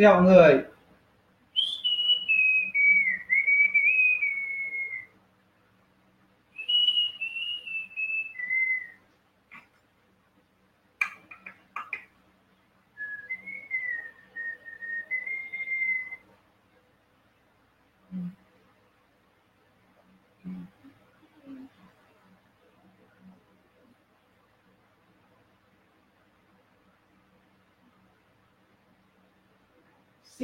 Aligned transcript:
Xin 0.00 0.04
chào 0.06 0.22
mọi 0.22 0.32
người. 0.32 0.69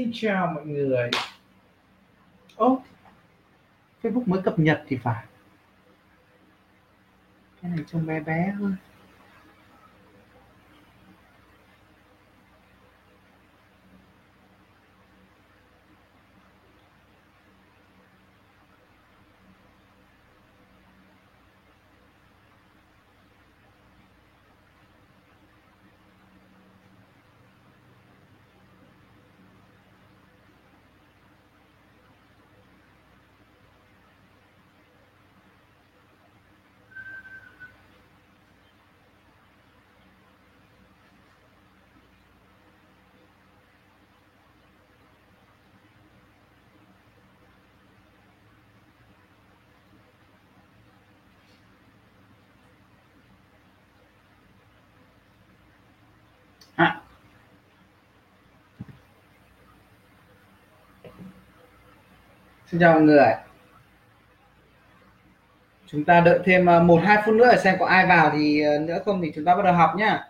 Xin 0.07 0.13
chào 0.15 0.53
mọi 0.55 0.67
người. 0.67 1.11
Ô, 2.57 2.83
Facebook 4.03 4.23
mới 4.27 4.43
cập 4.43 4.59
nhật 4.59 4.85
thì 4.89 4.97
phải. 4.97 5.25
Cái 7.63 7.71
này 7.71 7.85
trông 7.93 8.07
bé 8.07 8.21
bé 8.21 8.55
thôi. 8.59 8.73
À. 56.77 57.01
Xin 62.77 62.81
chào 62.81 62.93
mọi 62.93 63.03
người. 63.03 63.35
Chúng 65.87 66.05
ta 66.05 66.21
đợi 66.21 66.39
thêm 66.45 66.69
à, 66.69 66.81
một 66.81 67.01
hai 67.05 67.23
phút 67.27 67.35
nữa 67.35 67.49
để 67.53 67.59
xem 67.59 67.77
có 67.79 67.87
ai 67.87 68.07
vào 68.07 68.31
thì 68.33 68.61
à, 68.61 68.79
nữa 68.79 68.99
không 69.05 69.23
thì 69.23 69.33
chúng 69.35 69.45
ta 69.45 69.57
bắt 69.57 69.63
đầu 69.65 69.75
học 69.75 69.91
nhá. 69.97 70.25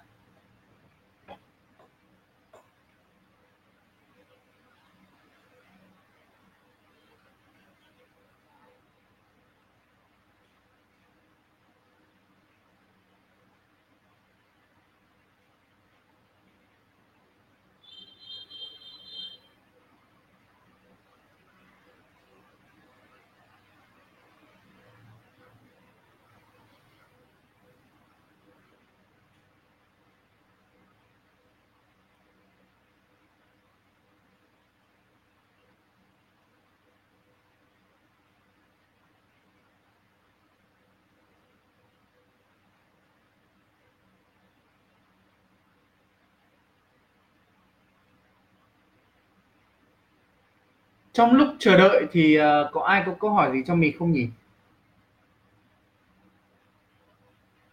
Trong 51.16 51.36
lúc 51.36 51.48
chờ 51.58 51.76
đợi 51.76 52.06
thì 52.12 52.34
ờ, 52.34 52.70
có 52.72 52.82
ai 52.82 53.02
có 53.06 53.12
câu 53.20 53.30
hỏi 53.30 53.50
gì 53.52 53.62
cho 53.66 53.74
mình 53.74 53.96
không 53.98 54.12
nhỉ? 54.12 54.28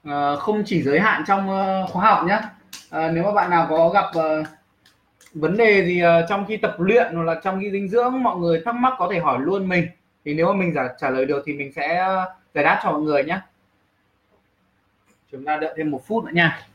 À, 0.03 0.35
không 0.35 0.63
chỉ 0.65 0.81
giới 0.81 0.99
hạn 0.99 1.23
trong 1.27 1.49
uh, 1.49 1.89
khóa 1.89 2.05
học 2.05 2.25
nhé. 2.27 2.39
À, 2.89 3.11
nếu 3.11 3.23
mà 3.23 3.31
bạn 3.31 3.49
nào 3.49 3.67
có 3.69 3.89
gặp 3.89 4.05
uh, 4.17 4.47
vấn 5.33 5.57
đề 5.57 5.85
gì 5.85 6.03
uh, 6.03 6.29
trong 6.29 6.45
khi 6.45 6.57
tập 6.57 6.75
luyện 6.79 7.15
hoặc 7.15 7.23
là 7.23 7.41
trong 7.43 7.59
khi 7.61 7.71
dinh 7.71 7.89
dưỡng 7.89 8.23
mọi 8.23 8.37
người 8.37 8.61
thắc 8.65 8.75
mắc 8.75 8.93
có 8.97 9.09
thể 9.11 9.19
hỏi 9.19 9.39
luôn 9.41 9.67
mình. 9.67 9.87
Thì 10.25 10.33
nếu 10.33 10.47
mà 10.47 10.53
mình 10.53 10.73
trả, 10.75 10.81
trả 10.99 11.09
lời 11.09 11.25
được 11.25 11.43
thì 11.45 11.53
mình 11.53 11.71
sẽ 11.73 12.07
uh, 12.07 12.29
giải 12.53 12.63
đáp 12.63 12.79
cho 12.83 12.91
mọi 12.91 13.01
người 13.01 13.23
nhé. 13.23 13.39
Chúng 15.31 15.45
ta 15.45 15.57
đợi 15.57 15.73
thêm 15.77 15.91
một 15.91 16.07
phút 16.07 16.23
nữa 16.23 16.31
nha. 16.33 16.67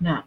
Nào. 0.00 0.22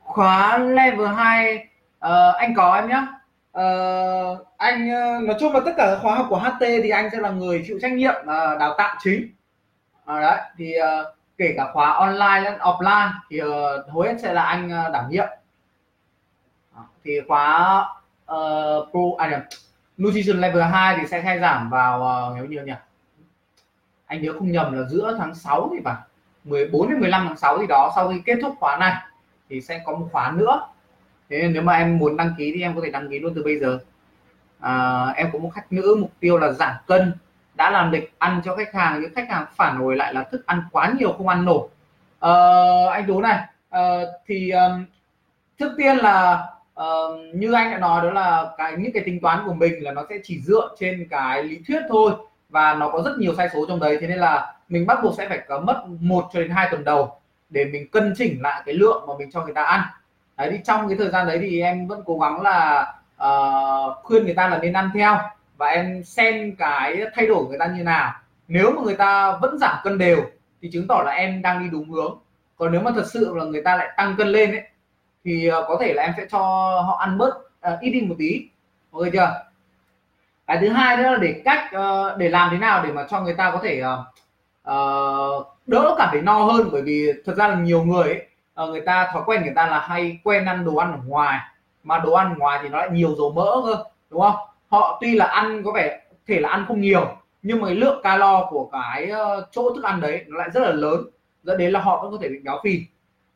Khóa 0.00 0.58
level 0.58 1.06
2 1.06 1.56
uh, 1.56 1.60
ờ, 1.98 2.32
anh 2.32 2.54
có 2.54 2.74
em 2.74 2.88
nhé 2.88 2.96
uh, 3.00 3.08
ờ, 3.52 4.44
anh 4.56 4.88
uh, 4.88 5.28
nói 5.28 5.36
chung 5.40 5.52
là 5.52 5.60
tất 5.64 5.72
cả 5.76 5.86
các 5.86 5.98
khóa 6.02 6.14
học 6.14 6.26
của 6.28 6.38
HT 6.38 6.60
thì 6.60 6.90
anh 6.90 7.08
sẽ 7.12 7.18
là 7.18 7.30
người 7.30 7.64
chịu 7.66 7.78
trách 7.82 7.92
nhiệm 7.92 8.14
uh, 8.20 8.58
đào 8.60 8.74
tạo 8.78 8.96
chính. 9.02 9.28
Uh, 10.02 10.20
đấy 10.20 10.40
thì 10.56 10.74
uh, 10.80 11.14
kể 11.38 11.54
cả 11.56 11.70
khóa 11.72 11.92
online 11.92 12.40
lẫn 12.40 12.58
offline 12.58 13.10
thì 13.30 13.42
uh, 13.42 13.48
hầu 13.92 14.02
hết 14.02 14.14
sẽ 14.22 14.32
là 14.32 14.42
anh 14.42 14.66
uh, 14.66 14.92
đảm 14.92 15.10
nhiệm. 15.10 15.28
Uh, 16.74 16.86
thì 17.04 17.20
khóa 17.28 17.80
uh, 18.32 18.90
pro 18.90 19.00
à 19.18 19.42
nutrition 19.98 20.40
level 20.40 20.62
2 20.62 20.96
thì 21.00 21.06
sẽ 21.06 21.22
khai 21.22 21.38
giảng 21.40 21.70
vào 21.70 22.28
uh, 22.30 22.36
nếu 22.36 22.46
như 22.46 22.64
nhỉ? 22.64 22.72
Anh 24.06 24.22
nhớ 24.22 24.32
không 24.32 24.52
nhầm 24.52 24.72
là 24.72 24.88
giữa 24.88 25.16
tháng 25.18 25.34
6 25.34 25.70
thì 25.74 25.80
phải. 25.84 25.96
14 26.44 26.88
đến 26.88 27.00
15 27.00 27.24
tháng 27.28 27.36
6 27.36 27.58
thì 27.58 27.66
đó 27.66 27.92
sau 27.96 28.08
khi 28.08 28.22
kết 28.24 28.38
thúc 28.42 28.54
khóa 28.60 28.76
này 28.76 28.94
thì 29.48 29.60
sẽ 29.60 29.82
có 29.84 29.92
một 29.96 30.08
khóa 30.12 30.32
nữa. 30.36 30.68
Thế 31.30 31.38
nên 31.38 31.52
nếu 31.52 31.62
mà 31.62 31.76
em 31.76 31.98
muốn 31.98 32.16
đăng 32.16 32.34
ký 32.38 32.52
thì 32.54 32.62
em 32.62 32.74
có 32.74 32.80
thể 32.84 32.90
đăng 32.90 33.10
ký 33.10 33.18
luôn 33.18 33.32
từ 33.36 33.42
bây 33.44 33.58
giờ. 33.58 33.78
À, 34.60 35.06
em 35.16 35.28
có 35.32 35.38
một 35.38 35.50
khách 35.54 35.72
nữ 35.72 35.96
mục 36.00 36.10
tiêu 36.20 36.38
là 36.38 36.52
giảm 36.52 36.74
cân 36.86 37.12
đã 37.54 37.70
làm 37.70 37.92
lịch 37.92 38.14
ăn 38.18 38.40
cho 38.44 38.56
khách 38.56 38.74
hàng 38.74 39.00
những 39.00 39.14
khách 39.14 39.28
hàng 39.28 39.46
phản 39.56 39.76
hồi 39.76 39.96
lại 39.96 40.14
là 40.14 40.22
thức 40.22 40.46
ăn 40.46 40.62
quá 40.72 40.92
nhiều 40.98 41.12
không 41.12 41.28
ăn 41.28 41.44
nổi. 41.44 41.68
À, 42.20 42.32
anh 42.92 43.04
tú 43.08 43.20
này 43.20 43.46
à, 43.70 44.00
thì 44.26 44.50
um, 44.50 44.84
trước 45.58 45.72
tiên 45.78 45.96
là 45.96 46.46
uh, 46.80 47.34
như 47.34 47.52
anh 47.52 47.70
đã 47.70 47.78
nói 47.78 48.02
đó 48.02 48.10
là 48.10 48.54
cái 48.58 48.74
những 48.78 48.92
cái 48.92 49.02
tính 49.06 49.20
toán 49.20 49.38
của 49.46 49.54
mình 49.54 49.84
là 49.84 49.92
nó 49.92 50.04
sẽ 50.08 50.18
chỉ 50.24 50.40
dựa 50.40 50.76
trên 50.78 51.08
cái 51.10 51.42
lý 51.42 51.60
thuyết 51.66 51.82
thôi 51.88 52.12
và 52.48 52.74
nó 52.74 52.90
có 52.90 53.02
rất 53.02 53.12
nhiều 53.18 53.34
sai 53.34 53.48
số 53.52 53.66
trong 53.68 53.80
đấy. 53.80 53.98
Thế 54.00 54.06
nên 54.06 54.18
là 54.18 54.54
mình 54.70 54.86
bắt 54.86 54.98
buộc 55.02 55.14
sẽ 55.18 55.28
phải 55.28 55.38
có 55.48 55.60
mất 55.60 55.84
một 56.00 56.30
cho 56.32 56.40
đến 56.40 56.50
hai 56.50 56.68
tuần 56.70 56.84
đầu 56.84 57.20
để 57.50 57.64
mình 57.64 57.88
cân 57.88 58.14
chỉnh 58.16 58.42
lại 58.42 58.62
cái 58.66 58.74
lượng 58.74 59.04
mà 59.08 59.14
mình 59.18 59.30
cho 59.30 59.44
người 59.44 59.54
ta 59.54 59.62
ăn. 59.62 59.82
Đấy 60.36 60.48
thì 60.52 60.58
trong 60.64 60.88
cái 60.88 60.98
thời 60.98 61.10
gian 61.10 61.26
đấy 61.26 61.38
thì 61.42 61.60
em 61.60 61.86
vẫn 61.86 62.02
cố 62.06 62.18
gắng 62.18 62.42
là 62.42 62.92
uh, 63.24 63.96
khuyên 64.02 64.24
người 64.24 64.34
ta 64.34 64.48
là 64.48 64.58
nên 64.58 64.72
ăn 64.72 64.90
theo 64.94 65.18
và 65.56 65.66
em 65.66 66.04
xem 66.04 66.56
cái 66.56 67.02
thay 67.14 67.26
đổi 67.26 67.44
người 67.48 67.58
ta 67.58 67.66
như 67.66 67.82
nào. 67.82 68.12
Nếu 68.48 68.72
mà 68.72 68.82
người 68.82 68.96
ta 68.96 69.36
vẫn 69.36 69.58
giảm 69.58 69.76
cân 69.84 69.98
đều 69.98 70.22
thì 70.62 70.70
chứng 70.72 70.86
tỏ 70.88 71.02
là 71.06 71.12
em 71.12 71.42
đang 71.42 71.62
đi 71.62 71.70
đúng 71.70 71.90
hướng. 71.90 72.18
Còn 72.56 72.72
nếu 72.72 72.80
mà 72.80 72.90
thật 72.94 73.06
sự 73.12 73.34
là 73.36 73.44
người 73.44 73.62
ta 73.62 73.76
lại 73.76 73.88
tăng 73.96 74.14
cân 74.16 74.28
lên 74.28 74.50
ấy 74.50 74.62
thì 75.24 75.46
ờ, 75.46 75.64
có 75.68 75.78
thể 75.80 75.94
là 75.94 76.02
em 76.02 76.12
sẽ 76.16 76.26
cho 76.30 76.38
họ 76.86 76.96
ăn 77.00 77.18
bớt 77.18 77.34
uh, 77.74 77.80
ít 77.80 77.90
đi 77.90 78.00
một 78.00 78.14
tí. 78.18 78.48
Ok 78.92 79.04
chưa? 79.12 79.44
Cái 80.46 80.58
thứ 80.60 80.68
hai 80.68 80.96
nữa 80.96 81.10
là 81.10 81.16
để 81.16 81.42
cách 81.44 81.70
uh, 81.76 82.18
để 82.18 82.28
làm 82.28 82.48
thế 82.50 82.58
nào 82.58 82.86
để 82.86 82.92
mà 82.92 83.06
cho 83.10 83.20
người 83.20 83.34
ta 83.34 83.50
có 83.50 83.60
thể 83.62 83.82
uh, 83.82 84.06
uh, 84.68 85.46
đỡ 85.66 85.94
cảm 85.98 86.08
thấy 86.12 86.22
no 86.22 86.42
hơn 86.42 86.68
bởi 86.72 86.82
vì 86.82 87.12
thật 87.24 87.34
ra 87.36 87.48
là 87.48 87.54
nhiều 87.54 87.82
người 87.82 88.08
ấy, 88.08 88.26
uh, 88.64 88.70
người 88.70 88.80
ta 88.80 89.10
thói 89.12 89.22
quen 89.26 89.42
người 89.42 89.54
ta 89.54 89.66
là 89.66 89.78
hay 89.80 90.18
quen 90.24 90.44
ăn 90.44 90.64
đồ 90.64 90.76
ăn 90.76 90.92
ở 90.92 90.98
ngoài. 91.06 91.38
Mà 91.84 91.98
đồ 91.98 92.12
ăn 92.12 92.38
ngoài 92.38 92.58
thì 92.62 92.68
nó 92.68 92.78
lại 92.78 92.90
nhiều 92.92 93.14
dầu 93.18 93.32
mỡ 93.32 93.62
cơ 93.64 93.84
đúng 94.10 94.20
không? 94.20 94.36
Họ 94.68 94.98
tuy 95.00 95.14
là 95.14 95.26
ăn 95.26 95.62
có 95.64 95.72
vẻ 95.72 96.00
thể 96.26 96.40
là 96.40 96.48
ăn 96.48 96.64
không 96.68 96.80
nhiều 96.80 97.16
nhưng 97.42 97.60
mà 97.60 97.66
cái 97.66 97.76
lượng 97.76 98.00
calo 98.02 98.46
của 98.50 98.68
cái 98.72 99.12
uh, 99.12 99.44
chỗ 99.50 99.74
thức 99.74 99.84
ăn 99.84 100.00
đấy 100.00 100.24
nó 100.28 100.38
lại 100.38 100.50
rất 100.50 100.60
là 100.60 100.72
lớn 100.72 101.04
dẫn 101.42 101.58
đến 101.58 101.72
là 101.72 101.80
họ 101.80 102.02
vẫn 102.02 102.12
có 102.12 102.18
thể 102.20 102.28
bị 102.28 102.38
béo 102.44 102.60
phì. 102.64 102.80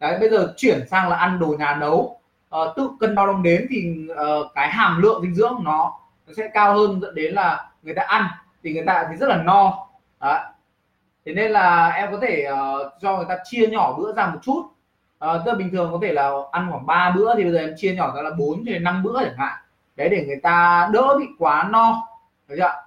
Đấy 0.01 0.19
bây 0.21 0.31
giờ 0.31 0.55
chuyển 0.57 0.89
sang 0.89 1.09
là 1.09 1.17
ăn 1.17 1.39
đồ 1.39 1.55
nhà 1.59 1.75
nấu. 1.75 2.21
Uh, 2.57 2.77
tự 2.77 2.91
cân 3.01 3.15
đo 3.15 3.27
đong 3.27 3.43
đếm 3.43 3.61
thì 3.71 3.95
uh, 4.13 4.17
cái 4.55 4.69
hàm 4.69 5.03
lượng 5.03 5.23
dinh 5.23 5.35
dưỡng 5.35 5.55
nó 5.63 6.01
nó 6.27 6.33
sẽ 6.37 6.51
cao 6.55 6.75
hơn 6.75 7.01
dẫn 7.01 7.15
đến 7.15 7.35
là 7.35 7.71
người 7.83 7.95
ta 7.95 8.03
ăn 8.03 8.27
thì 8.63 8.73
người 8.73 8.85
ta 8.87 9.07
thì 9.11 9.17
rất 9.17 9.29
là 9.29 9.37
no. 9.37 9.87
Đấy 10.21 10.41
thế 11.25 11.35
nên 11.35 11.51
là 11.51 11.89
em 11.89 12.13
có 12.13 12.19
thể 12.23 12.47
uh, 12.53 12.93
cho 13.01 13.17
người 13.17 13.27
ta 13.29 13.39
chia 13.45 13.67
nhỏ 13.67 13.95
bữa 13.99 14.13
ra 14.13 14.27
một 14.27 14.39
chút. 14.43 14.61
Uh, 14.61 15.43
tức 15.45 15.53
là 15.53 15.55
bình 15.55 15.71
thường 15.71 15.93
có 15.93 15.99
thể 16.03 16.13
là 16.13 16.33
ăn 16.53 16.71
khoảng 16.71 16.87
3 16.87 17.13
bữa 17.17 17.37
thì 17.37 17.45
bây 17.45 17.53
giờ 17.53 17.59
em 17.59 17.75
chia 17.77 17.95
nhỏ 17.95 18.17
ra 18.17 18.23
là 18.23 18.31
4 18.39 18.65
đến 18.65 18.85
5 18.85 19.03
bữa 19.03 19.25
chẳng 19.25 19.37
hạn. 19.37 19.59
Đấy 19.97 20.09
để 20.09 20.25
người 20.27 20.41
ta 20.43 20.89
đỡ 20.93 21.17
bị 21.19 21.27
quá 21.39 21.69
no. 21.73 22.07
Được 22.49 22.55
chưa 22.59 22.85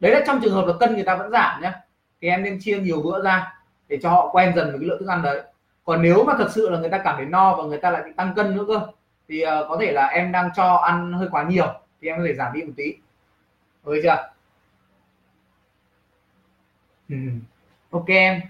đấy 0.00 0.12
là 0.12 0.20
trong 0.26 0.40
trường 0.42 0.54
hợp 0.54 0.66
là 0.66 0.72
cân 0.80 0.94
người 0.94 1.04
ta 1.04 1.16
vẫn 1.16 1.30
giảm 1.30 1.62
nhé 1.62 1.72
thì 2.20 2.28
em 2.28 2.42
nên 2.42 2.58
chia 2.60 2.78
nhiều 2.78 3.02
bữa 3.02 3.22
ra 3.22 3.54
để 3.88 3.98
cho 4.02 4.10
họ 4.10 4.30
quen 4.32 4.52
dần 4.56 4.70
với 4.70 4.78
cái 4.80 4.88
lượng 4.88 4.98
thức 4.98 5.08
ăn 5.08 5.22
đấy. 5.22 5.42
Còn 5.84 6.02
nếu 6.02 6.24
mà 6.24 6.34
thật 6.38 6.48
sự 6.50 6.70
là 6.70 6.78
người 6.78 6.90
ta 6.90 6.98
cảm 6.98 7.16
thấy 7.16 7.26
no 7.26 7.56
và 7.56 7.64
người 7.64 7.78
ta 7.78 7.90
lại 7.90 8.02
bị 8.04 8.10
tăng 8.16 8.34
cân 8.34 8.56
nữa 8.56 8.64
cơ 8.68 8.80
thì 9.28 9.44
uh, 9.44 9.48
có 9.68 9.76
thể 9.80 9.92
là 9.92 10.06
em 10.06 10.32
đang 10.32 10.50
cho 10.56 10.74
ăn 10.74 11.12
hơi 11.12 11.28
quá 11.30 11.42
nhiều 11.42 11.66
thì 12.00 12.08
em 12.08 12.18
có 12.18 12.24
thể 12.26 12.34
giảm 12.34 12.52
đi 12.52 12.62
một 12.62 12.72
tí. 12.76 12.94
Được 13.84 14.00
chưa 14.02 14.30
ừ 17.08 17.16
ok 17.90 18.06
em. 18.06 18.40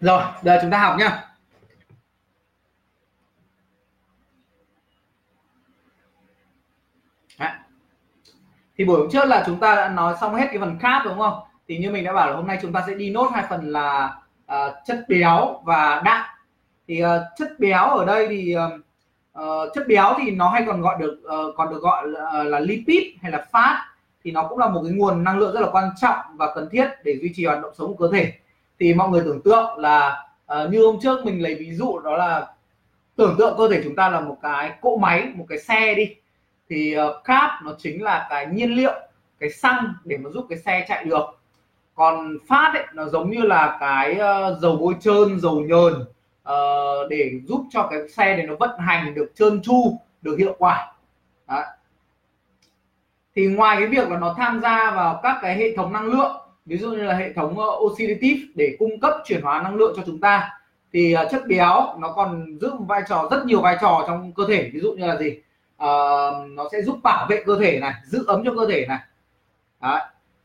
Rồi 0.00 0.22
giờ 0.42 0.58
chúng 0.62 0.70
ta 0.70 0.78
học 0.78 0.96
nhá. 0.98 1.24
Thì 8.78 8.84
buổi 8.84 8.98
hôm 9.00 9.10
trước 9.10 9.24
là 9.24 9.42
chúng 9.46 9.60
ta 9.60 9.74
đã 9.74 9.88
nói 9.88 10.14
xong 10.20 10.34
hết 10.34 10.46
cái 10.50 10.58
phần 10.58 10.78
khác 10.78 11.02
đúng 11.04 11.18
không? 11.18 11.40
Thì 11.68 11.78
như 11.78 11.90
mình 11.90 12.04
đã 12.04 12.12
bảo 12.12 12.30
là 12.30 12.36
hôm 12.36 12.46
nay 12.46 12.58
chúng 12.62 12.72
ta 12.72 12.84
sẽ 12.86 12.94
đi 12.94 13.10
nốt 13.10 13.30
hai 13.34 13.44
phần 13.48 13.72
là 13.72 14.18
uh, 14.52 14.74
chất 14.84 15.04
béo 15.08 15.60
và 15.64 16.02
đạm. 16.04 16.26
Thì 16.88 17.04
uh, 17.04 17.08
chất 17.36 17.48
béo 17.58 17.88
ở 17.88 18.04
đây 18.04 18.28
thì 18.28 18.56
uh, 18.56 18.72
uh, 19.40 19.74
chất 19.74 19.84
béo 19.88 20.14
thì 20.18 20.30
nó 20.30 20.48
hay 20.48 20.64
còn 20.66 20.80
gọi 20.80 20.96
được 21.00 21.22
uh, 21.24 21.56
còn 21.56 21.70
được 21.70 21.82
gọi 21.82 22.08
là, 22.08 22.42
là 22.42 22.60
lipid 22.60 23.02
hay 23.22 23.32
là 23.32 23.46
fat 23.52 23.76
thì 24.28 24.32
nó 24.32 24.46
cũng 24.48 24.58
là 24.58 24.68
một 24.68 24.80
cái 24.84 24.92
nguồn 24.92 25.24
năng 25.24 25.38
lượng 25.38 25.54
rất 25.54 25.60
là 25.60 25.68
quan 25.72 25.90
trọng 26.00 26.18
và 26.36 26.54
cần 26.54 26.68
thiết 26.72 26.88
để 27.04 27.18
duy 27.20 27.32
trì 27.34 27.46
hoạt 27.46 27.62
động 27.62 27.72
sống 27.78 27.96
của 27.96 28.08
cơ 28.08 28.16
thể. 28.16 28.32
Thì 28.80 28.94
mọi 28.94 29.08
người 29.08 29.22
tưởng 29.24 29.42
tượng 29.42 29.78
là 29.78 30.26
uh, 30.52 30.70
như 30.70 30.86
hôm 30.86 30.98
trước 31.02 31.24
mình 31.24 31.42
lấy 31.42 31.54
ví 31.54 31.72
dụ 31.72 31.98
đó 31.98 32.16
là 32.16 32.46
tưởng 33.16 33.36
tượng 33.38 33.54
cơ 33.58 33.68
thể 33.68 33.80
chúng 33.84 33.96
ta 33.96 34.08
là 34.08 34.20
một 34.20 34.36
cái 34.42 34.72
cỗ 34.80 34.96
máy 34.96 35.28
một 35.34 35.44
cái 35.48 35.58
xe 35.58 35.94
đi. 35.94 36.14
Thì 36.68 36.92
ờ, 36.92 37.06
uh, 37.06 37.24
carb 37.24 37.50
nó 37.64 37.74
chính 37.78 38.02
là 38.02 38.26
cái 38.30 38.46
nhiên 38.46 38.74
liệu 38.74 38.92
cái 39.38 39.50
xăng 39.50 39.94
để 40.04 40.16
mà 40.16 40.30
giúp 40.30 40.46
cái 40.48 40.58
xe 40.58 40.84
chạy 40.88 41.04
được. 41.04 41.24
Còn 41.94 42.38
phát 42.48 42.72
ấy 42.74 42.86
nó 42.94 43.04
giống 43.04 43.30
như 43.30 43.40
là 43.40 43.76
cái 43.80 44.12
uh, 44.12 44.60
dầu 44.60 44.76
bôi 44.76 44.94
trơn 45.00 45.40
dầu 45.40 45.60
nhờn 45.60 45.94
uh, 46.48 47.08
để 47.10 47.30
giúp 47.44 47.64
cho 47.70 47.88
cái 47.90 48.08
xe 48.08 48.36
này 48.36 48.46
nó 48.46 48.54
vận 48.60 48.78
hành 48.78 49.14
được 49.14 49.32
trơn 49.34 49.62
tru 49.62 49.98
được 50.22 50.36
hiệu 50.38 50.54
quả. 50.58 50.92
Đấy 51.48 51.64
thì 53.38 53.46
ngoài 53.46 53.76
cái 53.76 53.86
việc 53.86 54.10
là 54.10 54.18
nó 54.18 54.34
tham 54.38 54.60
gia 54.60 54.90
vào 54.90 55.20
các 55.22 55.38
cái 55.42 55.56
hệ 55.56 55.76
thống 55.76 55.92
năng 55.92 56.06
lượng 56.06 56.36
ví 56.66 56.78
dụ 56.78 56.90
như 56.90 57.02
là 57.02 57.14
hệ 57.14 57.32
thống 57.32 57.58
ờ, 57.58 57.66
oxidative 57.78 58.40
để 58.54 58.76
cung 58.78 59.00
cấp 59.00 59.12
chuyển 59.24 59.42
hóa 59.42 59.62
năng 59.62 59.74
lượng 59.74 59.92
cho 59.96 60.02
chúng 60.06 60.20
ta 60.20 60.50
thì 60.92 61.12
ờ, 61.12 61.28
chất 61.30 61.42
béo 61.46 61.94
nó 61.98 62.12
còn 62.12 62.58
giữ 62.60 62.74
một 62.74 62.84
vai 62.88 63.02
trò 63.08 63.28
rất 63.30 63.46
nhiều 63.46 63.60
vai 63.60 63.76
trò 63.80 64.04
trong 64.06 64.32
cơ 64.32 64.42
thể. 64.48 64.70
Ví 64.74 64.80
dụ 64.80 64.92
như 64.92 65.06
là 65.06 65.16
gì? 65.16 65.38
Uh, 65.82 66.50
nó 66.50 66.68
sẽ 66.72 66.82
giúp 66.82 66.98
bảo 67.02 67.26
vệ 67.30 67.42
cơ 67.46 67.58
thể 67.60 67.78
này 67.80 67.92
giữ 68.04 68.24
ấm 68.26 68.42
cho 68.44 68.54
cơ 68.56 68.66
thể 68.68 68.86
này. 68.88 68.98
Đấy. 69.82 70.00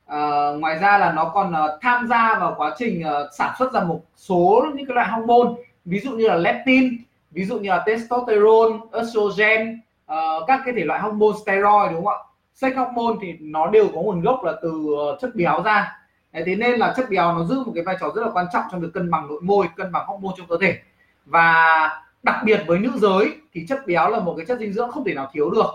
Uh, 0.05 0.59
ngoài 0.59 0.79
ra 0.79 0.97
là 0.97 1.11
nó 1.11 1.31
còn 1.33 1.51
uh, 1.51 1.81
tham 1.81 2.07
gia 2.07 2.39
vào 2.39 2.53
quá 2.57 2.75
trình 2.77 3.03
uh, 3.05 3.33
sản 3.37 3.53
xuất 3.59 3.73
ra 3.73 3.83
một 3.83 4.01
số 4.15 4.65
những 4.75 4.87
cái 4.87 4.95
loại 4.95 5.07
hormone 5.07 5.49
ví 5.85 5.99
dụ 5.99 6.11
như 6.11 6.27
là 6.27 6.35
leptin 6.35 6.97
ví 7.31 7.45
dụ 7.45 7.59
như 7.59 7.69
là 7.69 7.83
testosterone 7.85 8.79
estrogen 8.91 9.81
uh, 10.11 10.47
các 10.47 10.61
cái 10.65 10.73
thể 10.73 10.83
loại 10.83 10.99
hormone 10.99 11.37
steroid 11.43 11.91
đúng 11.91 12.05
không 12.05 12.13
ạ? 12.13 12.32
Sex 12.55 12.75
hormone 12.75 13.15
thì 13.21 13.33
nó 13.39 13.67
đều 13.67 13.87
có 13.95 14.01
nguồn 14.01 14.21
gốc 14.21 14.43
là 14.43 14.53
từ 14.61 14.85
ờ, 14.97 15.17
chất 15.21 15.35
béo 15.35 15.61
ra. 15.63 15.97
Đấy, 16.33 16.43
thế 16.45 16.55
nên 16.55 16.79
là 16.79 16.93
chất 16.97 17.09
béo 17.09 17.33
nó 17.33 17.43
giữ 17.43 17.63
một 17.65 17.71
cái 17.75 17.83
vai 17.83 17.97
trò 17.99 18.11
rất 18.15 18.21
là 18.21 18.31
quan 18.33 18.45
trọng 18.53 18.63
trong 18.71 18.81
việc 18.81 18.93
cân 18.93 19.11
bằng 19.11 19.27
nội 19.27 19.41
môi 19.41 19.67
cân 19.75 19.91
bằng 19.91 20.05
hormone 20.07 20.33
trong 20.37 20.47
cơ 20.47 20.57
thể. 20.61 20.77
Và 21.25 21.89
đặc 22.23 22.35
biệt 22.45 22.63
với 22.67 22.79
nữ 22.79 22.91
giới 22.95 23.35
thì 23.53 23.65
chất 23.67 23.87
béo 23.87 24.09
là 24.09 24.19
một 24.19 24.33
cái 24.37 24.45
chất 24.45 24.59
dinh 24.59 24.73
dưỡng 24.73 24.91
không 24.91 25.03
thể 25.03 25.13
nào 25.13 25.29
thiếu 25.33 25.49
được. 25.49 25.69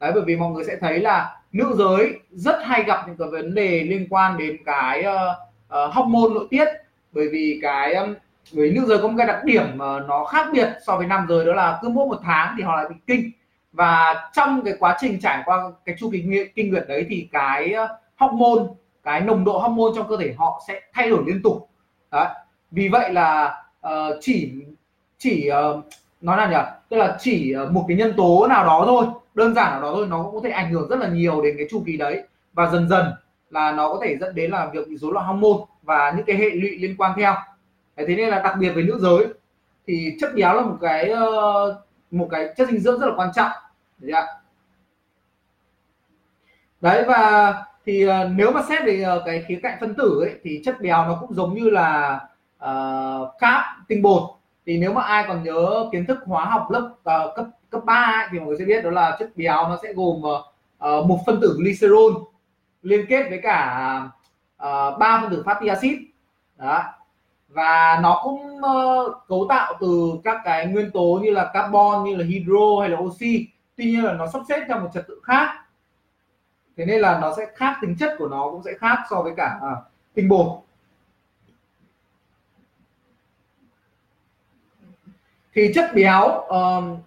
Đấy 0.00 0.12
bởi 0.14 0.22
vì 0.26 0.36
mọi 0.36 0.50
người 0.50 0.64
sẽ 0.64 0.76
thấy 0.80 0.98
là 1.00 1.36
nữ 1.52 1.74
giới 1.78 2.20
rất 2.30 2.56
hay 2.64 2.82
gặp 2.82 3.04
những 3.06 3.16
cái 3.16 3.28
vấn 3.28 3.54
đề 3.54 3.80
liên 3.80 4.06
quan 4.10 4.38
đến 4.38 4.56
cái 4.64 5.04
uh, 5.04 5.36
uh, 5.66 5.94
hormone 5.94 6.34
nội 6.34 6.46
tiết. 6.50 6.68
Bởi 7.12 7.28
vì 7.32 7.58
cái 7.62 7.94
um, 7.94 8.14
người 8.52 8.70
nữ 8.70 8.84
giới 8.86 8.98
có 8.98 9.08
một 9.08 9.14
cái 9.18 9.26
đặc 9.26 9.44
điểm 9.44 9.64
mà 9.74 10.00
nó 10.00 10.24
khác 10.24 10.46
biệt 10.52 10.68
so 10.86 10.96
với 10.96 11.06
nam 11.06 11.26
giới 11.28 11.44
đó 11.44 11.52
là 11.52 11.78
cứ 11.82 11.88
mỗi 11.88 12.06
một 12.06 12.18
tháng 12.22 12.54
thì 12.56 12.62
họ 12.62 12.76
lại 12.76 12.86
bị 12.88 12.94
kinh 13.06 13.30
và 13.72 14.28
trong 14.32 14.62
cái 14.64 14.74
quá 14.78 14.96
trình 15.00 15.20
trải 15.20 15.42
qua 15.44 15.70
cái 15.84 15.96
chu 15.98 16.10
kỳ 16.12 16.24
kinh 16.54 16.70
nguyệt 16.70 16.84
đấy 16.88 17.06
thì 17.08 17.28
cái 17.32 17.72
ờ, 17.72 17.88
hormone 18.16 18.64
cái 19.02 19.20
nồng 19.20 19.44
độ 19.44 19.58
hormone 19.58 19.92
trong 19.96 20.08
cơ 20.08 20.16
thể 20.16 20.34
họ 20.38 20.62
sẽ 20.68 20.80
thay 20.92 21.10
đổi 21.10 21.22
liên 21.26 21.42
tục. 21.42 21.68
Đấy. 22.10 22.26
vì 22.70 22.88
vậy 22.88 23.12
là 23.12 23.62
uh, 23.86 23.92
chỉ 24.20 24.52
chỉ 25.18 25.50
uh, 25.50 25.84
nói 26.20 26.36
là 26.36 26.50
nhỉ? 26.50 26.70
Tức 26.88 26.96
là 26.96 27.16
chỉ 27.20 27.54
một 27.70 27.84
cái 27.88 27.96
nhân 27.96 28.12
tố 28.16 28.46
nào 28.46 28.64
đó 28.64 28.84
thôi 28.86 29.06
đơn 29.34 29.54
giản 29.54 29.70
nào 29.72 29.82
đó 29.82 29.92
thôi 29.94 30.06
nó 30.10 30.22
cũng 30.22 30.34
có 30.34 30.40
thể 30.44 30.50
ảnh 30.50 30.72
hưởng 30.72 30.88
rất 30.88 30.98
là 30.98 31.08
nhiều 31.08 31.42
đến 31.42 31.54
cái 31.58 31.66
chu 31.70 31.82
kỳ 31.86 31.96
đấy. 31.96 32.22
Và 32.52 32.70
dần 32.70 32.88
dần 32.88 33.06
là 33.50 33.72
nó 33.72 33.88
có 33.88 34.00
thể 34.02 34.16
dẫn 34.20 34.34
đến 34.34 34.50
là 34.50 34.70
việc 34.72 34.88
bị 34.88 34.96
rối 34.96 35.12
loạn 35.12 35.26
hormone 35.26 35.64
và 35.82 36.12
những 36.16 36.26
cái 36.26 36.36
hệ 36.36 36.50
lụy 36.50 36.78
liên 36.78 36.96
quan 36.96 37.12
theo. 37.16 37.34
Thế 37.96 38.16
nên 38.16 38.28
là 38.28 38.40
đặc 38.40 38.54
biệt 38.58 38.70
với 38.70 38.82
nữ 38.82 38.98
giới 39.00 39.26
thì 39.86 40.16
chất 40.20 40.30
béo 40.34 40.54
là 40.54 40.62
một 40.62 40.76
cái 40.80 41.12
uh, 41.12 41.76
một 42.10 42.28
cái 42.30 42.48
chất 42.56 42.68
dinh 42.68 42.80
dưỡng 42.80 43.00
rất 43.00 43.06
là 43.06 43.12
quan 43.16 43.30
trọng. 43.34 43.50
Đấy 43.98 44.12
ạ. 44.12 44.26
Đấy 46.80 47.04
và 47.04 47.54
thì 47.86 48.06
ờ, 48.06 48.28
nếu 48.34 48.52
mà 48.52 48.62
xét 48.68 48.84
về 48.84 49.02
ờ, 49.02 49.22
cái 49.26 49.44
khía 49.48 49.60
cạnh 49.62 49.76
phân 49.80 49.94
tử 49.94 50.20
ấy, 50.20 50.34
thì 50.42 50.62
chất 50.64 50.80
béo 50.80 51.04
nó 51.04 51.18
cũng 51.20 51.34
giống 51.34 51.54
như 51.54 51.70
là 51.70 52.20
ờ, 52.58 53.20
uh, 53.22 53.38
cáp 53.38 53.64
tinh 53.88 54.02
bột. 54.02 54.22
Thì 54.66 54.78
nếu 54.78 54.92
mà 54.92 55.02
ai 55.02 55.24
còn 55.28 55.42
nhớ 55.42 55.88
kiến 55.92 56.06
thức 56.06 56.18
hóa 56.24 56.44
học 56.44 56.70
lớp 56.70 56.90
uh, 56.90 57.36
cấp 57.36 57.46
cấp 57.70 57.84
3 57.84 57.94
ấy, 57.94 58.28
thì 58.32 58.38
mọi 58.38 58.48
người 58.48 58.56
sẽ 58.58 58.64
biết 58.64 58.84
đó 58.84 58.90
là 58.90 59.16
chất 59.18 59.30
béo 59.36 59.68
nó 59.68 59.78
sẽ 59.82 59.92
gồm 59.92 60.22
uh, 60.22 61.06
một 61.06 61.18
phân 61.26 61.40
tử 61.40 61.56
glycerol 61.58 62.12
liên 62.82 63.06
kết 63.08 63.26
với 63.30 63.40
cả 63.42 63.76
ba 64.98 65.16
uh, 65.16 65.20
phân 65.22 65.30
tử 65.30 65.42
fatty 65.46 65.68
acid. 65.68 65.98
Đó 66.56 66.82
và 67.50 67.98
nó 68.02 68.20
cũng 68.22 68.58
uh, 68.58 69.28
cấu 69.28 69.46
tạo 69.48 69.74
từ 69.80 70.12
các 70.24 70.40
cái 70.44 70.66
nguyên 70.66 70.90
tố 70.90 71.20
như 71.22 71.30
là 71.30 71.50
carbon 71.54 72.04
như 72.04 72.16
là 72.16 72.24
hydro 72.24 72.80
hay 72.80 72.88
là 72.88 72.98
oxy. 72.98 73.48
Tuy 73.76 73.84
nhiên 73.84 74.04
là 74.04 74.12
nó 74.12 74.26
sắp 74.26 74.42
xếp 74.48 74.64
theo 74.68 74.80
một 74.80 74.88
trật 74.94 75.06
tự 75.08 75.20
khác. 75.24 75.64
Thế 76.76 76.84
nên 76.84 77.00
là 77.00 77.18
nó 77.20 77.34
sẽ 77.36 77.46
khác 77.54 77.78
tính 77.80 77.96
chất 77.98 78.14
của 78.18 78.28
nó 78.28 78.50
cũng 78.50 78.62
sẽ 78.62 78.72
khác 78.78 78.98
so 79.10 79.22
với 79.22 79.32
cả 79.36 79.60
uh, 79.72 79.78
tinh 80.14 80.28
bột. 80.28 80.62
Thì 85.54 85.72
chất 85.74 85.90
béo 85.94 86.24
uh, 86.26 86.98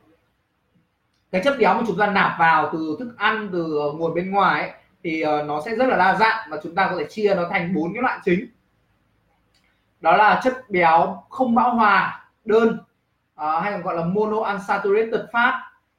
cái 1.31 1.41
chất 1.43 1.55
béo 1.59 1.73
mà 1.73 1.83
chúng 1.88 1.97
ta 1.97 2.07
nạp 2.07 2.39
vào 2.39 2.69
từ 2.73 2.95
thức 3.00 3.13
ăn 3.17 3.50
từ 3.51 3.91
nguồn 3.95 4.13
bên 4.13 4.31
ngoài 4.31 4.62
ấy, 4.62 4.71
thì 5.03 5.23
uh, 5.25 5.45
nó 5.47 5.62
sẽ 5.65 5.75
rất 5.75 5.85
là 5.85 5.97
đa 5.97 6.15
dạng 6.15 6.50
và 6.50 6.59
chúng 6.63 6.75
ta 6.75 6.88
có 6.91 6.97
thể 6.97 7.05
chia 7.09 7.35
nó 7.35 7.47
thành 7.50 7.73
bốn 7.75 7.93
cái 7.93 8.01
loại 8.01 8.19
chính 8.25 8.47
đó 10.03 10.17
là 10.17 10.41
chất 10.43 10.69
béo 10.69 11.24
không 11.29 11.55
bão 11.55 11.75
hòa 11.75 12.25
đơn 12.45 12.77
à, 13.36 13.60
hay 13.60 13.72
còn 13.72 13.81
gọi 13.81 13.95
là 13.95 14.03
mono 14.05 14.38
unsaturated 14.38 15.22
fat. 15.31 15.53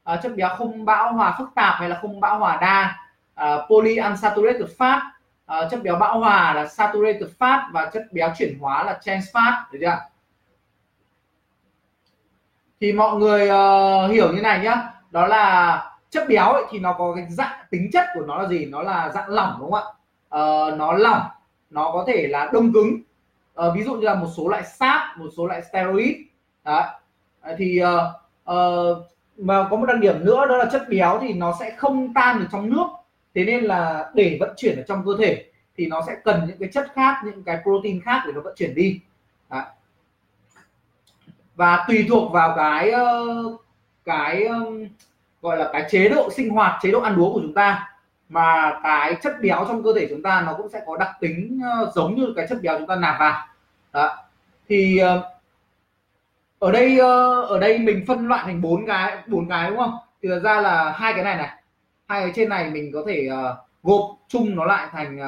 À, 0.05 0.21
chất 0.23 0.33
béo 0.37 0.49
không 0.49 0.85
bão 0.85 1.13
hòa 1.13 1.35
phức 1.39 1.49
tạp 1.55 1.75
hay 1.79 1.89
là 1.89 1.99
không 2.03 2.21
bão 2.21 2.39
hòa 2.39 2.59
đa. 2.61 2.99
À, 3.35 3.57
polyunsaturated 3.69 4.69
fat 4.79 5.01
à, 5.47 5.69
chất 5.71 5.83
béo 5.83 5.97
bão 5.97 6.19
hòa 6.19 6.55
là 6.55 6.67
saturated 6.67 7.29
fat 7.39 7.61
và 7.73 7.91
chất 7.93 8.03
béo 8.13 8.33
chuyển 8.39 8.59
hóa 8.59 8.85
là 8.85 8.99
trans 9.03 9.25
fat 9.33 9.53
được 9.73 9.79
chưa 9.83 9.99
thì 12.81 12.93
mọi 12.93 13.17
người 13.17 13.49
uh, 13.51 14.11
hiểu 14.11 14.33
như 14.33 14.41
này 14.41 14.61
nhá. 14.61 14.91
Đó 15.11 15.27
là 15.27 15.93
chất 16.11 16.29
béo 16.29 16.53
ấy, 16.53 16.63
thì 16.71 16.79
nó 16.79 16.93
có 16.93 17.13
cái 17.17 17.27
dạng 17.31 17.59
tính 17.71 17.91
chất 17.93 18.07
của 18.15 18.21
nó 18.27 18.39
là 18.39 18.49
gì? 18.49 18.67
Nó 18.67 18.83
là 18.83 19.11
dạng 19.15 19.29
lỏng 19.29 19.57
đúng 19.61 19.73
không 19.73 19.81
ạ? 19.81 20.39
Uh, 20.41 20.79
nó 20.79 20.93
lỏng 20.93 21.23
nó 21.71 21.91
có 21.93 22.05
thể 22.07 22.27
là 22.31 22.51
đông 22.53 22.73
cứng 22.73 22.99
à, 23.55 23.65
ví 23.75 23.85
dụ 23.85 23.95
như 23.95 24.07
là 24.07 24.15
một 24.15 24.29
số 24.37 24.49
loại 24.49 24.65
sáp 24.65 25.19
một 25.19 25.29
số 25.37 25.47
loại 25.47 25.63
steroid. 25.63 26.17
Đó 26.65 26.87
thì 27.59 27.81
uh, 27.83 27.89
uh, 28.51 28.99
mà 29.39 29.69
có 29.71 29.77
một 29.77 29.87
đặc 29.87 29.99
điểm 30.01 30.25
nữa 30.25 30.47
đó 30.49 30.57
là 30.57 30.69
chất 30.73 30.83
béo 30.89 31.19
thì 31.23 31.33
nó 31.33 31.57
sẽ 31.61 31.75
không 31.77 32.15
tan 32.15 32.39
được 32.39 32.47
trong 32.53 32.71
nước. 32.71 32.87
Thế 33.35 33.45
nên 33.45 33.65
là 33.65 34.11
để 34.15 34.37
vận 34.41 34.55
chuyển 34.57 34.77
ở 34.77 34.83
trong 34.89 35.03
cơ 35.07 35.13
thể 35.19 35.45
thì 35.77 35.87
nó 35.87 36.03
sẽ 36.07 36.17
cần 36.25 36.45
những 36.47 36.59
cái 36.59 36.69
chất 36.73 36.89
khác 36.95 37.21
những 37.25 37.43
cái 37.43 37.59
protein 37.63 38.01
khác 38.01 38.23
để 38.27 38.33
nó 38.33 38.41
vận 38.41 38.55
chuyển 38.57 38.75
đi. 38.75 39.01
Đó. 39.51 39.65
và 41.57 41.85
tùy 41.89 42.07
thuộc 42.09 42.33
vào 42.33 42.55
cái 42.57 42.93
cái 44.05 44.49
gọi 45.43 45.57
là 45.57 45.71
cái 45.73 45.87
chế 45.91 46.09
độ 46.09 46.31
sinh 46.31 46.51
hoạt 46.51 46.79
chế 46.83 46.91
độ 46.91 47.01
ăn 47.01 47.17
uống 47.17 47.35
của 47.35 47.41
chúng 47.41 47.55
ta 47.55 47.94
mà 48.29 48.81
cái 48.83 49.17
chất 49.23 49.33
béo 49.41 49.65
trong 49.69 49.83
cơ 49.83 49.91
thể 49.97 50.07
chúng 50.11 50.23
ta 50.23 50.43
nó 50.47 50.55
cũng 50.55 50.69
sẽ 50.69 50.83
có 50.87 50.97
đặc 50.97 51.17
tính 51.21 51.61
ờ, 51.65 51.93
giống 51.95 52.15
như 52.15 52.33
cái 52.37 52.47
chất 52.49 52.59
béo 52.63 52.79
chúng 52.79 52.87
ta 52.87 52.97
nạp 52.97 53.21
vào. 53.21 53.47
Đó. 53.93 54.17
thì 54.69 54.99
ờ, 54.99 55.33
ở 56.59 56.73
đây 56.73 56.99
ờ, 56.99 57.43
ở 57.43 57.59
đây 57.59 57.79
mình 57.79 58.05
phân 58.07 58.29
loại 58.29 58.43
thành 58.45 58.61
bốn 58.61 58.87
cái 58.87 59.19
bốn 59.27 59.49
cái 59.49 59.71
đúng 59.71 59.79
không? 59.79 59.99
Thì 60.23 60.29
thật 60.29 60.41
ra 60.45 60.61
là 60.61 60.93
hai 60.93 61.13
cái 61.15 61.25
này 61.25 61.37
này, 61.37 61.63
hai 62.09 62.21
cái 62.21 62.33
trên 62.35 62.49
này 62.49 62.71
mình 62.71 62.91
có 62.95 63.05
thể 63.07 63.29
gộp 63.83 64.17
chung 64.29 64.57
nó 64.57 64.65
lại 64.65 64.89
thành 64.93 65.19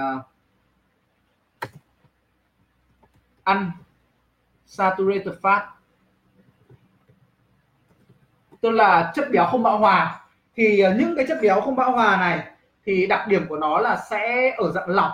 ăn 3.45 3.71
saturated 4.67 5.35
fat. 5.43 5.61
Tức 8.61 8.71
là 8.71 9.13
chất 9.15 9.29
béo 9.31 9.47
không 9.47 9.63
bão 9.63 9.79
hòa. 9.79 10.21
Thì 10.57 10.85
những 10.99 11.17
cái 11.17 11.27
chất 11.29 11.39
béo 11.43 11.61
không 11.61 11.77
bão 11.77 11.93
hòa 11.93 12.17
này 12.17 12.56
thì 12.87 13.07
đặc 13.07 13.29
điểm 13.29 13.49
của 13.49 13.57
nó 13.57 13.79
là 13.79 13.97
sẽ 14.11 14.55
ở 14.59 14.71
dạng 14.71 14.89
lỏng. 14.89 15.13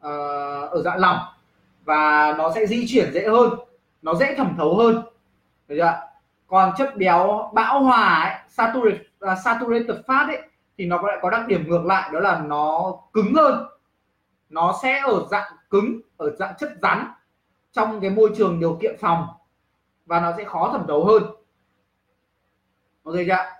Ờ, 0.00 0.66
ở 0.66 0.82
dạng 0.82 0.98
lỏng. 0.98 1.18
Và 1.84 2.34
nó 2.38 2.52
sẽ 2.54 2.66
di 2.66 2.86
chuyển 2.88 3.12
dễ 3.12 3.28
hơn. 3.28 3.50
Nó 4.02 4.14
dễ 4.14 4.34
thẩm 4.34 4.54
thấu 4.58 4.76
hơn. 4.76 5.02
Được 5.68 5.76
chưa 5.78 6.08
còn 6.48 6.72
chất 6.76 6.96
béo 6.96 7.50
bão 7.54 7.82
hòa 7.82 8.20
ấy, 8.22 8.34
saturated, 8.48 9.00
uh, 9.00 9.28
à, 9.28 9.36
saturated 9.36 9.96
fat 10.06 10.26
ấy 10.26 10.42
thì 10.78 10.86
nó 10.86 11.02
lại 11.02 11.18
có 11.22 11.30
đặc 11.30 11.46
điểm 11.46 11.68
ngược 11.68 11.84
lại 11.84 12.10
đó 12.12 12.20
là 12.20 12.42
nó 12.46 12.94
cứng 13.12 13.34
hơn. 13.34 13.66
Nó 14.48 14.78
sẽ 14.82 15.00
ở 15.00 15.26
dạng 15.30 15.52
cứng 15.70 16.00
ở 16.16 16.30
dạng 16.30 16.54
chất 16.58 16.72
rắn 16.82 17.06
trong 17.72 18.00
cái 18.00 18.10
môi 18.10 18.30
trường 18.36 18.60
điều 18.60 18.78
kiện 18.82 18.96
phòng 19.00 19.26
và 20.06 20.20
nó 20.20 20.32
sẽ 20.36 20.44
khó 20.44 20.70
thẩm 20.72 20.84
thấu 20.88 21.04
hơn. 21.04 21.22
Ok 23.04 23.14
chưa 23.26 23.57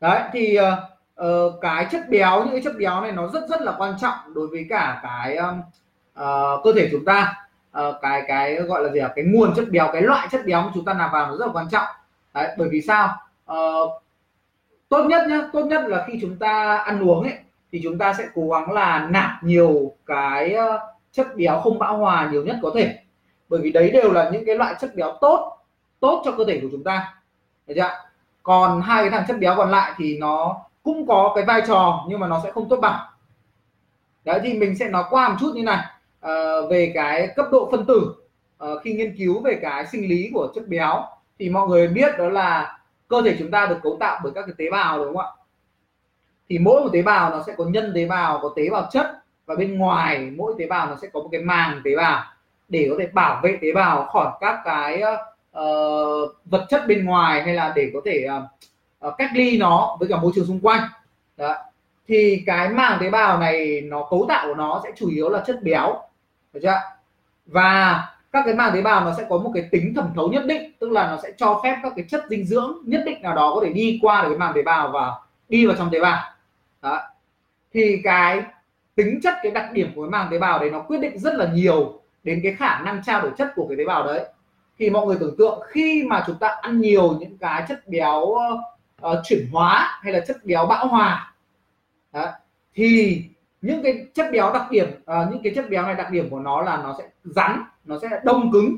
đấy 0.00 0.22
thì 0.32 0.58
uh, 1.20 1.60
cái 1.60 1.86
chất 1.90 2.08
béo 2.08 2.44
những 2.44 2.52
cái 2.52 2.62
chất 2.64 2.74
béo 2.78 3.00
này 3.00 3.12
nó 3.12 3.28
rất 3.28 3.48
rất 3.48 3.62
là 3.62 3.74
quan 3.78 3.94
trọng 4.00 4.34
đối 4.34 4.46
với 4.46 4.66
cả 4.70 5.00
cái 5.02 5.36
um, 5.36 5.60
uh, 6.20 6.64
cơ 6.64 6.72
thể 6.76 6.88
chúng 6.92 7.04
ta. 7.04 7.34
Uh, 7.78 7.94
cái 8.02 8.22
cái 8.28 8.54
gọi 8.54 8.84
là 8.84 8.92
gì 8.92 9.00
à 9.00 9.12
cái 9.16 9.24
nguồn 9.24 9.54
chất 9.54 9.64
béo 9.70 9.90
cái 9.92 10.02
loại 10.02 10.28
chất 10.30 10.40
béo 10.46 10.62
mà 10.62 10.70
chúng 10.74 10.84
ta 10.84 10.94
nạp 10.94 11.12
vào 11.12 11.26
nó 11.26 11.36
rất 11.36 11.46
là 11.46 11.52
quan 11.52 11.68
trọng. 11.70 11.86
Đấy 12.34 12.54
bởi 12.58 12.68
vì 12.68 12.80
sao? 12.80 13.16
Uh, 13.52 14.02
tốt 14.88 15.04
nhất 15.04 15.28
nhá 15.28 15.40
tốt 15.52 15.64
nhất 15.64 15.84
là 15.86 16.04
khi 16.06 16.18
chúng 16.20 16.36
ta 16.36 16.76
ăn 16.76 17.08
uống 17.08 17.22
ấy 17.22 17.38
thì 17.72 17.80
chúng 17.84 17.98
ta 17.98 18.12
sẽ 18.12 18.28
cố 18.34 18.48
gắng 18.48 18.72
là 18.72 19.08
nạp 19.10 19.30
nhiều 19.42 19.92
cái 20.06 20.56
chất 21.12 21.36
béo 21.36 21.60
không 21.60 21.78
bão 21.78 21.96
hòa 21.96 22.28
nhiều 22.32 22.44
nhất 22.44 22.56
có 22.62 22.70
thể. 22.74 22.98
Bởi 23.48 23.60
vì 23.60 23.72
đấy 23.72 23.90
đều 23.90 24.12
là 24.12 24.30
những 24.30 24.44
cái 24.46 24.56
loại 24.56 24.74
chất 24.80 24.94
béo 24.94 25.18
tốt 25.20 25.58
tốt 26.00 26.22
cho 26.24 26.32
cơ 26.32 26.44
thể 26.48 26.60
của 26.62 26.68
chúng 26.72 26.84
ta. 26.84 27.14
Được 27.66 27.74
chưa 27.76 28.07
còn 28.48 28.80
hai 28.80 29.02
cái 29.02 29.10
thằng 29.10 29.24
chất 29.28 29.38
béo 29.38 29.54
còn 29.56 29.70
lại 29.70 29.92
thì 29.96 30.18
nó 30.18 30.56
cũng 30.82 31.06
có 31.06 31.32
cái 31.34 31.44
vai 31.44 31.62
trò 31.66 32.04
nhưng 32.08 32.20
mà 32.20 32.26
nó 32.26 32.40
sẽ 32.44 32.52
không 32.52 32.68
tốt 32.68 32.76
bằng. 32.76 33.00
Đấy 34.24 34.40
thì 34.42 34.54
mình 34.54 34.78
sẽ 34.78 34.88
nói 34.88 35.04
qua 35.10 35.28
một 35.28 35.34
chút 35.40 35.52
như 35.54 35.62
này. 35.62 35.84
À, 36.20 36.32
về 36.70 36.92
cái 36.94 37.28
cấp 37.36 37.46
độ 37.52 37.68
phân 37.70 37.86
tử 37.86 38.14
à, 38.58 38.68
khi 38.82 38.92
nghiên 38.92 39.16
cứu 39.18 39.40
về 39.40 39.58
cái 39.62 39.86
sinh 39.86 40.08
lý 40.08 40.30
của 40.34 40.52
chất 40.54 40.68
béo 40.68 41.04
thì 41.38 41.50
mọi 41.50 41.68
người 41.68 41.88
biết 41.88 42.18
đó 42.18 42.28
là 42.28 42.78
cơ 43.08 43.22
thể 43.22 43.36
chúng 43.38 43.50
ta 43.50 43.66
được 43.66 43.78
cấu 43.82 43.96
tạo 44.00 44.20
bởi 44.24 44.32
các 44.34 44.42
cái 44.46 44.54
tế 44.58 44.70
bào 44.70 44.98
đúng 44.98 45.16
không 45.16 45.26
ạ? 45.26 45.32
Thì 46.48 46.58
mỗi 46.58 46.80
một 46.80 46.90
tế 46.92 47.02
bào 47.02 47.30
nó 47.30 47.42
sẽ 47.46 47.54
có 47.58 47.64
nhân 47.64 47.92
tế 47.94 48.06
bào 48.06 48.38
có 48.42 48.52
tế 48.56 48.70
bào 48.70 48.88
chất 48.90 49.06
và 49.46 49.54
bên 49.54 49.78
ngoài 49.78 50.30
mỗi 50.36 50.54
tế 50.58 50.66
bào 50.66 50.86
nó 50.86 50.96
sẽ 51.02 51.08
có 51.12 51.20
một 51.20 51.28
cái 51.32 51.42
màng 51.42 51.80
tế 51.84 51.96
bào 51.96 52.24
để 52.68 52.86
có 52.90 52.96
thể 52.98 53.06
bảo 53.06 53.40
vệ 53.42 53.58
tế 53.62 53.72
bào 53.72 54.04
khỏi 54.04 54.32
các 54.40 54.60
cái 54.64 55.00
ờ, 55.00 55.16
uh, 55.60 56.30
vật 56.44 56.66
chất 56.70 56.86
bên 56.86 57.04
ngoài 57.04 57.42
hay 57.42 57.54
là 57.54 57.72
để 57.76 57.90
có 57.94 58.00
thể 58.04 58.26
uh, 58.38 58.42
uh, 59.08 59.14
cách 59.18 59.30
ly 59.34 59.58
nó 59.58 59.96
với 60.00 60.08
cả 60.08 60.16
môi 60.16 60.32
trường 60.34 60.46
xung 60.46 60.60
quanh. 60.60 60.82
Đó. 61.36 61.56
thì 62.08 62.42
cái 62.46 62.68
màng 62.68 62.98
tế 63.00 63.10
bào 63.10 63.38
này 63.38 63.80
nó 63.80 64.06
cấu 64.10 64.26
tạo 64.28 64.46
của 64.48 64.54
nó 64.54 64.80
sẽ 64.84 64.90
chủ 64.96 65.10
yếu 65.10 65.28
là 65.28 65.42
chất 65.46 65.62
béo. 65.62 66.02
Được 66.52 66.60
chưa 66.62 66.80
và 67.48 68.06
các 68.32 68.42
cái 68.44 68.54
màng 68.54 68.74
tế 68.74 68.82
bào 68.82 69.04
nó 69.04 69.14
sẽ 69.16 69.26
có 69.28 69.38
một 69.38 69.50
cái 69.54 69.68
tính 69.70 69.94
thẩm 69.94 70.12
thấu 70.14 70.28
nhất 70.28 70.46
định 70.46 70.72
tức 70.78 70.90
là 70.90 71.10
nó 71.10 71.18
sẽ 71.22 71.32
cho 71.36 71.60
phép 71.64 71.76
các 71.82 71.92
cái 71.96 72.04
chất 72.08 72.24
dinh 72.30 72.46
dưỡng 72.46 72.78
nhất 72.84 73.02
định 73.06 73.22
nào 73.22 73.34
đó 73.34 73.52
có 73.54 73.60
thể 73.64 73.72
đi 73.72 73.98
qua 74.02 74.22
được 74.22 74.28
cái 74.28 74.38
màng 74.38 74.52
tế 74.54 74.62
bào 74.62 74.90
và 74.92 75.12
đi 75.48 75.66
vào 75.66 75.76
trong 75.76 75.90
tế 75.92 76.00
bào. 76.00 76.22
Đó. 76.82 77.00
thì 77.74 78.00
cái 78.04 78.42
tính 78.94 79.20
chất 79.22 79.34
cái 79.42 79.52
đặc 79.52 79.72
điểm 79.72 79.92
của 79.94 80.02
cái 80.02 80.10
màng 80.10 80.28
tế 80.30 80.38
bào 80.38 80.58
đấy 80.58 80.70
nó 80.70 80.80
quyết 80.80 80.98
định 80.98 81.18
rất 81.18 81.34
là 81.34 81.48
nhiều 81.52 82.00
đến 82.24 82.40
cái 82.42 82.54
khả 82.54 82.80
năng 82.80 83.02
trao 83.04 83.22
đổi 83.22 83.30
chất 83.38 83.52
của 83.54 83.66
cái 83.68 83.76
tế 83.78 83.84
bào 83.84 84.06
đấy 84.06 84.24
thì 84.78 84.90
mọi 84.90 85.06
người 85.06 85.16
tưởng 85.20 85.36
tượng 85.38 85.60
khi 85.68 86.04
mà 86.08 86.24
chúng 86.26 86.38
ta 86.38 86.48
ăn 86.60 86.80
nhiều 86.80 87.16
những 87.20 87.38
cái 87.38 87.64
chất 87.68 87.88
béo 87.88 88.20
uh, 88.20 89.18
chuyển 89.24 89.48
hóa 89.52 89.98
hay 90.02 90.12
là 90.12 90.20
chất 90.20 90.44
béo 90.44 90.66
bão 90.66 90.86
hòa 90.86 91.34
đó, 92.12 92.26
thì 92.74 93.22
những 93.60 93.82
cái 93.82 94.06
chất 94.14 94.26
béo 94.32 94.52
đặc 94.52 94.70
điểm 94.70 94.88
uh, 94.90 95.30
những 95.30 95.42
cái 95.42 95.52
chất 95.56 95.70
béo 95.70 95.82
này 95.82 95.94
đặc 95.94 96.10
điểm 96.10 96.30
của 96.30 96.38
nó 96.38 96.62
là 96.62 96.76
nó 96.76 96.94
sẽ 96.98 97.08
rắn 97.24 97.62
nó 97.84 97.98
sẽ 98.02 98.08
đông 98.24 98.52
cứng. 98.52 98.76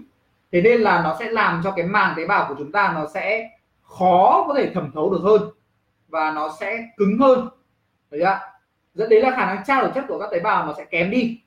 Thế 0.53 0.61
nên 0.61 0.81
là 0.81 1.03
nó 1.03 1.17
sẽ 1.19 1.31
làm 1.31 1.61
cho 1.65 1.71
cái 1.71 1.87
màng 1.87 2.15
tế 2.17 2.27
bào 2.27 2.47
của 2.49 2.55
chúng 2.59 2.73
ta 2.73 2.93
nó 2.95 3.07
sẽ 3.15 3.51
khó 3.83 4.45
có 4.49 4.55
thể 4.55 4.71
thẩm 4.75 4.91
thấu 4.95 5.11
được 5.11 5.21
hơn 5.23 5.43
và 6.09 6.31
nó 6.31 6.57
sẽ 6.61 6.89
cứng 6.97 7.19
hơn. 7.19 7.49
Đấy 8.11 8.21
ạ. 8.21 8.41
Dẫn 8.95 9.09
đến 9.09 9.23
là 9.23 9.31
khả 9.31 9.55
năng 9.55 9.65
trao 9.67 9.83
đổi 9.83 9.91
chất 9.95 10.05
của 10.09 10.19
các 10.19 10.29
tế 10.33 10.41
bào 10.41 10.67
nó 10.67 10.75
sẽ 10.77 10.85
kém 10.85 11.11
đi. 11.11 11.41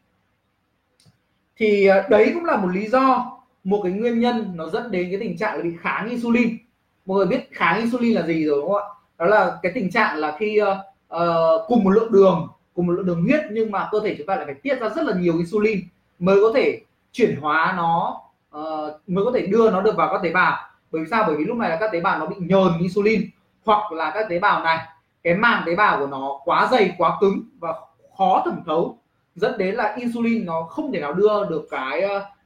Thì 1.58 1.90
đấy 2.10 2.32
cũng 2.34 2.46
là 2.46 2.58
một 2.58 2.68
lý 2.68 2.88
do 2.88 3.38
một 3.64 3.82
cái 3.84 3.92
nguyên 3.92 4.20
nhân 4.20 4.52
nó 4.56 4.70
dẫn 4.70 4.92
đến 4.92 5.08
cái 5.10 5.20
tình 5.20 5.38
trạng 5.38 5.58
là 5.58 5.64
bị 5.64 5.70
kháng 5.82 6.10
insulin. 6.10 6.58
Mọi 7.06 7.18
người 7.18 7.26
biết 7.26 7.50
kháng 7.52 7.80
insulin 7.80 8.16
là 8.16 8.22
gì 8.28 8.46
rồi 8.46 8.62
đúng 8.62 8.72
không 8.72 8.82
ạ? 8.82 8.88
Đó 9.18 9.26
là 9.26 9.60
cái 9.62 9.72
tình 9.76 9.92
trạng 9.92 10.18
là 10.18 10.36
khi 10.40 10.62
uh, 10.62 10.68
uh, 11.16 11.68
cùng 11.68 11.84
một 11.84 11.90
lượng 11.90 12.12
đường 12.12 12.48
cùng 12.74 12.88
một 12.88 12.94
lượng 12.94 13.06
đường 13.06 13.22
huyết 13.22 13.42
nhưng 13.52 13.72
mà 13.72 13.90
cơ 13.92 14.00
thể 14.00 14.16
chúng 14.18 14.28
ta 14.28 14.36
lại 14.36 14.46
phải 14.46 14.56
tiết 14.56 14.82
ra 14.82 14.90
rất 14.90 15.06
là 15.06 15.14
nhiều 15.14 15.38
insulin 15.38 15.80
mới 16.20 16.42
có 16.42 16.52
thể 16.56 16.82
chuyển 17.12 17.36
hóa 17.42 17.74
nó 17.78 18.22
uh, 18.58 19.10
mới 19.10 19.26
có 19.26 19.32
thể 19.32 19.48
đưa 19.48 19.72
nó 19.72 19.82
được 19.82 19.96
vào 19.96 20.10
các 20.14 20.20
tế 20.24 20.32
bào. 20.32 20.58
Bởi 20.92 21.02
vì 21.02 21.08
sao? 21.12 21.24
Bởi 21.28 21.36
vì 21.38 21.46
lúc 21.46 21.58
này 21.58 21.70
là 21.70 21.78
các 21.80 21.92
tế 21.92 22.00
bào 22.02 22.20
nó 22.20 22.26
bị 22.26 22.36
nhờn 22.40 22.80
insulin 22.80 23.22
hoặc 23.66 23.92
là 23.92 24.12
các 24.14 24.30
tế 24.30 24.40
bào 24.40 24.64
này 24.64 24.78
cái 25.24 25.36
màng 25.36 25.64
tế 25.66 25.76
bào 25.76 26.00
của 26.00 26.08
nó 26.08 26.40
quá 26.46 26.68
dày 26.72 26.96
quá 26.98 27.18
cứng 27.22 27.44
và 27.60 27.74
khó 28.18 28.42
thẩm 28.46 28.64
thấu 28.66 28.98
dẫn 29.36 29.58
đến 29.58 29.76
là 29.76 29.96
insulin 29.98 30.46
nó 30.46 30.64
không 30.64 30.92
thể 30.92 31.00
nào 31.00 31.14
đưa 31.14 31.46
được 31.50 31.68
cái 31.72 32.02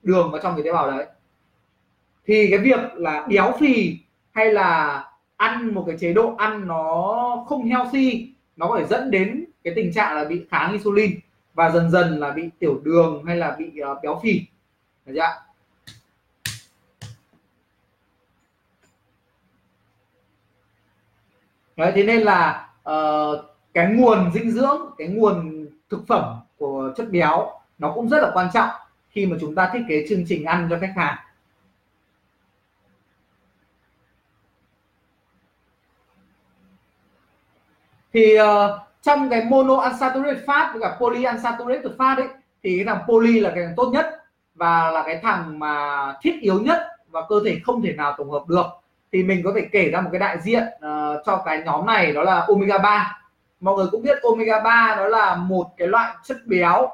đường 0.07 0.31
vào 0.31 0.41
trong 0.41 0.55
cái 0.55 0.63
tế 0.63 0.71
bào 0.71 0.91
đấy. 0.91 1.05
Thì 2.27 2.47
cái 2.49 2.59
việc 2.59 2.79
là 2.95 3.27
béo 3.29 3.53
phì 3.59 3.97
hay 4.31 4.53
là 4.53 5.03
ăn 5.37 5.73
một 5.73 5.83
cái 5.87 5.97
chế 5.99 6.13
độ 6.13 6.35
ăn 6.37 6.67
nó 6.67 7.45
không 7.47 7.65
healthy 7.65 8.29
nó 8.55 8.67
có 8.67 8.79
thể 8.79 8.85
dẫn 8.85 9.11
đến 9.11 9.45
cái 9.63 9.73
tình 9.75 9.93
trạng 9.93 10.15
là 10.15 10.23
bị 10.23 10.45
kháng 10.49 10.71
insulin 10.71 11.19
và 11.53 11.69
dần 11.69 11.91
dần 11.91 12.19
là 12.19 12.31
bị 12.31 12.49
tiểu 12.59 12.79
đường 12.83 13.23
hay 13.25 13.37
là 13.37 13.55
bị 13.59 13.81
uh, 13.91 13.97
béo 14.03 14.19
phì. 14.23 14.41
Được 15.05 15.13
chưa 15.15 15.43
Đấy, 21.75 21.91
thế 21.95 22.03
nên 22.03 22.21
là 22.21 22.69
uh, 22.89 23.45
cái 23.73 23.87
nguồn 23.93 24.31
dinh 24.33 24.51
dưỡng 24.51 24.81
cái 24.97 25.07
nguồn 25.07 25.67
thực 25.89 26.07
phẩm 26.07 26.35
của 26.57 26.93
chất 26.97 27.11
béo 27.11 27.59
nó 27.77 27.91
cũng 27.95 28.09
rất 28.09 28.21
là 28.21 28.31
quan 28.33 28.49
trọng 28.53 28.69
khi 29.09 29.25
mà 29.25 29.37
chúng 29.41 29.55
ta 29.55 29.69
thiết 29.73 29.83
kế 29.89 30.05
chương 30.09 30.23
trình 30.27 30.45
ăn 30.45 30.67
cho 30.69 30.77
khách 30.81 30.93
hàng. 30.95 31.17
Thì 38.13 38.39
uh, 38.39 38.47
trong 39.01 39.29
cái 39.29 39.43
mono 39.43 39.75
unsaturated 39.75 40.43
fat 40.45 40.71
với 40.73 40.81
cả 40.81 40.97
poly 40.99 41.25
unsaturated 41.25 41.91
fat 41.97 42.15
ấy 42.15 42.27
thì 42.63 42.77
cái 42.77 42.85
thằng 42.85 43.03
poly 43.07 43.39
là 43.39 43.51
cái 43.55 43.63
thằng 43.63 43.73
tốt 43.77 43.89
nhất 43.93 44.05
và 44.55 44.91
là 44.91 45.03
cái 45.05 45.19
thằng 45.23 45.59
mà 45.59 46.13
thiết 46.21 46.35
yếu 46.41 46.59
nhất 46.59 46.79
và 47.09 47.21
cơ 47.29 47.35
thể 47.45 47.59
không 47.63 47.81
thể 47.81 47.93
nào 47.93 48.15
tổng 48.17 48.31
hợp 48.31 48.43
được. 48.47 48.65
Thì 49.11 49.23
mình 49.23 49.41
có 49.43 49.51
thể 49.55 49.67
kể 49.71 49.89
ra 49.89 50.01
một 50.01 50.09
cái 50.11 50.19
đại 50.19 50.39
diện 50.39 50.63
uh, 50.63 51.21
cho 51.25 51.41
cái 51.45 51.61
nhóm 51.65 51.85
này 51.85 52.13
đó 52.13 52.23
là 52.23 52.45
omega 52.47 52.77
3 52.77 53.21
mọi 53.59 53.75
người 53.75 53.87
cũng 53.91 54.03
biết 54.03 54.21
omega 54.21 54.59
3 54.59 54.95
đó 54.97 55.07
là 55.07 55.35
một 55.35 55.67
cái 55.77 55.87
loại 55.87 56.15
chất 56.23 56.37
béo 56.45 56.89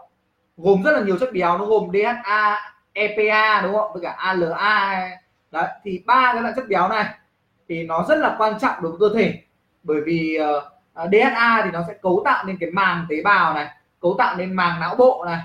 gồm 0.57 0.83
rất 0.83 0.91
là 0.91 1.01
nhiều 1.01 1.17
chất 1.19 1.33
béo 1.33 1.57
nó 1.57 1.65
gồm 1.65 1.89
DHA 1.93 2.73
EPA 2.93 3.61
đúng 3.61 3.75
không? 3.75 3.93
Với 3.93 4.01
cả 4.03 4.11
ALA 4.17 5.09
đấy 5.51 5.67
thì 5.83 6.03
ba 6.05 6.31
cái 6.33 6.41
loại 6.41 6.53
chất 6.55 6.67
béo 6.67 6.89
này 6.89 7.05
thì 7.69 7.83
nó 7.83 8.05
rất 8.09 8.15
là 8.15 8.35
quan 8.37 8.59
trọng 8.59 8.75
đối 8.81 8.91
với 8.91 9.09
cơ 9.09 9.15
thể. 9.15 9.41
Bởi 9.83 10.01
vì 10.05 10.35
ờ, 10.35 10.69
à, 10.93 11.03
uh, 11.03 11.09
DHA 11.11 11.61
thì 11.63 11.71
nó 11.71 11.83
sẽ 11.87 11.93
cấu 12.01 12.21
tạo 12.25 12.43
nên 12.45 12.57
cái 12.59 12.71
màng 12.71 13.05
tế 13.09 13.21
bào 13.23 13.53
này 13.53 13.67
cấu 14.01 14.15
tạo 14.17 14.35
nên 14.35 14.53
màng 14.53 14.79
não 14.79 14.95
bộ 14.95 15.25
này. 15.25 15.39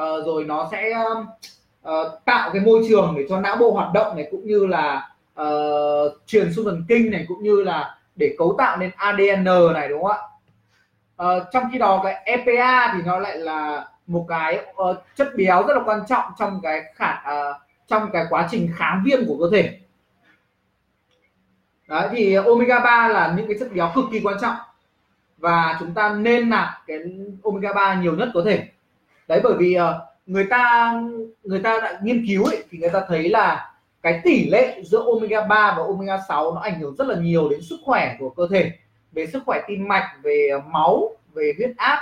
Uh, 0.00 0.26
rồi 0.26 0.44
nó 0.44 0.68
sẽ 0.72 0.94
uh, 1.88 2.24
tạo 2.24 2.50
cái 2.52 2.62
môi 2.62 2.84
trường 2.88 3.14
để 3.18 3.26
cho 3.28 3.40
não 3.40 3.56
bộ 3.56 3.70
hoạt 3.70 3.92
động 3.94 4.16
này 4.16 4.28
cũng 4.30 4.46
như 4.46 4.66
là 4.66 5.10
uh, 5.42 6.12
truyền 6.26 6.52
xung 6.52 6.64
thần 6.64 6.84
kinh 6.88 7.10
này 7.10 7.24
cũng 7.28 7.42
như 7.42 7.62
là 7.62 7.98
để 8.16 8.34
cấu 8.38 8.54
tạo 8.58 8.76
nên 8.76 8.90
ADN 8.96 9.72
này 9.74 9.88
đúng 9.88 10.02
không 10.02 10.12
ạ? 10.12 10.18
Uh, 11.24 11.42
trong 11.52 11.64
khi 11.72 11.78
đó 11.78 12.00
cái 12.04 12.22
EPA 12.24 12.92
thì 12.94 13.02
nó 13.04 13.18
lại 13.18 13.38
là 13.38 13.89
một 14.10 14.26
cái 14.28 14.66
uh, 14.82 14.96
chất 15.16 15.28
béo 15.36 15.66
rất 15.66 15.74
là 15.76 15.82
quan 15.84 16.00
trọng 16.08 16.24
trong 16.38 16.60
cái 16.62 16.82
khả 16.94 17.12
uh, 17.12 17.56
trong 17.88 18.10
cái 18.12 18.26
quá 18.30 18.48
trình 18.50 18.70
kháng 18.76 19.02
viêm 19.04 19.18
của 19.26 19.36
cơ 19.40 19.56
thể. 19.56 19.78
Đấy 21.88 22.08
thì 22.12 22.34
omega 22.34 22.80
3 22.80 23.08
là 23.08 23.34
những 23.36 23.46
cái 23.48 23.56
chất 23.60 23.68
béo 23.74 23.92
cực 23.94 24.04
kỳ 24.12 24.20
quan 24.20 24.36
trọng 24.40 24.56
và 25.38 25.76
chúng 25.80 25.94
ta 25.94 26.14
nên 26.14 26.50
nạp 26.50 26.68
cái 26.86 26.98
omega 27.42 27.72
3 27.72 27.94
nhiều 27.94 28.16
nhất 28.16 28.28
có 28.34 28.42
thể. 28.44 28.68
Đấy 29.28 29.40
bởi 29.44 29.54
vì 29.58 29.78
uh, 29.78 29.82
người 30.26 30.46
ta 30.50 30.94
người 31.44 31.60
ta 31.60 31.80
đã 31.80 32.00
nghiên 32.02 32.26
cứu 32.28 32.44
ấy, 32.44 32.64
thì 32.70 32.78
người 32.78 32.90
ta 32.90 33.02
thấy 33.08 33.28
là 33.28 33.74
cái 34.02 34.20
tỷ 34.24 34.50
lệ 34.50 34.82
giữa 34.84 35.04
omega 35.14 35.46
3 35.46 35.74
và 35.78 35.82
omega 35.82 36.18
6 36.28 36.54
nó 36.54 36.60
ảnh 36.60 36.80
hưởng 36.80 36.96
rất 36.96 37.06
là 37.06 37.14
nhiều 37.14 37.48
đến 37.48 37.62
sức 37.62 37.76
khỏe 37.84 38.16
của 38.18 38.30
cơ 38.30 38.46
thể 38.50 38.72
về 39.12 39.26
sức 39.26 39.42
khỏe 39.46 39.60
tim 39.66 39.88
mạch 39.88 40.12
về 40.22 40.50
máu 40.72 41.16
về 41.34 41.52
huyết 41.56 41.70
áp. 41.76 41.98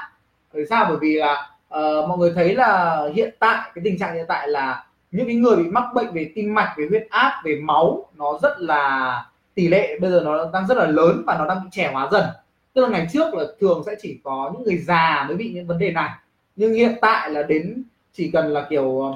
Bởi 0.52 0.66
sao? 0.70 0.86
Bởi 0.88 0.96
vì 1.00 1.14
là 1.14 1.57
uh, 1.74 2.08
mọi 2.08 2.18
người 2.18 2.32
thấy 2.34 2.54
là 2.54 3.02
hiện 3.14 3.34
tại 3.38 3.70
cái 3.74 3.82
tình 3.84 3.98
trạng 3.98 4.14
hiện 4.14 4.24
tại 4.28 4.48
là 4.48 4.84
những 5.10 5.26
cái 5.26 5.34
người 5.34 5.56
bị 5.56 5.68
mắc 5.68 5.84
bệnh 5.94 6.12
về 6.12 6.32
tim 6.34 6.54
mạch 6.54 6.74
về 6.76 6.86
huyết 6.88 7.06
áp 7.10 7.42
về 7.44 7.60
máu 7.62 8.06
nó 8.16 8.38
rất 8.42 8.60
là 8.60 9.24
tỷ 9.54 9.68
lệ 9.68 9.98
bây 10.00 10.10
giờ 10.10 10.22
nó 10.24 10.50
đang 10.52 10.66
rất 10.66 10.78
là 10.78 10.86
lớn 10.86 11.22
và 11.26 11.38
nó 11.38 11.46
đang 11.46 11.64
bị 11.64 11.68
trẻ 11.72 11.90
hóa 11.92 12.08
dần. 12.12 12.24
Tức 12.72 12.82
là 12.82 12.88
ngày 12.88 13.06
trước 13.12 13.34
là 13.34 13.44
thường 13.60 13.82
sẽ 13.86 13.94
chỉ 14.02 14.18
có 14.24 14.50
những 14.54 14.62
người 14.62 14.78
già 14.78 15.24
mới 15.28 15.36
bị 15.36 15.52
những 15.54 15.66
vấn 15.66 15.78
đề 15.78 15.90
này. 15.90 16.10
Nhưng 16.56 16.74
hiện 16.74 16.94
tại 17.00 17.30
là 17.30 17.42
đến 17.42 17.82
chỉ 18.12 18.30
cần 18.30 18.52
là 18.52 18.66
kiểu 18.70 19.00
ờ, 19.00 19.14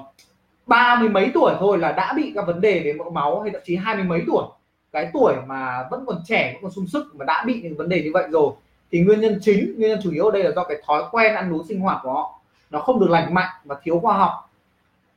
ba 0.67 0.97
mươi 1.01 1.09
mấy 1.09 1.31
tuổi 1.35 1.55
thôi 1.59 1.79
là 1.79 1.93
đã 1.93 2.13
bị 2.17 2.33
các 2.35 2.47
vấn 2.47 2.61
đề 2.61 2.81
về 2.81 2.93
mỡ 2.93 3.05
máu 3.11 3.41
hay 3.41 3.51
thậm 3.51 3.63
chí 3.65 3.77
hai 3.77 3.95
mươi 3.95 4.05
mấy 4.05 4.23
tuổi. 4.27 4.45
Cái 4.93 5.11
tuổi 5.13 5.35
mà 5.47 5.89
vẫn 5.91 6.05
còn 6.07 6.23
trẻ 6.27 6.53
vẫn 6.53 6.63
còn 6.63 6.73
sung 6.73 6.87
sức 6.87 7.15
mà 7.15 7.25
đã 7.25 7.45
bị 7.47 7.61
những 7.63 7.77
vấn 7.77 7.89
đề 7.89 8.03
như 8.03 8.11
vậy 8.15 8.25
rồi. 8.31 8.53
Thì 8.93 9.01
nguyên 9.01 9.21
nhân 9.21 9.39
chính 9.43 9.75
nguyên 9.79 9.91
nhân 9.91 10.01
chủ 10.03 10.11
yếu 10.11 10.25
ở 10.25 10.31
đây 10.31 10.45
là 10.45 10.51
do 10.57 10.65
cái 10.65 10.83
thói 10.87 11.03
quen 11.11 11.35
ăn 11.35 11.53
uống 11.53 11.67
sinh 11.69 11.81
hoạt 11.81 11.99
của 12.03 12.13
họ 12.13 12.42
nó 12.73 12.81
không 12.81 13.01
được 13.01 13.11
lành 13.11 13.35
mạnh 13.35 13.51
và 13.65 13.77
thiếu 13.83 14.01
khoa 14.01 14.19
học. 14.19 14.51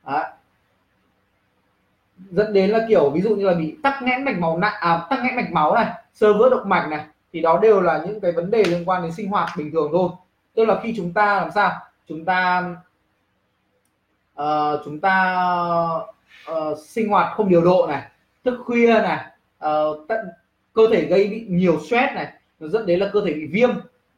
Đấy. 0.06 0.24
dẫn 2.30 2.52
đến 2.52 2.70
là 2.70 2.86
kiểu 2.88 3.10
ví 3.10 3.20
dụ 3.20 3.36
như 3.36 3.46
là 3.46 3.54
bị 3.54 3.76
tắc 3.82 4.02
nghẽn 4.02 4.24
mạch 4.24 4.38
máu 4.38 4.58
nặng 4.58 4.74
à, 4.80 5.06
tắc 5.10 5.18
nghẽn 5.22 5.36
mạch 5.36 5.52
máu 5.52 5.74
này 5.74 5.86
sơ 6.14 6.32
vữa 6.32 6.50
động 6.50 6.68
mạch 6.68 6.88
này 6.88 7.06
thì 7.32 7.40
đó 7.40 7.58
đều 7.62 7.80
là 7.80 8.02
những 8.06 8.20
cái 8.20 8.32
vấn 8.32 8.50
đề 8.50 8.64
liên 8.64 8.84
quan 8.84 9.02
đến 9.02 9.12
sinh 9.12 9.28
hoạt 9.30 9.48
bình 9.56 9.72
thường 9.72 9.88
thôi. 9.92 10.10
Tức 10.54 10.64
là 10.64 10.80
khi 10.82 10.94
chúng 10.96 11.12
ta 11.12 11.36
làm 11.36 11.50
sao? 11.54 11.72
Chúng 12.08 12.24
ta 12.24 12.64
uh, 14.42 14.80
chúng 14.84 15.00
ta 15.00 15.36
uh, 16.52 16.78
sinh 16.78 17.08
hoạt 17.08 17.36
không 17.36 17.48
điều 17.48 17.64
độ 17.64 17.86
này 17.88 18.02
thức 18.44 18.62
khuya 18.64 19.02
này 19.02 19.26
uh, 19.64 20.08
tận, 20.08 20.26
cơ 20.72 20.82
thể 20.92 21.04
gây 21.04 21.28
bị 21.28 21.46
nhiều 21.48 21.80
stress 21.80 22.14
này 22.14 22.32
nó 22.60 22.68
dẫn 22.68 22.86
đến 22.86 23.00
là 23.00 23.10
cơ 23.12 23.20
thể 23.26 23.32
bị 23.32 23.46
viêm 23.46 23.70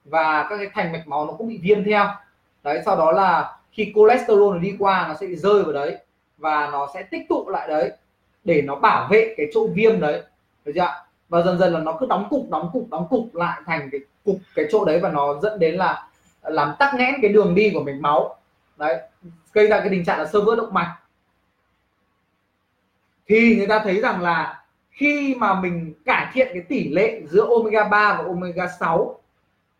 và 0.04 0.46
các 0.50 0.56
cái 0.56 0.70
thành 0.74 0.92
mạch 0.92 1.08
máu 1.08 1.26
nó 1.26 1.32
cũng 1.32 1.48
bị 1.48 1.58
viêm 1.62 1.84
theo 1.84 2.06
đấy, 2.68 2.82
sau 2.84 2.96
đó 2.96 3.12
là 3.12 3.56
khi 3.72 3.92
cholesterol 3.94 4.54
nó 4.54 4.58
đi 4.58 4.76
qua, 4.78 5.08
nó 5.08 5.14
sẽ 5.20 5.26
rơi 5.26 5.62
vào 5.62 5.72
đấy 5.72 5.96
và 6.38 6.68
nó 6.72 6.88
sẽ 6.94 7.02
tích 7.02 7.28
tụ 7.28 7.48
lại 7.48 7.68
đấy 7.68 7.92
để 8.44 8.62
nó 8.62 8.76
bảo 8.76 9.08
vệ 9.10 9.34
cái 9.36 9.46
chỗ 9.54 9.66
viêm 9.74 10.00
đấy. 10.00 10.22
Được 10.64 10.72
chưa 10.74 11.04
và 11.28 11.42
dần 11.42 11.58
dần 11.58 11.72
là 11.72 11.80
nó 11.80 11.96
cứ 12.00 12.06
đóng 12.06 12.26
cục 12.30 12.50
đóng 12.50 12.70
cục 12.72 12.88
đóng 12.90 13.06
cục 13.10 13.34
lại 13.34 13.60
thành 13.66 13.88
cái 13.92 14.00
cục, 14.24 14.36
cái 14.54 14.64
chỗ 14.70 14.84
đấy 14.84 15.00
và 15.00 15.10
nó 15.10 15.38
dẫn 15.42 15.58
đến 15.58 15.74
là 15.74 16.08
làm 16.42 16.74
tắc 16.78 16.94
nghẽn 16.94 17.14
cái 17.22 17.32
đường 17.32 17.54
đi 17.54 17.70
của 17.74 17.82
mạch 17.82 18.00
máu. 18.00 18.36
Đấy, 18.76 19.00
gây 19.52 19.66
ra 19.66 19.80
cái 19.80 19.88
tình 19.88 20.04
trạng 20.04 20.18
là 20.18 20.26
sơ 20.26 20.40
vữa 20.40 20.56
động 20.56 20.74
mạch. 20.74 20.96
Thì 23.28 23.56
người 23.56 23.66
ta 23.66 23.78
thấy 23.84 24.00
rằng 24.00 24.22
là 24.22 24.64
khi 24.90 25.34
mà 25.38 25.60
mình 25.60 25.94
cải 26.04 26.26
thiện 26.32 26.48
cái 26.52 26.62
tỷ 26.68 26.88
lệ 26.88 27.22
giữa 27.26 27.46
omega 27.56 27.84
3 27.84 28.14
và 28.14 28.24
omega 28.24 28.66
6 28.80 29.20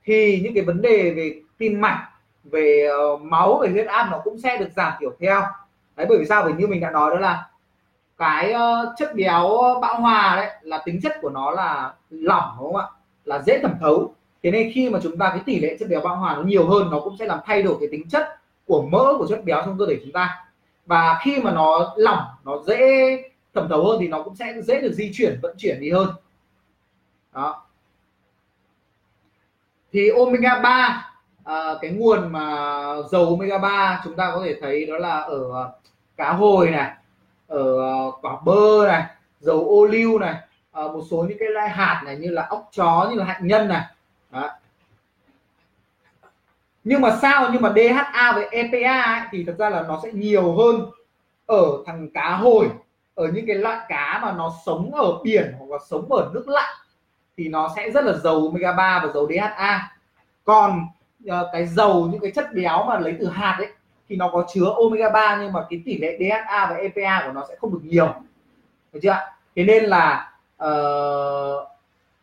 thì 0.05 0.41
những 0.45 0.55
cái 0.55 0.65
vấn 0.65 0.83
đề 0.83 1.11
về 1.17 1.41
tim 1.59 1.81
mạch 1.81 2.09
về 2.51 2.89
uh, 3.15 3.21
máu 3.23 3.59
về 3.59 3.69
huyết 3.69 3.87
áp 3.87 4.09
nó 4.11 4.21
cũng 4.25 4.39
sẽ 4.39 4.57
được 4.57 4.69
giảm 4.77 4.93
thiểu 5.01 5.13
theo. 5.21 5.43
Đấy 5.97 6.07
bởi 6.09 6.19
vì 6.19 6.25
sao? 6.25 6.43
Bởi 6.43 6.53
như 6.53 6.67
mình 6.67 6.81
đã 6.81 6.91
nói 6.91 7.11
đó 7.11 7.19
là 7.19 7.49
cái 8.19 8.55
uh, 8.55 8.89
chất 8.97 9.15
béo 9.15 9.49
bão 9.83 10.01
hòa 10.01 10.37
đấy 10.37 10.51
là 10.63 10.83
tính 10.85 11.01
chất 11.03 11.13
của 11.21 11.31
nó 11.31 11.51
là 11.51 11.95
lỏng 12.11 12.57
đúng 12.59 12.73
không 12.73 12.77
ạ? 12.77 12.87
Là 13.25 13.43
dễ 13.43 13.59
thẩm 13.63 13.75
thấu. 13.81 14.15
Thế 14.43 14.51
nên 14.51 14.71
khi 14.75 14.91
mà 14.91 14.99
chúng 15.03 15.19
ta 15.19 15.29
cái 15.31 15.41
tỷ 15.47 15.61
lệ 15.61 15.77
chất 15.81 15.89
béo 15.89 16.01
bão 16.01 16.17
hòa 16.17 16.35
nó 16.37 16.43
nhiều 16.43 16.69
hơn 16.69 16.91
nó 16.91 17.01
cũng 17.01 17.17
sẽ 17.19 17.27
làm 17.27 17.39
thay 17.45 17.63
đổi 17.63 17.77
cái 17.81 17.89
tính 17.93 18.09
chất 18.09 18.39
của 18.67 18.83
mỡ 18.83 19.15
của 19.19 19.27
chất 19.27 19.45
béo 19.45 19.63
trong 19.65 19.79
cơ 19.79 19.87
thể 19.87 20.01
chúng 20.03 20.13
ta. 20.13 20.45
Và 20.87 21.19
khi 21.23 21.41
mà 21.43 21.51
nó 21.51 21.95
lỏng 21.97 22.23
nó 22.45 22.63
dễ 22.67 23.23
thẩm 23.55 23.69
thấu 23.69 23.85
hơn 23.85 23.97
thì 24.01 24.09
nó 24.09 24.23
cũng 24.23 24.37
sẽ 24.37 24.55
dễ 24.63 24.81
được 24.81 24.93
di 24.93 25.11
chuyển 25.15 25.39
vận 25.43 25.57
chuyển 25.59 25.81
đi 25.81 25.91
hơn. 25.91 26.09
Đó. 27.33 27.65
Thì 29.93 30.09
omega 30.09 30.61
3 30.61 31.11
à, 31.49 31.75
cái 31.81 31.91
nguồn 31.91 32.33
mà 32.33 32.85
dầu 33.11 33.27
omega 33.27 33.59
3 33.59 34.01
chúng 34.05 34.17
ta 34.17 34.33
có 34.35 34.43
thể 34.45 34.57
thấy 34.61 34.87
đó 34.87 34.99
là 34.99 35.19
ở 35.19 35.51
ờ, 35.53 35.73
cá 36.17 36.33
hồi 36.33 36.71
này 36.71 36.93
ở 37.47 37.79
ờ, 37.79 38.11
quả 38.23 38.37
bơ 38.45 38.87
này 38.87 39.05
dầu 39.41 39.69
ô 39.69 39.87
liu 39.87 40.19
này 40.19 40.35
à, 40.73 40.83
một 40.83 41.03
số 41.11 41.27
những 41.29 41.39
cái 41.41 41.49
loại 41.49 41.69
hạt 41.69 42.03
này 42.05 42.17
như 42.17 42.31
là 42.31 42.47
ốc 42.51 42.69
chó 42.77 43.09
như 43.11 43.17
là 43.17 43.25
hạnh 43.25 43.47
nhân 43.47 43.69
này 43.69 43.85
Đó. 44.31 44.51
nhưng 46.85 47.01
mà 47.01 47.17
sao 47.23 47.49
nhưng 47.53 47.63
mà 47.63 47.73
DHA 47.77 48.33
với 48.35 48.49
EPA 48.51 49.03
ấy, 49.03 49.21
thì 49.31 49.45
thật 49.45 49.55
ra 49.59 49.71
là 49.71 49.83
nó 49.83 50.01
sẽ 50.03 50.13
nhiều 50.13 50.53
hơn 50.53 50.87
ở 51.47 51.83
thằng 51.87 52.09
cá 52.15 52.37
hồi 52.37 52.71
ở 53.15 53.29
những 53.35 53.47
cái 53.47 53.57
loại 53.57 53.79
cá 53.89 54.21
mà 54.23 54.33
nó 54.33 54.53
sống 54.67 54.95
ở 54.95 55.19
biển 55.23 55.55
hoặc 55.59 55.71
là 55.71 55.79
sống 55.91 56.13
ở 56.13 56.31
nước 56.35 56.49
lạnh 56.49 56.77
thì 57.37 57.49
nó 57.49 57.73
sẽ 57.77 57.91
rất 57.91 58.05
là 58.05 58.13
giàu 58.13 58.35
omega 58.35 58.73
3 58.73 59.01
và 59.05 59.13
giàu 59.13 59.27
DHA 59.27 59.91
còn 60.45 60.87
Ờ, 61.27 61.51
cái 61.53 61.67
dầu 61.67 62.09
những 62.13 62.21
cái 62.21 62.31
chất 62.31 62.55
béo 62.55 62.85
mà 62.85 62.99
lấy 62.99 63.17
từ 63.21 63.27
hạt 63.27 63.57
ấy 63.59 63.69
thì 64.09 64.17
nó 64.17 64.31
có 64.33 64.47
chứa 64.55 64.75
omega 64.77 65.11
3 65.11 65.39
nhưng 65.43 65.53
mà 65.53 65.61
cái 65.71 65.83
tỷ 65.85 65.99
lệ 65.99 66.19
DHA 66.21 66.67
và 66.71 66.77
EPA 66.77 67.23
của 67.27 67.33
nó 67.33 67.45
sẽ 67.49 67.57
không 67.61 67.73
được 67.73 67.81
nhiều. 67.83 68.15
Được 68.93 69.01
chưa 69.03 69.17
thế 69.57 69.65
nên 69.65 69.85
là 69.85 70.33
uh, 70.65 71.69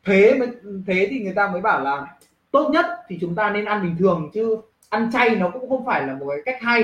thế 0.06 0.36
mới 0.40 0.48
thế 0.88 1.08
thì 1.10 1.20
người 1.20 1.34
ta 1.34 1.48
mới 1.48 1.62
bảo 1.62 1.82
là 1.82 2.08
tốt 2.52 2.70
nhất 2.70 2.86
thì 3.08 3.18
chúng 3.22 3.36
ta 3.36 3.50
nên 3.50 3.66
ăn 3.66 3.84
bình 3.84 3.96
thường 4.00 4.30
chứ 4.34 4.58
ăn 4.90 5.10
chay 5.14 5.36
nó 5.36 5.50
cũng 5.50 5.70
không 5.70 5.86
phải 5.86 6.08
là 6.08 6.14
một 6.14 6.26
cái 6.28 6.42
cách 6.46 6.62
hay 6.62 6.84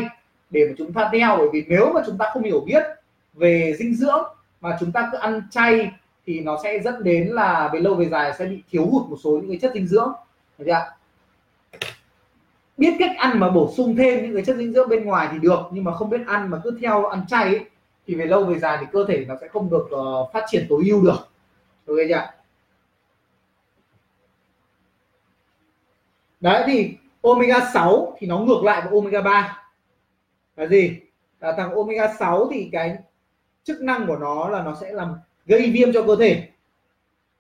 để 0.50 0.66
mà 0.68 0.74
chúng 0.78 0.94
ta 0.94 1.10
theo 1.14 1.38
bởi 1.38 1.48
vì 1.54 1.66
nếu 1.68 1.94
mà 1.94 2.02
chúng 2.06 2.18
ta 2.18 2.30
không 2.34 2.44
hiểu 2.44 2.60
biết 2.60 2.84
về 3.34 3.76
dinh 3.80 3.96
dưỡng 3.96 4.24
mà 4.62 4.78
chúng 4.80 4.92
ta 4.92 5.10
cứ 5.12 5.18
ăn 5.18 5.42
chay 5.52 5.92
thì 6.26 6.40
nó 6.40 6.58
sẽ 6.64 6.80
dẫn 6.80 7.04
đến 7.04 7.28
là 7.28 7.70
về 7.74 7.80
lâu 7.80 7.96
về 7.96 8.06
dài 8.06 8.34
sẽ 8.40 8.46
bị 8.46 8.64
thiếu 8.70 8.86
hụt 8.86 9.10
một 9.10 9.18
số 9.24 9.32
những 9.32 9.48
cái 9.48 9.60
chất 9.62 9.72
dinh 9.74 9.88
dưỡng. 9.88 10.12
Được 10.58 10.66
chưa 10.68 11.01
biết 12.82 12.96
cách 13.00 13.12
ăn 13.18 13.40
mà 13.40 13.50
bổ 13.50 13.74
sung 13.78 13.96
thêm 13.96 14.24
những 14.24 14.34
cái 14.34 14.46
chất 14.46 14.58
dinh 14.58 14.74
dưỡng 14.74 14.90
bên 14.90 15.06
ngoài 15.06 15.28
thì 15.32 15.40
được 15.40 15.60
nhưng 15.72 15.84
mà 15.84 15.94
không 15.94 16.10
biết 16.10 16.22
ăn 16.28 16.50
mà 16.50 16.62
cứ 16.64 16.78
theo 16.82 17.06
ăn 17.06 17.28
chay 17.28 17.44
ấy, 17.44 17.66
thì 18.08 18.16
về 18.16 18.26
lâu 18.26 18.46
về 18.46 18.60
dài 18.60 18.78
thì 18.80 18.86
cơ 18.92 19.06
thể 19.08 19.26
nó 19.28 19.36
sẽ 19.42 19.48
không 19.48 19.70
được 19.70 19.90
uh, 19.96 20.34
phát 20.34 20.46
triển 20.48 20.66
tối 20.70 20.84
ưu 20.88 21.02
được. 21.02 21.28
Ok 21.88 21.98
chưa 22.10 22.28
đấy 26.40 26.64
thì 26.68 26.98
omega 27.22 27.70
6 27.74 28.16
thì 28.20 28.28
nó 28.28 28.40
ngược 28.40 28.64
lại 28.64 28.82
với 28.82 28.92
omega 28.92 29.22
3 29.22 29.64
là 30.56 30.68
gì? 30.68 31.00
Là 31.40 31.54
thằng 31.58 31.76
omega 31.76 32.14
6 32.20 32.48
thì 32.52 32.70
cái 32.72 32.98
chức 33.64 33.82
năng 33.82 34.08
của 34.08 34.18
nó 34.18 34.50
là 34.50 34.64
nó 34.64 34.78
sẽ 34.82 34.92
làm 34.92 35.16
gây 35.46 35.72
viêm 35.72 35.94
cho 35.94 36.04
cơ 36.08 36.16
thể. 36.16 36.48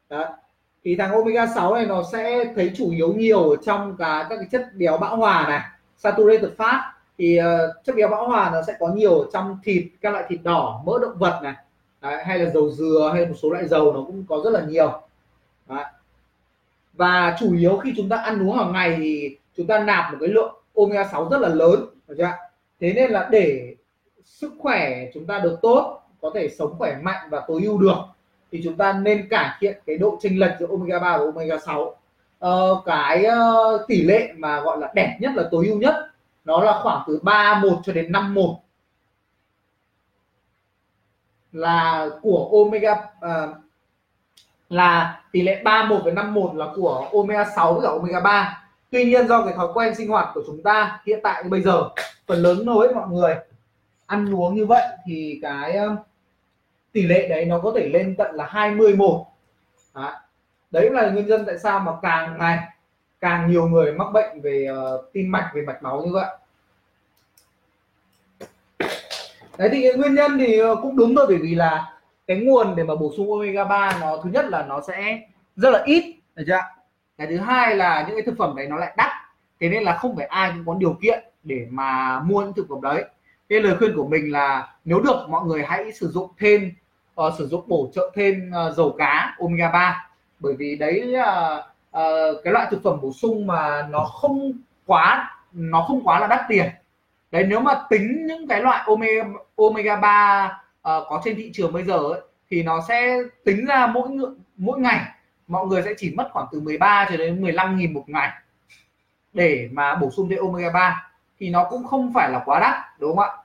Đấy 0.09 0.25
thì 0.83 0.95
thằng 0.95 1.11
omega 1.11 1.47
6 1.47 1.75
này 1.75 1.85
nó 1.85 2.03
sẽ 2.11 2.53
thấy 2.55 2.71
chủ 2.75 2.91
yếu 2.91 3.13
nhiều 3.13 3.49
ở 3.49 3.55
trong 3.55 3.97
cả 3.97 4.27
các 4.29 4.35
cái 4.35 4.47
chất 4.51 4.75
béo 4.75 4.97
bão 4.97 5.15
hòa 5.15 5.45
này 5.49 5.61
saturated 5.97 6.51
fat. 6.57 6.79
Thì 7.17 7.39
uh, 7.39 7.85
chất 7.85 7.95
béo 7.95 8.07
bão 8.07 8.27
hòa 8.27 8.49
nó 8.53 8.61
sẽ 8.67 8.75
có 8.79 8.87
nhiều 8.87 9.19
ở 9.19 9.27
trong 9.33 9.57
thịt 9.63 9.83
các 10.01 10.13
loại 10.13 10.25
thịt 10.27 10.39
đỏ 10.43 10.81
mỡ 10.85 10.99
động 11.01 11.17
vật 11.17 11.39
này. 11.43 11.53
Đấy, 12.01 12.23
hay 12.23 12.39
là 12.39 12.49
dầu 12.49 12.71
dừa 12.71 13.11
hay 13.13 13.25
một 13.25 13.35
số 13.41 13.49
loại 13.49 13.67
dầu 13.67 13.93
nó 13.93 14.03
cũng 14.07 14.25
có 14.29 14.41
rất 14.43 14.49
là 14.49 14.61
nhiều. 14.61 15.01
Đấy. 15.69 15.85
và 16.93 17.35
chủ 17.39 17.53
yếu 17.53 17.77
khi 17.77 17.93
chúng 17.97 18.09
ta 18.09 18.17
ăn 18.17 18.47
uống 18.47 18.57
hàng 18.57 18.71
ngày 18.71 18.95
thì 18.97 19.37
chúng 19.57 19.67
ta 19.67 19.83
nạp 19.83 20.11
một 20.11 20.17
cái 20.19 20.29
lượng 20.29 20.55
omega 20.75 21.07
6 21.11 21.29
rất 21.29 21.41
là 21.41 21.49
lớn 21.49 21.85
được 22.07 22.15
chưa 22.17 22.31
thế 22.79 22.93
nên 22.93 23.11
là 23.11 23.29
để 23.31 23.75
sức 24.25 24.53
khỏe 24.59 25.05
chúng 25.13 25.25
ta 25.25 25.39
được 25.39 25.59
tốt 25.61 26.01
có 26.21 26.31
thể 26.33 26.49
sống 26.49 26.75
khỏe 26.77 26.97
mạnh 27.01 27.27
và 27.29 27.45
tối 27.47 27.61
ưu 27.63 27.77
được 27.77 27.97
thì 28.51 28.61
chúng 28.63 28.77
ta 28.77 28.93
nên 28.93 29.27
cải 29.29 29.49
thiện 29.59 29.77
cái 29.85 29.97
độ 29.97 30.17
chênh 30.21 30.39
lệch 30.39 30.51
giữa 30.59 30.67
omega 30.67 30.99
3 30.99 31.17
và 31.17 31.25
omega 31.25 31.57
6 31.57 31.95
ờ, 32.39 32.81
cái 32.85 33.25
uh, 33.25 33.81
tỷ 33.87 34.01
lệ 34.01 34.33
mà 34.37 34.61
gọi 34.61 34.77
là 34.79 34.91
đẹp 34.95 35.17
nhất 35.19 35.31
là 35.35 35.43
tối 35.51 35.67
ưu 35.67 35.77
nhất 35.77 35.95
nó 36.45 36.63
là 36.63 36.79
khoảng 36.83 37.03
từ 37.07 37.19
31 37.23 37.77
cho 37.83 37.93
đến 37.93 38.11
51 38.11 38.49
là 41.51 42.09
của 42.21 42.49
omega 42.63 42.91
uh, 42.91 43.55
là 44.69 45.21
tỷ 45.31 45.41
lệ 45.41 45.61
31 45.63 46.03
với 46.03 46.13
51 46.13 46.55
là 46.55 46.67
của 46.75 47.09
omega 47.13 47.45
6 47.55 47.73
với 47.73 47.83
cả 47.83 47.89
omega 47.89 48.19
3 48.19 48.63
tuy 48.89 49.05
nhiên 49.05 49.27
do 49.27 49.45
cái 49.45 49.53
thói 49.53 49.67
quen 49.73 49.95
sinh 49.95 50.09
hoạt 50.09 50.29
của 50.33 50.43
chúng 50.47 50.63
ta 50.63 51.01
hiện 51.05 51.19
tại 51.23 51.43
bây 51.43 51.61
giờ 51.61 51.89
phần 52.27 52.41
lớn 52.41 52.65
đối 52.65 52.93
mọi 52.93 53.07
người 53.07 53.35
ăn 54.05 54.35
uống 54.35 54.55
như 54.55 54.65
vậy 54.65 54.83
thì 55.05 55.39
cái 55.41 55.77
uh, 55.85 55.99
tỷ 56.91 57.03
lệ 57.03 57.27
đấy 57.27 57.45
nó 57.45 57.59
có 57.59 57.73
thể 57.75 57.89
lên 57.89 58.15
tận 58.17 58.35
là 58.35 58.45
21 58.49 59.11
đấy, 59.95 60.13
đấy 60.71 60.89
là 60.89 61.09
nguyên 61.09 61.27
nhân 61.27 61.43
tại 61.47 61.59
sao 61.59 61.79
mà 61.79 61.91
càng 62.01 62.37
ngày 62.37 62.59
càng 63.19 63.51
nhiều 63.51 63.67
người 63.67 63.93
mắc 63.93 64.07
bệnh 64.13 64.41
về 64.41 64.67
uh, 64.71 65.13
tim 65.13 65.31
mạch 65.31 65.51
về 65.53 65.61
mạch 65.61 65.83
máu 65.83 66.03
như 66.05 66.11
vậy. 66.13 66.27
Đấy 69.57 69.69
thì 69.71 69.81
cái 69.81 69.93
nguyên 69.93 70.15
nhân 70.15 70.37
thì 70.37 70.57
ờ, 70.57 70.75
cũng 70.75 70.95
đúng 70.95 71.15
thôi 71.15 71.25
bởi 71.27 71.37
vì 71.37 71.55
là 71.55 71.93
cái 72.27 72.37
nguồn 72.37 72.75
để 72.75 72.83
mà 72.83 72.95
bổ 72.95 73.11
sung 73.17 73.31
omega 73.31 73.63
3 73.63 73.97
nó 74.01 74.17
thứ 74.23 74.29
nhất 74.29 74.45
là 74.45 74.65
nó 74.65 74.81
sẽ 74.87 75.21
rất 75.55 75.69
là 75.69 75.83
ít 75.85 76.15
được 76.35 76.43
chưa 76.47 76.59
cái 77.17 77.27
thứ 77.27 77.37
hai 77.37 77.75
là 77.75 78.05
những 78.07 78.15
cái 78.15 78.23
thực 78.25 78.37
phẩm 78.37 78.55
đấy 78.55 78.67
nó 78.67 78.77
lại 78.77 78.93
đắt 78.97 79.11
thế 79.59 79.69
nên 79.69 79.83
là 79.83 79.97
không 79.97 80.15
phải 80.15 80.25
ai 80.25 80.51
cũng 80.55 80.65
có 80.65 80.75
điều 80.79 80.97
kiện 81.01 81.23
để 81.43 81.67
mà 81.69 82.19
mua 82.19 82.41
những 82.41 82.53
thực 82.53 82.65
phẩm 82.69 82.81
đấy 82.81 83.05
cái 83.51 83.61
lời 83.61 83.75
khuyên 83.77 83.95
của 83.95 84.07
mình 84.07 84.31
là 84.31 84.67
nếu 84.85 84.99
được 84.99 85.25
mọi 85.29 85.45
người 85.45 85.63
hãy 85.63 85.91
sử 85.93 86.07
dụng 86.07 86.31
thêm 86.37 86.71
uh, 87.21 87.33
sử 87.37 87.47
dụng 87.47 87.63
bổ 87.67 87.89
trợ 87.93 88.11
thêm 88.15 88.51
uh, 88.67 88.75
dầu 88.75 88.95
cá 88.97 89.35
omega 89.39 89.71
3 89.71 90.09
bởi 90.39 90.53
vì 90.53 90.75
đấy 90.75 91.01
là 91.01 91.57
uh, 91.97 92.43
cái 92.43 92.53
loại 92.53 92.67
thực 92.71 92.83
phẩm 92.83 92.99
bổ 93.01 93.11
sung 93.13 93.47
mà 93.47 93.87
nó 93.89 94.03
không 94.03 94.51
quá 94.85 95.31
nó 95.51 95.81
không 95.87 96.03
quá 96.03 96.19
là 96.19 96.27
đắt 96.27 96.41
tiền. 96.49 96.69
Đấy 97.31 97.45
nếu 97.47 97.59
mà 97.59 97.81
tính 97.89 98.25
những 98.25 98.47
cái 98.47 98.61
loại 98.61 98.83
omega 98.85 99.23
omega 99.55 99.95
3 99.95 100.45
uh, 100.45 100.83
có 100.83 101.21
trên 101.23 101.35
thị 101.35 101.51
trường 101.53 101.73
bây 101.73 101.83
giờ 101.83 101.97
ấy, 101.97 102.21
thì 102.49 102.63
nó 102.63 102.81
sẽ 102.87 103.17
tính 103.45 103.65
ra 103.65 103.87
mỗi 103.87 104.09
mỗi 104.57 104.79
ngày 104.79 105.05
mọi 105.47 105.67
người 105.67 105.81
sẽ 105.83 105.93
chỉ 105.97 106.13
mất 106.15 106.29
khoảng 106.31 106.47
từ 106.51 106.59
13 106.59 107.07
cho 107.09 107.17
đến 107.17 107.41
15 107.41 107.77
nghìn 107.77 107.93
một 107.93 108.03
ngày 108.09 108.29
để 109.33 109.69
mà 109.71 109.95
bổ 109.95 110.11
sung 110.11 110.29
thêm 110.29 110.39
omega 110.39 110.69
3 110.69 111.11
thì 111.39 111.49
nó 111.49 111.67
cũng 111.69 111.83
không 111.83 112.13
phải 112.13 112.29
là 112.29 112.41
quá 112.45 112.59
đắt 112.59 112.99
đúng 112.99 113.17
không 113.17 113.25
ạ? 113.25 113.40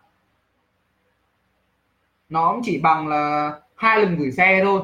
Nó 2.28 2.52
cũng 2.52 2.62
chỉ 2.64 2.78
bằng 2.78 3.08
là 3.08 3.52
hai 3.74 4.00
lần 4.00 4.16
gửi 4.16 4.32
xe 4.32 4.60
thôi. 4.64 4.80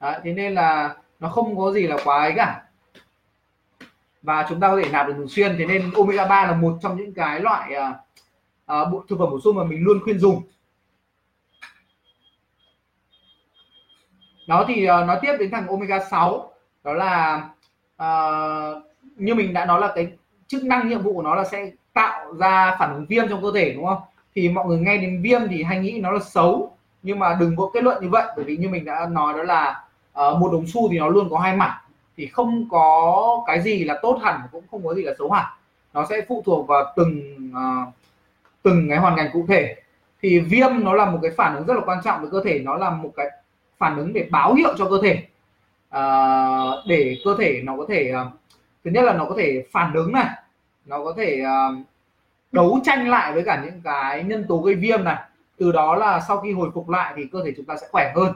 Đấy, 0.00 0.20
thế 0.24 0.32
nên 0.32 0.54
là 0.54 0.96
nó 1.20 1.28
không 1.28 1.58
có 1.58 1.72
gì 1.72 1.86
là 1.86 1.96
quá 2.04 2.18
ấy 2.18 2.32
cả. 2.36 2.62
Và 4.22 4.46
chúng 4.48 4.60
ta 4.60 4.68
có 4.68 4.80
thể 4.82 4.88
nạp 4.92 5.06
được 5.06 5.14
thường 5.16 5.28
xuyên 5.28 5.56
thế 5.58 5.66
nên 5.66 5.90
omega 5.94 6.26
3 6.26 6.46
là 6.46 6.54
một 6.54 6.78
trong 6.82 6.96
những 6.96 7.14
cái 7.14 7.40
loại 7.40 7.74
à, 7.74 7.94
uh, 8.82 9.08
thực 9.08 9.18
phẩm 9.18 9.30
bổ 9.30 9.40
sung 9.40 9.56
mà 9.56 9.64
mình 9.64 9.82
luôn 9.82 10.00
khuyên 10.04 10.18
dùng. 10.18 10.42
Đó 14.46 14.64
thì 14.68 14.84
à, 14.84 15.04
nói 15.04 15.18
tiếp 15.22 15.36
đến 15.38 15.50
thằng 15.50 15.68
omega 15.68 15.98
6 16.10 16.52
đó 16.84 16.92
là 16.92 17.48
à, 17.96 18.08
như 19.16 19.34
mình 19.34 19.52
đã 19.52 19.64
nói 19.64 19.80
là 19.80 19.92
cái 19.94 20.12
chức 20.46 20.64
năng 20.64 20.88
nhiệm 20.88 21.02
vụ 21.02 21.12
của 21.14 21.22
nó 21.22 21.34
là 21.34 21.44
sẽ 21.44 21.70
tạo 21.92 22.34
ra 22.34 22.76
phản 22.78 22.94
ứng 22.94 23.06
viêm 23.08 23.28
trong 23.28 23.42
cơ 23.42 23.52
thể 23.54 23.72
đúng 23.72 23.86
không? 23.86 24.00
Thì 24.34 24.48
mọi 24.48 24.66
người 24.66 24.78
nghe 24.78 24.96
đến 24.96 25.22
viêm 25.22 25.40
thì 25.50 25.62
hay 25.62 25.80
nghĩ 25.80 26.00
nó 26.00 26.10
là 26.10 26.20
xấu 26.20 26.76
nhưng 27.02 27.18
mà 27.18 27.36
đừng 27.40 27.56
có 27.56 27.70
kết 27.74 27.82
luận 27.82 28.02
như 28.02 28.08
vậy 28.08 28.24
bởi 28.36 28.44
vì 28.44 28.56
như 28.56 28.68
mình 28.68 28.84
đã 28.84 29.06
nói 29.10 29.34
đó 29.34 29.42
là 29.42 29.84
uh, 30.12 30.38
một 30.38 30.52
đồng 30.52 30.66
xu 30.66 30.88
thì 30.88 30.98
nó 30.98 31.08
luôn 31.08 31.30
có 31.30 31.38
hai 31.38 31.56
mặt. 31.56 31.80
Thì 32.16 32.26
không 32.26 32.68
có 32.70 33.44
cái 33.46 33.60
gì 33.62 33.84
là 33.84 33.98
tốt 34.02 34.18
hẳn 34.22 34.40
cũng 34.52 34.64
không 34.70 34.84
có 34.86 34.94
gì 34.94 35.02
là 35.02 35.12
xấu 35.18 35.30
hẳn. 35.30 35.46
Nó 35.92 36.06
sẽ 36.10 36.20
phụ 36.28 36.42
thuộc 36.46 36.68
vào 36.68 36.92
từng 36.96 37.36
uh, 37.50 37.94
từng 38.62 38.86
cái 38.88 38.98
hoàn 38.98 39.16
cảnh 39.16 39.30
cụ 39.32 39.44
thể. 39.48 39.76
Thì 40.22 40.40
viêm 40.40 40.84
nó 40.84 40.92
là 40.92 41.06
một 41.06 41.18
cái 41.22 41.30
phản 41.36 41.56
ứng 41.56 41.66
rất 41.66 41.74
là 41.74 41.80
quan 41.86 41.98
trọng 42.04 42.20
với 42.20 42.30
cơ 42.30 42.42
thể 42.44 42.58
nó 42.58 42.76
là 42.76 42.90
một 42.90 43.10
cái 43.16 43.30
phản 43.78 43.96
ứng 43.96 44.12
để 44.12 44.28
báo 44.30 44.54
hiệu 44.54 44.74
cho 44.78 44.88
cơ 44.90 44.98
thể. 45.02 45.22
Uh, 45.96 46.86
để 46.86 47.18
cơ 47.24 47.36
thể 47.38 47.60
nó 47.64 47.76
có 47.76 47.86
thể 47.88 48.12
uh, 48.22 48.32
thứ 48.84 48.90
nhất 48.90 49.04
là 49.04 49.12
nó 49.12 49.24
có 49.24 49.34
thể 49.38 49.64
phản 49.72 49.94
ứng 49.94 50.12
này 50.12 50.26
nó 50.86 51.04
có 51.04 51.14
thể 51.16 51.42
uh, 51.42 51.86
đấu 52.52 52.80
tranh 52.84 53.08
lại 53.08 53.32
với 53.32 53.42
cả 53.42 53.62
những 53.64 53.80
cái 53.84 54.24
nhân 54.24 54.44
tố 54.48 54.58
gây 54.58 54.74
viêm 54.74 55.04
này 55.04 55.16
từ 55.58 55.72
đó 55.72 55.94
là 55.94 56.20
sau 56.28 56.40
khi 56.40 56.52
hồi 56.52 56.70
phục 56.74 56.88
lại 56.88 57.12
thì 57.16 57.22
cơ 57.32 57.44
thể 57.44 57.52
chúng 57.56 57.66
ta 57.66 57.76
sẽ 57.76 57.86
khỏe 57.90 58.12
hơn. 58.16 58.32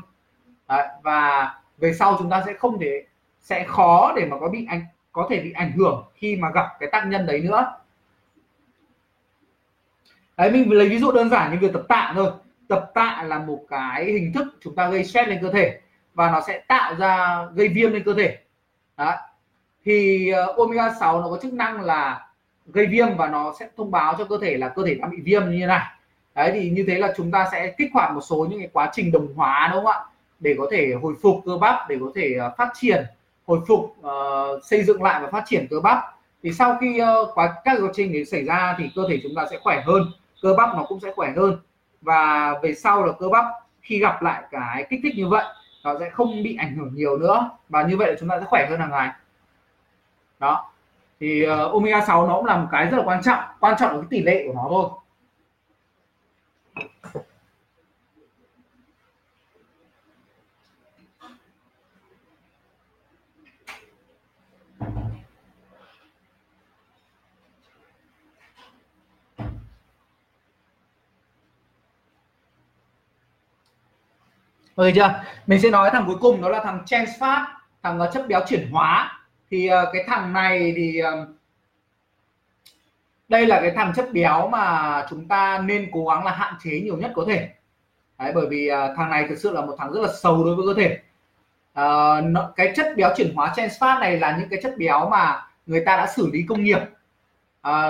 Đấy, 0.68 0.88
và 1.02 1.54
về 1.78 1.94
sau 1.94 2.16
chúng 2.18 2.30
ta 2.30 2.42
sẽ 2.46 2.54
không 2.54 2.78
thể 2.78 3.04
sẽ 3.40 3.64
khó 3.68 4.12
để 4.16 4.26
mà 4.26 4.38
có 4.40 4.48
bị 4.48 4.66
ảnh 4.68 4.86
có 5.12 5.26
thể 5.30 5.40
bị 5.40 5.52
ảnh 5.52 5.72
hưởng 5.72 6.04
khi 6.14 6.36
mà 6.36 6.50
gặp 6.50 6.66
cái 6.80 6.88
tác 6.92 7.06
nhân 7.06 7.26
đấy 7.26 7.40
nữa. 7.40 7.72
Đấy 10.36 10.50
mình 10.50 10.72
lấy 10.72 10.88
ví 10.88 10.98
dụ 10.98 11.12
đơn 11.12 11.30
giản 11.30 11.52
như 11.52 11.58
việc 11.60 11.72
tập 11.72 11.82
tạ 11.88 12.12
thôi. 12.14 12.30
Tập 12.68 12.90
tạ 12.94 13.24
là 13.26 13.38
một 13.38 13.60
cái 13.68 14.04
hình 14.04 14.32
thức 14.32 14.46
chúng 14.60 14.74
ta 14.74 14.90
gây 14.90 15.04
stress 15.04 15.28
lên 15.28 15.38
cơ 15.42 15.52
thể 15.52 15.80
và 16.14 16.30
nó 16.30 16.40
sẽ 16.46 16.58
tạo 16.68 16.94
ra 16.94 17.44
gây 17.54 17.68
viêm 17.68 17.92
lên 17.92 18.02
cơ 18.04 18.14
thể. 18.14 18.38
Đó. 18.96 19.14
thì 19.84 20.30
uh, 20.50 20.56
omega 20.56 20.94
6 21.00 21.20
nó 21.20 21.28
có 21.28 21.38
chức 21.42 21.52
năng 21.52 21.80
là 21.80 22.28
gây 22.66 22.86
viêm 22.86 23.16
và 23.16 23.28
nó 23.28 23.54
sẽ 23.60 23.68
thông 23.76 23.90
báo 23.90 24.14
cho 24.18 24.24
cơ 24.24 24.38
thể 24.42 24.56
là 24.56 24.68
cơ 24.68 24.82
thể 24.86 24.94
đang 24.94 25.10
bị 25.10 25.20
viêm 25.20 25.50
như 25.50 25.58
thế 25.60 25.66
này 25.66 25.86
đấy 26.36 26.50
thì 26.54 26.70
như 26.70 26.84
thế 26.88 26.98
là 26.98 27.12
chúng 27.16 27.30
ta 27.30 27.48
sẽ 27.52 27.74
kích 27.78 27.90
hoạt 27.94 28.12
một 28.12 28.20
số 28.20 28.46
những 28.50 28.58
cái 28.58 28.68
quá 28.72 28.90
trình 28.92 29.12
đồng 29.12 29.34
hóa 29.34 29.70
đúng 29.72 29.84
không 29.84 29.92
ạ? 29.92 30.00
Để 30.40 30.54
có 30.58 30.66
thể 30.70 30.92
hồi 31.02 31.14
phục 31.22 31.42
cơ 31.46 31.56
bắp 31.56 31.88
để 31.88 31.96
có 32.00 32.06
thể 32.14 32.34
ờ, 32.40 32.54
phát 32.58 32.70
triển 32.74 33.04
hồi 33.46 33.60
phục 33.68 33.80
uh, 33.80 34.64
xây 34.64 34.82
dựng 34.82 35.02
lại 35.02 35.20
và 35.22 35.28
phát 35.28 35.44
triển 35.46 35.66
cơ 35.70 35.80
bắp. 35.80 35.98
Thì 36.42 36.52
sau 36.52 36.76
khi 36.80 37.00
uh, 37.02 37.28
quá 37.34 37.54
các 37.64 37.78
quá 37.82 37.90
trình 37.94 38.12
đấy 38.12 38.24
xảy 38.24 38.44
ra 38.44 38.74
thì 38.78 38.90
cơ 38.96 39.02
thể 39.08 39.20
chúng 39.22 39.34
ta 39.36 39.46
sẽ 39.50 39.58
khỏe 39.62 39.82
hơn 39.86 40.02
cơ 40.42 40.54
bắp 40.54 40.76
nó 40.76 40.84
cũng 40.88 41.00
sẽ 41.00 41.12
khỏe 41.16 41.32
hơn. 41.36 41.58
Và 42.00 42.54
về 42.62 42.74
sau 42.74 43.06
là 43.06 43.12
cơ 43.12 43.28
bắp 43.28 43.44
khi 43.82 43.98
gặp 43.98 44.22
lại 44.22 44.42
cái 44.50 44.86
kích 44.90 45.00
thích 45.02 45.14
như 45.16 45.28
vậy 45.28 45.44
nó 45.84 45.98
sẽ 46.00 46.10
không 46.10 46.42
bị 46.42 46.56
ảnh 46.56 46.76
hưởng 46.76 46.94
nhiều 46.94 47.18
nữa. 47.18 47.50
Và 47.68 47.82
như 47.82 47.96
vậy 47.96 48.08
là 48.08 48.16
chúng 48.20 48.28
ta 48.28 48.40
sẽ 48.40 48.46
khỏe 48.46 48.66
hơn 48.70 48.80
hàng 48.80 48.90
ngày. 48.90 49.10
Đó. 50.38 50.70
Thì 51.20 51.46
uh, 51.46 51.72
omega 51.72 52.06
6 52.06 52.26
nó 52.26 52.36
cũng 52.36 52.44
là 52.44 52.56
một 52.56 52.68
cái 52.72 52.86
rất 52.86 52.96
là 52.96 53.02
quan 53.06 53.22
trọng 53.22 53.38
quan 53.60 53.76
trọng 53.78 53.90
là 53.90 53.96
cái 53.96 54.06
tỷ 54.10 54.22
lệ 54.22 54.44
của 54.46 54.54
nó 54.54 54.66
thôi. 54.68 54.90
Ok 74.76 74.86
chưa? 74.94 75.22
Mình 75.46 75.60
sẽ 75.60 75.70
nói 75.70 75.90
thằng 75.92 76.04
cuối 76.06 76.16
cùng 76.20 76.42
đó 76.42 76.48
là 76.48 76.60
thằng 76.64 76.82
trans 76.86 77.10
fat, 77.18 77.44
thằng 77.82 77.98
ờ, 77.98 78.10
chất 78.12 78.28
béo 78.28 78.40
chuyển 78.48 78.70
hóa. 78.70 79.20
Thì 79.50 79.70
uh, 79.70 79.88
cái 79.92 80.04
thằng 80.06 80.32
này 80.32 80.72
thì 80.76 81.02
uh, 81.02 81.28
đây 83.28 83.46
là 83.46 83.60
cái 83.60 83.70
thằng 83.70 83.92
chất 83.96 84.12
béo 84.12 84.48
mà 84.48 85.06
chúng 85.10 85.28
ta 85.28 85.58
nên 85.58 85.88
cố 85.92 86.06
gắng 86.06 86.24
là 86.24 86.32
hạn 86.32 86.54
chế 86.64 86.80
nhiều 86.80 86.96
nhất 86.96 87.12
có 87.14 87.24
thể. 87.28 87.48
Đấy, 88.18 88.32
bởi 88.34 88.46
vì 88.50 88.70
uh, 88.70 88.96
thằng 88.96 89.10
này 89.10 89.26
thực 89.28 89.38
sự 89.38 89.52
là 89.52 89.60
một 89.60 89.74
thằng 89.78 89.92
rất 89.92 90.00
là 90.00 90.08
sâu 90.22 90.44
đối 90.44 90.54
với 90.56 90.66
cơ 90.66 90.82
thể. 90.82 90.98
Uh, 91.80 92.24
nó, 92.24 92.52
cái 92.56 92.72
chất 92.76 92.86
béo 92.96 93.14
chuyển 93.16 93.34
hóa 93.34 93.52
trans 93.56 93.82
fat 93.82 94.00
này 94.00 94.18
là 94.18 94.36
những 94.40 94.48
cái 94.48 94.60
chất 94.62 94.74
béo 94.78 95.08
mà 95.10 95.46
người 95.66 95.84
ta 95.84 95.96
đã 95.96 96.06
xử 96.06 96.30
lý 96.32 96.44
công 96.48 96.64
nghiệp. 96.64 96.80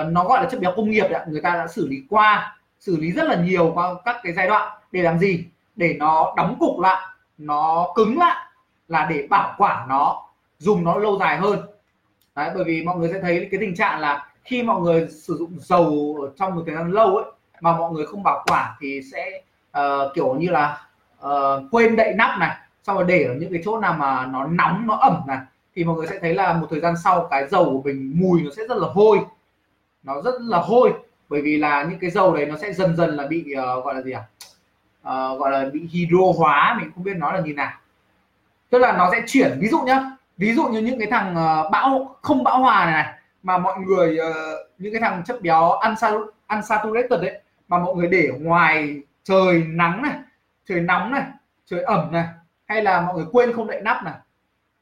nó 0.07 0.23
gọi 0.27 0.43
là 0.43 0.49
chất 0.49 0.59
béo 0.59 0.73
công 0.75 0.89
nghiệp 0.89 1.07
đấy 1.09 1.21
người 1.27 1.41
ta 1.41 1.49
đã 1.55 1.67
xử 1.67 1.87
lý 1.87 1.97
qua 2.09 2.57
xử 2.79 2.97
lý 2.97 3.11
rất 3.11 3.23
là 3.27 3.35
nhiều 3.35 3.71
qua 3.75 3.93
các 4.05 4.15
cái 4.23 4.33
giai 4.33 4.47
đoạn 4.47 4.79
để 4.91 5.01
làm 5.01 5.19
gì 5.19 5.45
để 5.77 5.95
nó 5.99 6.33
đóng 6.37 6.57
cục 6.59 6.79
lại 6.79 7.01
nó 7.37 7.87
cứng 7.95 8.17
lại 8.17 8.45
là 8.87 9.07
để 9.09 9.27
bảo 9.29 9.55
quản 9.57 9.87
nó 9.89 10.23
dùng 10.57 10.83
nó 10.83 10.97
lâu 10.97 11.17
dài 11.19 11.37
hơn. 11.37 11.59
Đấy 12.35 12.51
bởi 12.55 12.63
vì 12.63 12.83
mọi 12.83 12.97
người 12.97 13.09
sẽ 13.13 13.19
thấy 13.21 13.47
cái 13.51 13.59
tình 13.59 13.75
trạng 13.75 13.99
là 13.99 14.27
khi 14.43 14.63
mọi 14.63 14.81
người 14.81 15.07
sử 15.09 15.37
dụng 15.37 15.51
dầu 15.59 16.17
trong 16.37 16.55
một 16.55 16.63
thời 16.65 16.75
gian 16.75 16.91
lâu 16.91 17.15
ấy 17.15 17.25
mà 17.61 17.77
mọi 17.77 17.91
người 17.91 18.05
không 18.05 18.23
bảo 18.23 18.45
quản 18.47 18.75
thì 18.79 19.01
sẽ 19.11 19.41
uh, 19.77 20.13
kiểu 20.13 20.35
như 20.35 20.49
là 20.49 20.87
uh, 21.25 21.63
quên 21.71 21.95
đậy 21.95 22.13
nắp 22.13 22.39
này 22.39 22.57
xong 22.83 22.95
rồi 22.95 23.05
để 23.05 23.23
ở 23.23 23.33
những 23.33 23.51
cái 23.51 23.61
chỗ 23.65 23.79
nào 23.79 23.93
mà 23.93 24.25
nó 24.25 24.47
nóng 24.47 24.87
nó 24.87 24.95
ẩm 24.95 25.21
này 25.27 25.39
thì 25.75 25.83
mọi 25.83 25.95
người 25.95 26.07
sẽ 26.07 26.19
thấy 26.19 26.33
là 26.33 26.53
một 26.53 26.67
thời 26.69 26.79
gian 26.79 26.93
sau 27.03 27.27
cái 27.31 27.47
dầu 27.47 27.65
của 27.65 27.81
mình 27.81 28.13
mùi 28.15 28.41
nó 28.41 28.51
sẽ 28.57 28.63
rất 28.69 28.77
là 28.77 28.87
hôi. 28.93 29.19
Nó 30.03 30.21
rất 30.21 30.41
là 30.41 30.57
hôi 30.57 30.93
bởi 31.29 31.41
vì 31.41 31.57
là 31.57 31.83
những 31.83 31.99
cái 31.99 32.09
dầu 32.09 32.35
đấy 32.35 32.45
nó 32.45 32.57
sẽ 32.57 32.73
dần 32.73 32.95
dần 32.95 33.15
là 33.15 33.27
bị 33.27 33.45
uh, 33.53 33.85
gọi 33.85 33.95
là 33.95 34.01
gì 34.01 34.11
à 34.11 34.23
uh, 35.07 35.39
gọi 35.39 35.51
là 35.51 35.65
bị 35.73 35.87
hydro 35.91 36.17
hóa 36.37 36.77
mình 36.79 36.91
không 36.95 37.03
biết 37.03 37.17
nói 37.17 37.33
là 37.33 37.39
như 37.39 37.53
nào. 37.53 37.71
Tức 38.69 38.79
là 38.79 38.97
nó 38.97 39.09
sẽ 39.11 39.21
chuyển 39.27 39.57
ví 39.59 39.67
dụ 39.67 39.79
nhá 39.81 40.11
ví 40.37 40.53
dụ 40.53 40.63
như 40.67 40.79
những 40.79 40.99
cái 40.99 41.07
thằng 41.11 41.31
uh, 41.31 41.71
bão 41.71 42.15
không 42.21 42.43
bão 42.43 42.59
hòa 42.59 42.85
này, 42.85 42.93
này 42.93 43.13
mà 43.43 43.57
mọi 43.57 43.79
người 43.79 44.19
uh, 44.19 44.69
những 44.77 44.93
cái 44.93 45.01
thằng 45.01 45.23
chất 45.25 45.41
béo 45.41 45.71
unsaturated 46.49 47.21
đấy 47.21 47.41
mà 47.67 47.79
mọi 47.79 47.95
người 47.95 48.07
để 48.07 48.29
ngoài 48.39 49.01
trời 49.23 49.63
nắng 49.67 50.01
này 50.01 50.13
trời 50.65 50.81
nóng 50.81 51.11
này 51.11 51.23
trời 51.65 51.81
ẩm 51.81 52.11
này 52.11 52.25
hay 52.65 52.81
là 52.81 53.01
mọi 53.01 53.15
người 53.15 53.25
quên 53.31 53.53
không 53.53 53.67
đậy 53.67 53.81
nắp 53.81 54.03
này 54.03 54.13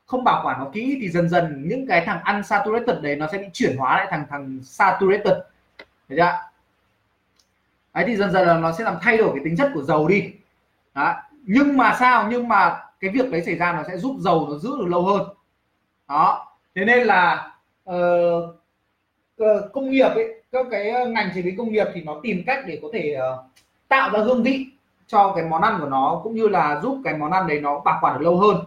không 0.05 0.23
bảo 0.23 0.41
quản 0.45 0.59
nó 0.59 0.69
kỹ 0.73 0.97
thì 1.01 1.09
dần 1.09 1.29
dần 1.29 1.63
những 1.67 1.87
cái 1.87 2.05
thằng 2.05 2.35
unsaturated 2.35 3.01
đấy 3.01 3.15
nó 3.15 3.27
sẽ 3.31 3.37
bị 3.37 3.45
chuyển 3.53 3.77
hóa 3.77 3.97
lại 3.97 4.07
thành 4.09 4.25
thằng 4.29 4.59
saturated. 4.63 5.33
Đấy 6.09 6.17
chưa 6.17 6.39
đấy 7.95 8.05
thì 8.07 8.15
dần 8.15 8.31
dần 8.31 8.47
là 8.47 8.57
nó 8.57 8.71
sẽ 8.71 8.83
làm 8.83 8.95
thay 9.01 9.17
đổi 9.17 9.29
cái 9.35 9.43
tính 9.43 9.57
chất 9.57 9.71
của 9.73 9.83
dầu 9.83 10.07
đi. 10.07 10.31
Đó. 10.93 11.15
nhưng 11.43 11.77
mà 11.77 11.95
sao? 11.99 12.27
Nhưng 12.29 12.47
mà 12.47 12.77
cái 12.99 13.11
việc 13.11 13.31
đấy 13.31 13.41
xảy 13.45 13.55
ra 13.55 13.73
nó 13.73 13.83
sẽ 13.87 13.97
giúp 13.97 14.15
dầu 14.19 14.47
nó 14.49 14.57
giữ 14.57 14.69
được 14.77 14.87
lâu 14.87 15.05
hơn. 15.05 15.21
Đó. 16.07 16.47
Thế 16.75 16.85
nên 16.85 17.07
là 17.07 17.51
uh, 17.89 18.55
công 19.73 19.89
nghiệp 19.89 20.07
ấy 20.07 20.43
các 20.51 20.65
cái 20.71 20.93
ngành 21.07 21.29
chế 21.35 21.41
biến 21.41 21.57
công 21.57 21.71
nghiệp 21.71 21.87
thì 21.93 22.01
nó 22.01 22.19
tìm 22.23 22.43
cách 22.47 22.59
để 22.67 22.79
có 22.81 22.87
thể 22.93 23.17
uh, 23.17 23.45
tạo 23.87 24.09
ra 24.13 24.19
hương 24.19 24.43
vị 24.43 24.65
cho 25.07 25.33
cái 25.35 25.45
món 25.45 25.61
ăn 25.61 25.77
của 25.79 25.89
nó 25.89 26.21
cũng 26.23 26.35
như 26.35 26.47
là 26.47 26.79
giúp 26.83 27.01
cái 27.03 27.17
món 27.17 27.31
ăn 27.31 27.47
đấy 27.47 27.59
nó 27.61 27.79
bảo 27.79 27.99
quản 28.01 28.19
được 28.19 28.23
lâu 28.23 28.37
hơn. 28.37 28.57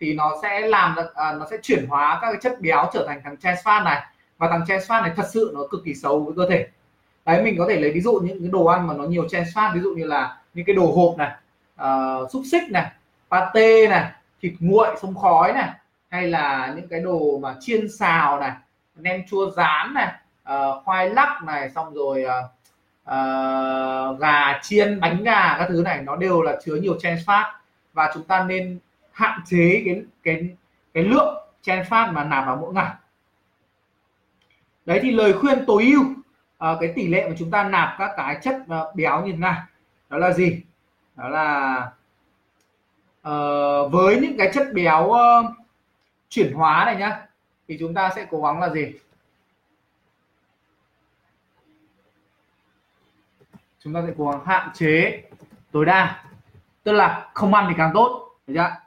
Thì 0.00 0.14
nó 0.14 0.32
sẽ 0.42 0.60
làm 0.60 0.96
uh, 1.00 1.16
nó 1.16 1.46
sẽ 1.50 1.56
chuyển 1.62 1.86
hóa 1.86 2.18
các 2.22 2.30
cái 2.32 2.40
chất 2.40 2.60
béo 2.60 2.90
trở 2.92 3.04
thành 3.08 3.20
thằng 3.24 3.36
trans 3.36 3.58
fat 3.58 3.84
này. 3.84 4.02
Và 4.38 4.48
thằng 4.48 4.64
trans 4.68 4.90
fat 4.90 5.02
này 5.02 5.12
thật 5.16 5.26
sự 5.30 5.52
nó 5.54 5.60
cực 5.70 5.80
kỳ 5.84 5.94
xấu 5.94 6.20
với 6.20 6.34
cơ 6.36 6.50
thể 6.50 6.66
đấy 7.26 7.42
mình 7.42 7.58
có 7.58 7.66
thể 7.68 7.80
lấy 7.80 7.92
ví 7.92 8.00
dụ 8.00 8.20
những 8.24 8.40
cái 8.40 8.48
đồ 8.48 8.64
ăn 8.64 8.86
mà 8.86 8.94
nó 8.94 9.04
nhiều 9.04 9.28
trans 9.28 9.48
fat 9.56 9.74
ví 9.74 9.80
dụ 9.80 9.94
như 9.94 10.04
là 10.04 10.38
những 10.54 10.64
cái 10.64 10.76
đồ 10.76 10.92
hộp 10.96 11.18
này 11.18 11.30
uh, 11.82 12.30
xúc 12.30 12.42
xích 12.50 12.62
này 12.70 12.90
pate 13.30 13.86
này 13.88 14.10
thịt 14.42 14.52
nguội 14.60 14.88
sông 15.02 15.14
khói 15.14 15.52
này 15.52 15.70
hay 16.08 16.28
là 16.28 16.72
những 16.76 16.88
cái 16.88 17.00
đồ 17.00 17.38
mà 17.38 17.54
chiên 17.60 17.88
xào 17.98 18.40
này 18.40 18.52
nem 18.96 19.22
chua 19.30 19.50
rán 19.50 19.94
này 19.94 20.12
uh, 20.52 20.84
khoai 20.84 21.10
lắc 21.10 21.42
này 21.44 21.70
xong 21.70 21.94
rồi 21.94 22.24
uh, 22.24 22.50
uh, 23.02 24.20
gà 24.20 24.60
chiên 24.62 25.00
bánh 25.00 25.22
gà 25.22 25.56
các 25.58 25.66
thứ 25.68 25.82
này 25.82 26.02
nó 26.02 26.16
đều 26.16 26.42
là 26.42 26.58
chứa 26.64 26.74
nhiều 26.74 26.98
trans 27.00 27.28
fat 27.28 27.52
và 27.92 28.10
chúng 28.14 28.24
ta 28.24 28.44
nên 28.44 28.78
hạn 29.12 29.40
chế 29.46 29.82
cái 29.84 30.02
cái 30.22 30.48
cái 30.94 31.04
lượng 31.04 31.36
trans 31.62 31.88
fat 31.88 32.12
mà 32.12 32.24
nạp 32.24 32.46
vào 32.46 32.56
mỗi 32.56 32.74
ngày. 32.74 32.90
Đấy 34.86 35.00
thì 35.02 35.10
lời 35.10 35.32
khuyên 35.32 35.64
tối 35.66 35.84
ưu 35.84 36.04
à, 36.58 36.76
cái 36.80 36.92
tỷ 36.96 37.08
lệ 37.08 37.28
mà 37.28 37.34
chúng 37.38 37.50
ta 37.50 37.68
nạp 37.68 37.94
các 37.98 38.10
cái 38.16 38.38
chất 38.42 38.56
ờ, 38.68 38.92
béo 38.94 39.26
như 39.26 39.32
thế 39.32 39.38
này 39.38 39.60
đó 40.10 40.18
là 40.18 40.32
gì? 40.32 40.62
Đó 41.16 41.28
là 41.28 41.76
uh, 43.28 43.92
với 43.92 44.20
những 44.20 44.36
cái 44.38 44.50
chất 44.54 44.66
béo 44.74 45.04
uh, 45.04 45.46
chuyển 46.28 46.52
hóa 46.52 46.84
này 46.84 46.96
nhá 46.96 47.26
thì 47.68 47.76
chúng 47.80 47.94
ta 47.94 48.10
sẽ 48.16 48.26
cố 48.30 48.42
gắng 48.42 48.60
là 48.60 48.68
gì? 48.70 48.92
Chúng 53.80 53.94
ta 53.94 54.02
sẽ 54.06 54.12
cố 54.18 54.30
gắng 54.30 54.44
hạn 54.46 54.70
chế 54.74 55.22
tối 55.72 55.84
đa 55.84 56.24
tức 56.82 56.92
là 56.92 57.30
không 57.34 57.54
ăn 57.54 57.66
thì 57.68 57.74
càng 57.78 57.90
tốt 57.94 58.30
được 58.46 58.54
chưa 58.56 58.85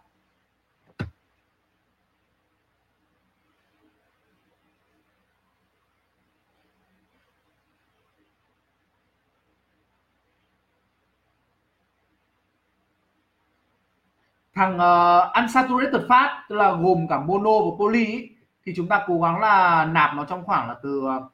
thằng 14.59 14.75
uh, 14.75 15.43
unsaturated 15.43 16.01
fat 16.07 16.29
tức 16.49 16.55
là 16.55 16.71
gồm 16.71 17.07
cả 17.07 17.19
mono 17.19 17.59
và 17.59 17.77
poly 17.79 18.05
ý, 18.05 18.29
thì 18.65 18.73
chúng 18.75 18.87
ta 18.87 19.03
cố 19.07 19.21
gắng 19.21 19.39
là 19.39 19.85
nạp 19.85 20.15
nó 20.15 20.25
trong 20.25 20.43
khoảng 20.43 20.67
là 20.67 20.75
từ 20.83 21.01
uh, 21.01 21.31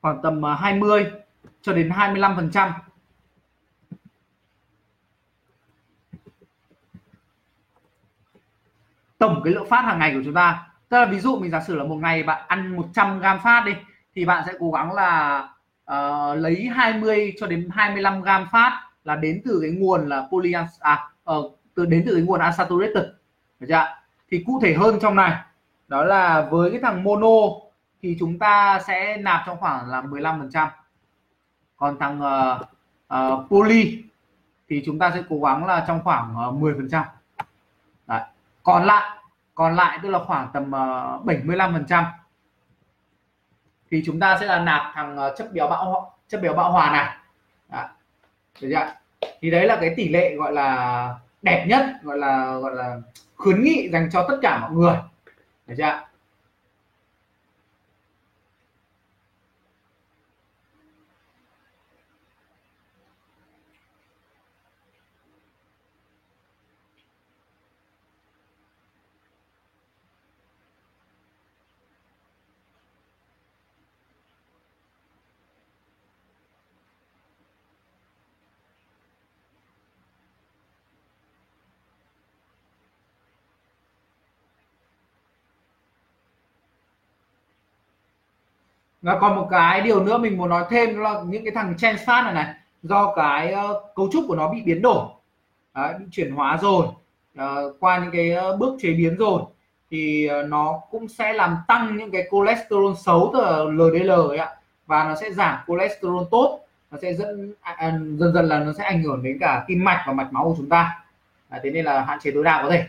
khoảng 0.00 0.22
tầm 0.22 0.42
ờ, 0.42 0.52
uh, 0.52 0.58
20 0.58 1.06
cho 1.62 1.72
đến 1.72 1.90
25 1.90 2.36
phần 2.36 2.50
trăm. 2.50 2.72
Tổng 9.18 9.40
cái 9.44 9.52
lượng 9.52 9.68
phát 9.68 9.84
hàng 9.84 9.98
ngày 9.98 10.14
của 10.14 10.20
chúng 10.24 10.34
ta. 10.34 10.66
Tức 10.88 10.98
là 10.98 11.06
ví 11.06 11.20
dụ 11.20 11.38
mình 11.38 11.50
giả 11.50 11.60
sử 11.60 11.74
là 11.74 11.84
một 11.84 11.96
ngày 11.96 12.22
bạn 12.22 12.44
ăn 12.48 12.76
100 12.76 13.18
gram 13.18 13.38
phát 13.40 13.62
đi 13.66 13.72
thì 14.14 14.24
bạn 14.24 14.44
sẽ 14.46 14.52
cố 14.58 14.70
gắng 14.70 14.92
là 14.92 15.42
uh, 15.92 16.38
lấy 16.38 16.68
20 16.74 17.34
cho 17.40 17.46
đến 17.46 17.68
25 17.72 18.22
gram 18.22 18.46
phát 18.52 18.88
là 19.04 19.16
đến 19.16 19.42
từ 19.44 19.58
cái 19.62 19.70
nguồn 19.70 20.08
là 20.08 20.28
poly 20.30 20.52
à, 20.80 21.08
uh, 21.30 21.58
từ 21.74 21.86
đến 21.86 22.02
từ 22.06 22.14
cái 22.14 22.22
nguồn 22.22 22.40
unsaturated 22.40 23.04
được 23.60 23.66
chưa 23.68 23.86
thì 24.30 24.44
cụ 24.46 24.60
thể 24.62 24.74
hơn 24.74 24.98
trong 25.00 25.14
này 25.14 25.42
đó 25.88 26.04
là 26.04 26.48
với 26.50 26.70
cái 26.70 26.80
thằng 26.80 27.02
mono 27.02 27.64
thì 28.04 28.16
chúng 28.20 28.38
ta 28.38 28.80
sẽ 28.86 29.16
nạp 29.16 29.42
trong 29.46 29.58
khoảng 29.60 29.90
là 29.90 30.02
15 30.02 30.38
phần 30.38 30.50
trăm. 30.50 30.68
Còn 31.76 31.98
thằng 31.98 32.20
uh, 32.20 32.60
uh, 33.14 33.50
poly 33.50 34.02
thì 34.68 34.82
chúng 34.86 34.98
ta 34.98 35.10
sẽ 35.14 35.22
cố 35.28 35.40
gắng 35.40 35.66
là 35.66 35.84
trong 35.88 36.00
khoảng 36.04 36.34
ờ, 36.36 36.48
uh, 36.48 36.54
10 36.54 36.74
phần 36.74 36.88
trăm. 36.90 37.04
Còn 38.62 38.84
lại 38.84 39.18
còn 39.54 39.76
lại 39.76 39.98
tức 40.02 40.08
là 40.08 40.18
khoảng 40.18 40.48
tầm 40.52 40.62
uh, 40.62 41.24
75 41.24 41.72
phần 41.72 41.84
trăm 41.88 42.04
thì 43.90 44.02
chúng 44.06 44.20
ta 44.20 44.38
sẽ 44.40 44.46
là 44.46 44.60
nạp 44.60 44.82
thằng 44.94 45.18
uh, 45.18 45.36
chất 45.36 45.52
béo 45.52 45.68
bão 45.68 46.16
chất 46.28 46.42
béo 46.42 46.54
bão 46.54 46.72
hòa 46.72 46.90
này. 46.90 47.16
Đó. 47.68 47.88
được 48.60 48.68
chưa 48.70 48.94
thì 49.40 49.50
đấy 49.50 49.66
là 49.66 49.78
cái 49.80 49.94
tỷ 49.96 50.08
lệ 50.08 50.34
gọi 50.34 50.52
là 50.52 51.18
đẹp 51.44 51.66
nhất, 51.68 51.86
gọi 52.02 52.18
là 52.18 52.58
gọi 52.58 52.74
là 52.74 53.00
khuyến 53.36 53.62
nghị 53.62 53.88
dành 53.92 54.08
cho 54.12 54.26
tất 54.28 54.36
cả 54.42 54.58
mọi 54.58 54.70
người. 54.70 54.96
Được 55.66 55.74
chưa 55.78 56.00
và 89.04 89.18
còn 89.20 89.36
một 89.36 89.46
cái 89.50 89.80
điều 89.80 90.04
nữa 90.04 90.18
mình 90.18 90.36
muốn 90.36 90.48
nói 90.48 90.64
thêm 90.70 90.98
là 90.98 91.20
những 91.26 91.44
cái 91.44 91.54
thằng 91.54 91.74
chen 91.78 91.96
fat 91.96 92.24
này 92.24 92.34
này 92.34 92.54
do 92.82 93.14
cái 93.16 93.54
uh, 93.54 93.94
cấu 93.94 94.08
trúc 94.12 94.24
của 94.28 94.36
nó 94.36 94.48
bị 94.48 94.62
biến 94.62 94.82
đổi. 94.82 95.06
Đấy, 95.74 95.94
bị 95.98 96.04
chuyển 96.10 96.32
hóa 96.32 96.58
rồi. 96.62 96.86
Uh, 97.38 97.76
qua 97.80 97.98
những 97.98 98.10
cái 98.10 98.36
uh, 98.52 98.58
bước 98.58 98.76
chế 98.80 98.92
biến 98.92 99.16
rồi 99.16 99.42
thì 99.90 100.28
uh, 100.40 100.48
nó 100.48 100.80
cũng 100.90 101.08
sẽ 101.08 101.32
làm 101.32 101.56
tăng 101.68 101.96
những 101.96 102.10
cái 102.10 102.28
cholesterol 102.30 102.94
xấu 102.96 103.30
từ 103.34 103.70
LDL 103.70 104.10
ấy 104.10 104.38
ạ. 104.38 104.56
Và 104.86 105.04
nó 105.04 105.14
sẽ 105.14 105.32
giảm 105.32 105.58
cholesterol 105.66 106.22
tốt 106.30 106.60
nó 106.90 106.98
sẽ 107.02 107.14
dẫn 107.14 107.54
à, 107.60 107.72
à, 107.72 107.90
dần 107.90 108.32
dần 108.34 108.48
là 108.48 108.58
nó 108.58 108.72
sẽ 108.72 108.84
ảnh 108.84 109.02
hưởng 109.02 109.22
đến 109.22 109.38
cả 109.40 109.64
tim 109.66 109.84
mạch 109.84 110.04
và 110.06 110.12
mạch 110.12 110.32
máu 110.32 110.44
của 110.44 110.54
chúng 110.56 110.68
ta. 110.68 111.04
À, 111.48 111.60
thế 111.62 111.70
nên 111.70 111.84
là 111.84 112.04
hạn 112.04 112.18
chế 112.22 112.30
tối 112.34 112.44
đa 112.44 112.62
có 112.62 112.70
thể. 112.70 112.84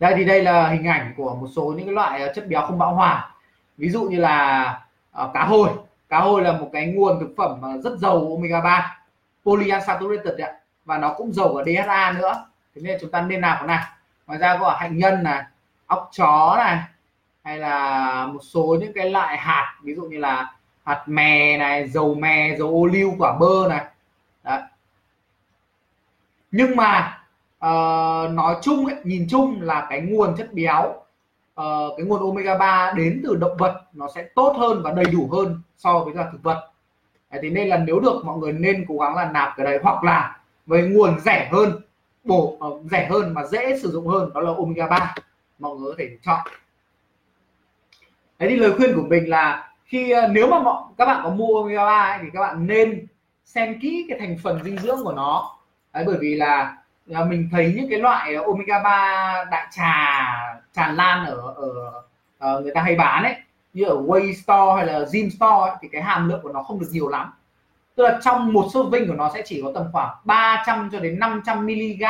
Đây 0.00 0.14
thì 0.16 0.24
đây 0.24 0.42
là 0.42 0.68
hình 0.68 0.86
ảnh 0.86 1.14
của 1.16 1.34
một 1.34 1.48
số 1.56 1.74
những 1.76 1.86
cái 1.86 1.94
loại 1.94 2.32
chất 2.34 2.48
béo 2.48 2.66
không 2.66 2.78
bão 2.78 2.94
hòa 2.94 3.35
ví 3.78 3.90
dụ 3.90 4.02
như 4.04 4.18
là 4.18 4.80
uh, 5.22 5.30
cá 5.34 5.44
hồi. 5.44 5.70
Cá 6.08 6.20
hồi 6.20 6.42
là 6.42 6.52
một 6.52 6.70
cái 6.72 6.86
nguồn 6.86 7.20
thực 7.20 7.34
phẩm 7.36 7.60
mà 7.60 7.68
rất 7.84 7.98
giàu 7.98 8.30
omega 8.36 8.60
3 8.60 8.98
polyunsaturated 9.44 10.38
ạ. 10.38 10.52
Và 10.84 10.98
nó 10.98 11.14
cũng 11.16 11.32
giàu 11.32 11.48
ở 11.48 11.64
DHA 11.64 12.12
nữa. 12.18 12.46
Thế 12.74 12.82
nên 12.82 12.98
chúng 13.00 13.10
ta 13.10 13.20
nên 13.20 13.40
làm 13.40 13.56
cái 13.58 13.66
này. 13.66 13.84
Ngoài 14.26 14.38
ra 14.38 14.56
có 14.60 14.76
hạnh 14.80 14.98
nhân 14.98 15.22
này 15.22 15.42
ốc 15.86 16.10
chó 16.12 16.54
này 16.58 16.78
hay 17.44 17.58
là 17.58 18.26
một 18.26 18.40
số 18.42 18.76
những 18.80 18.92
cái 18.92 19.10
loại 19.10 19.36
hạt 19.36 19.74
ví 19.82 19.94
dụ 19.94 20.02
như 20.02 20.18
là 20.18 20.52
hạt 20.84 21.02
mè 21.06 21.58
này 21.58 21.88
dầu 21.88 22.14
mè 22.14 22.56
dầu 22.58 22.68
ô 22.68 22.86
liu 22.86 23.14
quả 23.18 23.36
bơ 23.40 23.68
này. 23.68 23.84
Đấy. 24.42 24.60
nhưng 26.50 26.76
mà 26.76 27.18
uh, 27.66 28.30
nói 28.30 28.56
chung 28.62 28.86
ấy, 28.86 28.96
nhìn 29.04 29.26
chung 29.30 29.62
là 29.62 29.86
cái 29.90 30.00
nguồn 30.00 30.36
chất 30.36 30.52
béo 30.52 30.94
uh, 31.60 31.96
cái 31.96 32.06
nguồn 32.06 32.20
omega 32.20 32.58
3 32.58 32.92
đến 32.96 33.20
từ 33.24 33.36
động 33.36 33.56
vật 33.58 33.82
nó 33.92 34.08
sẽ 34.14 34.22
tốt 34.34 34.56
hơn 34.58 34.82
và 34.82 34.92
đầy 34.92 35.04
đủ 35.04 35.28
hơn 35.32 35.60
so 35.76 35.98
với 35.98 36.14
cả 36.14 36.28
thực 36.32 36.42
vật. 36.42 36.70
Đấy, 37.30 37.40
thế 37.42 37.50
nên 37.50 37.68
là 37.68 37.76
nếu 37.76 38.00
được 38.00 38.24
mọi 38.24 38.38
người 38.38 38.52
nên 38.52 38.84
cố 38.88 38.98
gắng 38.98 39.16
là 39.16 39.30
nạp 39.32 39.52
cái 39.56 39.66
đấy 39.66 39.78
hoặc 39.82 40.04
là 40.04 40.40
với 40.66 40.82
nguồn 40.82 41.20
rẻ 41.20 41.48
hơn 41.52 41.80
bổ 42.24 42.58
uh, 42.66 42.82
rẻ 42.90 43.08
hơn 43.10 43.34
mà 43.34 43.44
dễ 43.44 43.78
sử 43.78 43.90
dụng 43.90 44.06
hơn 44.06 44.30
đó 44.34 44.40
là 44.40 44.52
omega 44.58 44.86
3 44.86 45.14
mọi 45.58 45.76
người 45.76 45.92
có 45.92 45.96
thể 45.98 46.16
chọn. 46.22 46.40
Đấy 48.38 48.48
thì 48.50 48.56
lời 48.56 48.72
khuyên 48.76 48.96
của 48.96 49.06
mình 49.08 49.28
là 49.28 49.72
khi 49.84 50.10
ờ, 50.10 50.28
nếu 50.28 50.48
mà 50.48 50.58
mọi 50.58 50.82
các 50.98 51.06
bạn 51.06 51.20
có 51.24 51.30
mua 51.30 51.62
omega 51.62 51.84
3 51.84 51.92
ấy, 51.92 52.18
thì 52.22 52.28
các 52.32 52.40
bạn 52.40 52.66
nên 52.66 53.06
xem 53.44 53.80
kỹ 53.80 54.06
cái 54.08 54.18
thành 54.18 54.36
phần 54.42 54.64
dinh 54.64 54.78
dưỡng 54.78 55.04
của 55.04 55.12
nó. 55.12 55.56
Đấy, 55.92 56.04
bởi 56.06 56.16
vì 56.20 56.34
là 56.34 56.76
Ờ, 57.14 57.24
mình 57.24 57.48
thấy 57.52 57.72
những 57.76 57.90
cái 57.90 57.98
loại 57.98 58.34
omega 58.34 58.82
3 58.82 59.44
đại 59.50 59.66
trà 59.70 60.22
tràn 60.72 60.96
lan 60.96 61.26
ở 61.26 61.54
ở, 61.56 61.92
ở 62.38 62.60
người 62.60 62.72
ta 62.74 62.82
hay 62.82 62.94
bán 62.94 63.22
ấy 63.22 63.34
như 63.72 63.84
ở 63.84 63.96
Way 63.96 64.34
Store 64.34 64.76
hay 64.76 64.86
là 64.86 65.06
Gym 65.12 65.30
Store 65.30 65.70
ấy, 65.70 65.76
thì 65.82 65.88
cái 65.92 66.02
hàm 66.02 66.28
lượng 66.28 66.40
của 66.42 66.52
nó 66.52 66.62
không 66.62 66.80
được 66.80 66.86
nhiều 66.90 67.08
lắm. 67.08 67.32
Tức 67.94 68.04
là 68.04 68.18
trong 68.24 68.52
một 68.52 68.68
số 68.74 68.82
vinh 68.82 69.08
của 69.08 69.14
nó 69.14 69.30
sẽ 69.34 69.42
chỉ 69.46 69.62
có 69.64 69.72
tầm 69.74 69.84
khoảng 69.92 70.16
300 70.24 70.88
cho 70.92 71.00
đến 71.00 71.18
500 71.18 71.66
mg 71.66 72.04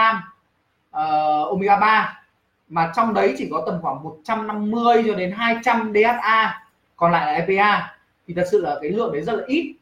uh, 0.90 1.48
omega 1.48 1.76
3 1.76 2.22
mà 2.68 2.92
trong 2.96 3.14
đấy 3.14 3.34
chỉ 3.38 3.48
có 3.52 3.62
tầm 3.66 3.78
khoảng 3.82 4.02
150 4.02 5.04
cho 5.06 5.14
đến 5.14 5.32
200 5.32 5.92
DHA 5.94 6.62
còn 6.96 7.12
lại 7.12 7.26
là 7.26 7.32
EPA 7.32 7.94
thì 8.28 8.34
thật 8.34 8.44
sự 8.50 8.60
là 8.62 8.76
cái 8.82 8.90
lượng 8.90 9.12
đấy 9.12 9.22
rất 9.22 9.32
là 9.32 9.44
ít. 9.46 9.76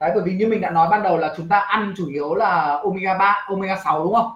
Đấy 0.00 0.10
bởi 0.14 0.24
vì 0.24 0.32
như 0.32 0.46
mình 0.46 0.60
đã 0.60 0.70
nói 0.70 0.88
ban 0.90 1.02
đầu 1.02 1.18
là 1.18 1.34
chúng 1.36 1.48
ta 1.48 1.58
ăn 1.58 1.94
chủ 1.96 2.08
yếu 2.08 2.34
là 2.34 2.80
omega 2.84 3.18
3 3.18 3.46
omega 3.48 3.76
6 3.84 4.04
đúng 4.04 4.14
không? 4.14 4.30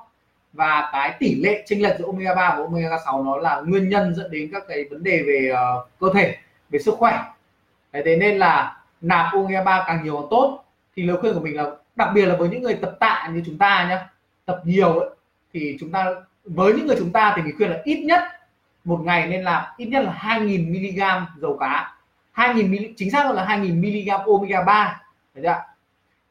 Và 0.53 0.89
cái 0.93 1.17
tỷ 1.19 1.35
lệ 1.35 1.63
chênh 1.67 1.83
lệch 1.83 1.99
giữa 1.99 2.07
omega 2.07 2.35
3 2.35 2.55
và 2.55 2.65
omega 2.65 2.99
6 3.05 3.25
nó 3.25 3.37
là 3.37 3.61
nguyên 3.61 3.89
nhân 3.89 4.15
dẫn 4.15 4.31
đến 4.31 4.51
các 4.53 4.63
cái 4.69 4.85
vấn 4.91 5.03
đề 5.03 5.23
về 5.27 5.53
uh, 5.53 5.89
cơ 6.01 6.07
thể 6.15 6.37
về 6.71 6.79
sức 6.79 6.95
khỏe. 6.99 7.25
Đấy, 7.93 8.03
thế 8.07 8.17
nên 8.17 8.39
là 8.39 8.83
nạp 9.01 9.33
omega 9.33 9.65
3 9.65 9.85
càng 9.87 10.05
nhiều 10.05 10.17
càng 10.17 10.27
tốt. 10.31 10.65
Thì 10.97 11.03
lời 11.03 11.17
khuyên 11.17 11.35
của 11.35 11.41
mình 11.41 11.57
là 11.57 11.71
đặc 11.97 12.09
biệt 12.15 12.27
là 12.27 12.37
với 12.37 12.49
những 12.49 12.63
người 12.63 12.75
tập 12.75 12.97
tạ 13.01 13.31
như 13.35 13.43
chúng 13.47 13.59
ta 13.59 13.87
nhé 13.89 13.99
tập 14.45 14.61
nhiều 14.65 14.99
ấy, 14.99 15.11
thì 15.53 15.77
chúng 15.81 15.93
ta 15.93 16.15
với 16.45 16.73
những 16.73 16.87
người 16.87 16.97
chúng 16.99 17.13
ta 17.13 17.33
thì 17.37 17.43
mình 17.43 17.55
khuyên 17.57 17.71
là 17.71 17.81
ít 17.85 18.05
nhất 18.05 18.23
một 18.85 19.01
ngày 19.05 19.27
nên 19.27 19.43
làm 19.43 19.65
ít 19.77 19.87
nhất 19.87 20.05
là 20.05 20.19
2.000 20.21 20.69
mg 20.71 21.27
dầu 21.41 21.57
cá. 21.61 21.95
2.000 22.35 22.93
chính 22.97 23.11
xác 23.11 23.31
là 23.31 23.45
2.000 23.45 23.75
mg 23.81 24.33
omega 24.33 24.65
3 24.65 25.03
Đấy 25.35 25.43
chưa? 25.45 25.63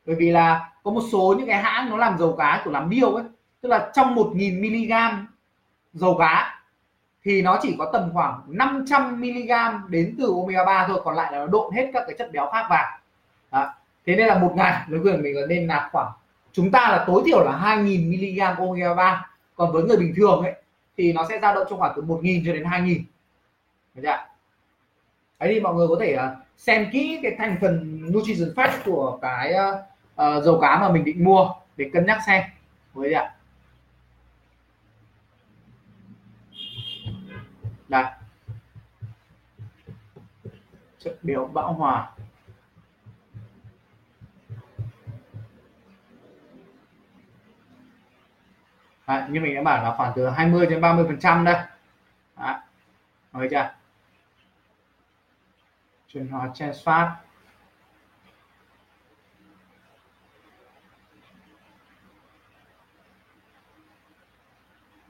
bởi 0.06 0.16
vì 0.16 0.32
là 0.32 0.70
có 0.84 0.92
một 0.92 1.02
số 1.12 1.36
những 1.38 1.48
cái 1.48 1.64
hãng 1.64 1.90
nó 1.90 1.98
làm 1.98 2.18
dầu 2.18 2.36
cá 2.38 2.62
của 2.66 2.72
làm 2.72 2.90
điêu 2.90 3.16
ấy 3.16 3.24
tức 3.62 3.70
là 3.70 3.92
trong 3.96 4.16
1.000 4.16 4.60
mg 4.62 5.26
dầu 5.94 6.16
cá 6.20 6.62
thì 7.24 7.42
nó 7.42 7.60
chỉ 7.62 7.76
có 7.78 7.90
tầm 7.94 8.10
khoảng 8.14 8.42
500 8.48 9.22
mg 9.22 9.52
đến 9.90 10.16
từ 10.18 10.34
omega 10.42 10.66
3 10.66 10.88
thôi 10.88 11.02
còn 11.04 11.16
lại 11.16 11.32
là 11.32 11.40
nó 11.40 11.48
độn 11.48 11.74
hết 11.74 11.90
các 11.94 12.04
cái 12.08 12.16
chất 12.18 12.30
béo 12.34 12.50
khác 12.52 12.66
vào 12.70 13.00
Đó. 13.52 13.74
thế 14.06 14.16
nên 14.16 14.28
là 14.28 14.38
một 14.38 14.54
ngày 14.56 14.82
lời 14.88 15.00
khuyên 15.02 15.22
mình 15.22 15.36
là 15.36 15.46
nên 15.48 15.68
nạp 15.68 15.90
khoảng 15.92 16.12
chúng 16.52 16.72
ta 16.72 16.90
là 16.90 17.04
tối 17.08 17.24
thiểu 17.26 17.44
là 17.44 17.52
2.000 17.52 18.56
mg 18.56 18.60
omega 18.60 18.94
3 18.94 19.30
còn 19.56 19.72
với 19.72 19.84
người 19.84 19.98
bình 19.98 20.14
thường 20.16 20.44
ấy 20.44 20.54
thì 20.98 21.14
nó 21.14 21.26
sẽ 21.30 21.40
dao 21.40 21.56
động 21.56 21.68
trong 21.70 21.80
khoảng 21.80 21.94
từ 21.96 22.02
1.000 22.02 22.44
cho 22.46 22.54
đến 22.54 22.64
2.000 22.64 23.04
được 23.96 24.02
chưa? 24.04 24.18
ấy 25.38 25.54
thì 25.54 25.60
mọi 25.60 25.74
người 25.74 25.88
có 25.88 25.96
thể 26.00 26.14
à, 26.14 26.36
xem 26.58 26.90
kỹ 26.92 27.20
cái 27.24 27.36
thành 27.38 27.58
phần 27.62 28.02
nutrition 28.14 28.50
fact 28.56 28.78
của 28.86 29.20
cái 29.22 29.54
uh, 30.22 30.44
dầu 30.44 30.60
cá 30.62 30.80
mà 30.80 30.90
mình 30.90 31.04
định 31.04 31.24
mua 31.24 31.50
để 31.78 31.90
cân 31.94 32.06
nhắc 32.06 32.20
xem 32.28 32.44
được 32.96 33.12
ạ 33.12 33.37
đây. 37.88 38.04
Chất 41.00 41.18
béo 41.24 41.46
bão 41.46 41.74
hòa. 41.74 42.12
Đấy, 49.08 49.24
như 49.30 49.40
mình 49.40 49.56
đã 49.56 49.62
bảo 49.62 49.84
là 49.84 49.96
khoảng 49.98 50.14
từ 50.16 50.30
20 50.30 50.66
đến 50.66 50.82
30 50.82 51.06
phần 51.08 51.20
trăm 51.20 51.46
đây. 51.46 51.56
Đấy. 52.38 52.56
nói 53.34 53.48
chưa? 53.52 53.74
Chuyển 56.08 56.28
hóa 56.28 56.52
trans 56.54 56.84
phát 56.84 57.16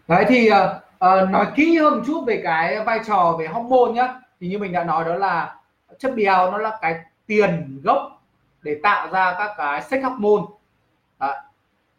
đấy 0.08 0.26
thì 0.30 0.48
ờ, 0.48 0.82
uh, 1.06 1.30
nói 1.30 1.48
kỹ 1.56 1.78
hơn 1.78 1.94
một 1.94 2.04
chút 2.08 2.24
về 2.28 2.42
cái 2.44 2.84
vai 2.84 3.00
trò 3.08 3.36
về 3.40 3.48
hormone 3.48 3.92
nhá. 3.92 4.14
Thì 4.40 4.48
như 4.48 4.60
mình 4.60 4.72
đã 4.72 4.84
nói 4.84 5.06
đó 5.06 5.16
là 5.16 5.56
chất 6.00 6.16
béo 6.16 6.52
nó 6.52 6.58
là 6.58 6.78
cái 6.82 7.00
tiền 7.28 7.82
gốc 7.84 8.22
để 8.62 8.80
tạo 8.84 9.08
ra 9.12 9.36
các 9.38 9.52
cái 9.58 9.82
sex 9.82 10.04
hormone. 10.04 10.44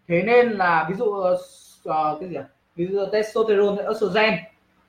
Thế 0.09 0.23
nên 0.23 0.51
là 0.51 0.87
ví 0.89 0.95
dụ 0.95 1.05
uh, 1.05 2.21
cái 2.21 2.29
gì 2.29 2.37
à? 2.37 2.45
ví 2.77 2.87
dụ 2.87 3.07
testosterone 3.13 3.83
estrogen. 3.83 4.35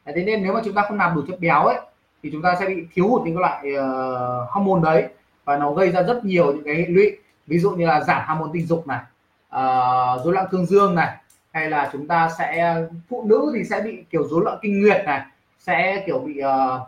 Thế 0.05 0.23
nên 0.23 0.43
nếu 0.43 0.53
mà 0.53 0.61
chúng 0.65 0.73
ta 0.73 0.81
không 0.81 0.97
làm 0.97 1.15
đủ 1.15 1.21
chất 1.27 1.39
béo 1.39 1.65
ấy 1.65 1.79
thì 2.23 2.29
chúng 2.31 2.41
ta 2.41 2.55
sẽ 2.59 2.65
bị 2.65 2.87
thiếu 2.93 3.07
hụt 3.07 3.21
những 3.25 3.35
cái 3.35 3.41
loại 3.41 3.73
uh, 3.73 4.49
hormone 4.49 4.81
đấy. 4.83 5.07
Và 5.45 5.57
nó 5.57 5.71
gây 5.71 5.91
ra 5.91 6.03
rất 6.03 6.25
nhiều 6.25 6.53
những 6.53 6.63
cái 6.63 6.75
hệ 6.75 6.85
lụy. 6.87 7.17
Ví 7.47 7.59
dụ 7.59 7.71
như 7.71 7.87
là 7.87 8.01
giảm 8.01 8.27
hormone 8.27 8.49
tình 8.53 8.67
dục 8.67 8.87
này 8.87 8.99
uh, 9.55 10.25
rối 10.25 10.33
loạn 10.33 10.47
cương 10.51 10.65
dương 10.65 10.95
này 10.95 11.17
hay 11.51 11.69
là 11.69 11.89
chúng 11.91 12.07
ta 12.07 12.29
sẽ 12.37 12.75
phụ 13.09 13.23
nữ 13.27 13.51
thì 13.55 13.63
sẽ 13.63 13.81
bị 13.81 14.03
kiểu 14.09 14.27
rối 14.27 14.41
loạn 14.43 14.57
kinh 14.61 14.81
nguyệt 14.81 15.05
này 15.05 15.21
sẽ 15.59 16.03
kiểu 16.05 16.19
bị 16.19 16.33
uh, 16.39 16.81